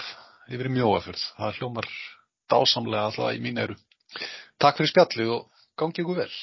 yfir 0.49 0.71
mjóafjörð. 0.73 1.23
Það 1.37 1.59
hljómar 1.59 1.91
dásamlega 2.51 3.09
alltaf 3.11 3.35
í 3.37 3.43
mín 3.43 3.61
eru. 3.61 3.77
Takk 4.57 4.79
fyrir 4.79 4.93
spjallið 4.93 5.33
og 5.35 5.65
gangi 5.77 6.01
ykkur 6.03 6.23
vel. 6.23 6.33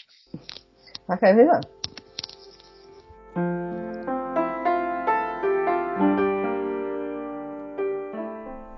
Takk 1.09 1.26
fyrir 1.26 1.51
það. 1.51 1.62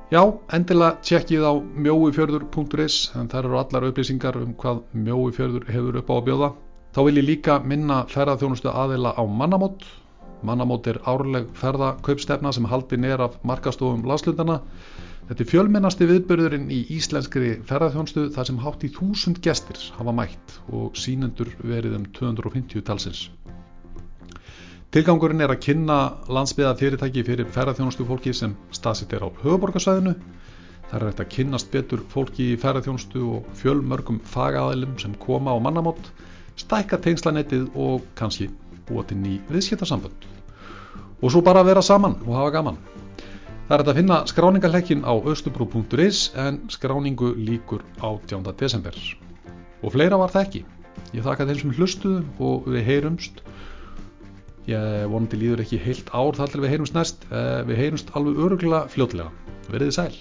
Já, 0.07 0.20
endilega 0.54 1.00
tjekkið 1.02 1.42
á 1.42 1.52
mjóifjörður.is 1.82 2.96
en 3.18 3.26
þar 3.32 3.48
eru 3.48 3.57
allar 3.59 3.86
upplýsingar 3.88 4.36
um 4.38 4.52
hvað 4.54 4.84
mjóifjörður 4.94 5.64
hefur 5.66 5.98
upp 5.98 6.12
á 6.12 6.14
að 6.14 6.26
bjóða. 6.28 6.50
Þá 6.94 7.00
vil 7.09 7.14
ég 7.18 7.26
líka 7.26 7.57
minna 7.72 7.96
ferðarþjónustu 8.12 8.70
aðila 8.70 9.16
á 9.18 9.22
mannamót. 9.26 9.82
Mannamót 10.46 10.86
er 10.92 11.00
árleg 11.11 11.50
ferðakaupstefna 11.59 12.54
sem 12.54 12.70
haldin 12.70 13.09
er 13.11 13.24
af 13.26 13.34
markastofum 13.42 14.07
landslundana. 14.07 14.61
Þetta 15.26 15.42
er 15.42 15.50
fjölmennasti 15.57 16.07
viðbörðurinn 16.12 16.70
í 16.70 16.84
íslenskri 17.00 17.57
ferðarþjónustu 17.66 18.28
þar 18.36 18.50
sem 18.52 18.62
hátt 18.62 18.86
í 18.86 18.94
þúsund 18.94 19.42
gestir 19.42 19.82
hafa 19.98 20.14
mætt 20.14 20.61
og 20.70 20.94
sínendur 20.94 21.50
verið 21.66 21.98
um 21.98 22.07
250 22.14 22.86
talsins. 22.86 23.26
Tilgangurinn 24.95 25.43
er 25.43 25.51
að 25.51 25.62
kynna 25.64 25.97
landsbyða 26.30 26.76
fyrirtæki 26.78 27.24
fyrir 27.26 27.49
ferðarþjónustu 27.55 28.05
fólki 28.07 28.32
sem 28.39 28.53
staðsitt 28.76 29.14
er 29.16 29.24
á 29.26 29.28
höfuborgarsvæðinu. 29.43 30.12
Það 30.87 31.01
er 31.01 31.05
hægt 31.09 31.22
að 31.24 31.32
kynnast 31.34 31.72
betur 31.72 32.05
fólki 32.12 32.53
í 32.53 32.59
ferðarþjónustu 32.62 33.22
og 33.34 33.49
fjölmörgum 33.59 34.20
fagaðilum 34.30 34.95
sem 35.03 35.16
koma 35.24 35.57
á 35.57 35.59
mannamót, 35.59 36.12
stækka 36.55 37.01
tengslanettið 37.03 37.66
og 37.74 38.07
kannski 38.14 38.47
búa 38.87 39.03
til 39.11 39.18
ný 39.18 39.41
viðskiptarsambönd. 39.51 40.28
Og 41.18 41.34
svo 41.34 41.43
bara 41.43 41.66
vera 41.66 41.82
saman 41.82 42.14
og 42.22 42.39
hafa 42.39 42.55
gaman. 42.55 42.78
Það 43.66 43.74
er 43.74 43.82
hægt 43.82 43.91
að 43.91 43.99
finna 43.99 44.22
skráningarleikin 44.30 45.03
á 45.03 45.14
östubrú.is 45.18 46.30
en 46.39 46.62
skráningu 46.70 47.34
líkur 47.34 47.82
18. 47.99 48.47
desember. 48.55 48.95
Og 49.82 49.93
fleira 49.93 50.22
var 50.22 50.30
það 50.30 50.47
ekki. 50.47 50.64
Ég 51.11 51.26
þakka 51.26 51.51
þeim 51.51 51.59
sem 51.64 51.74
hlustuðu 51.74 52.22
og 52.39 52.70
við 52.70 52.87
heyrumst 52.87 53.43
Ég 54.66 55.04
vonandi 55.12 55.38
líður 55.38 55.60
ekki 55.62 55.78
heilt 55.78 56.08
ár 56.10 56.34
þar 56.34 56.50
til 56.52 56.62
við 56.64 56.72
heyrumst 56.74 56.96
næst. 56.96 57.26
Við 57.68 57.78
heyrumst 57.82 58.08
alveg 58.18 58.40
öruglega 58.46 58.80
fljótlega. 58.90 59.30
Verðið 59.70 59.94
sæl. 59.94 60.16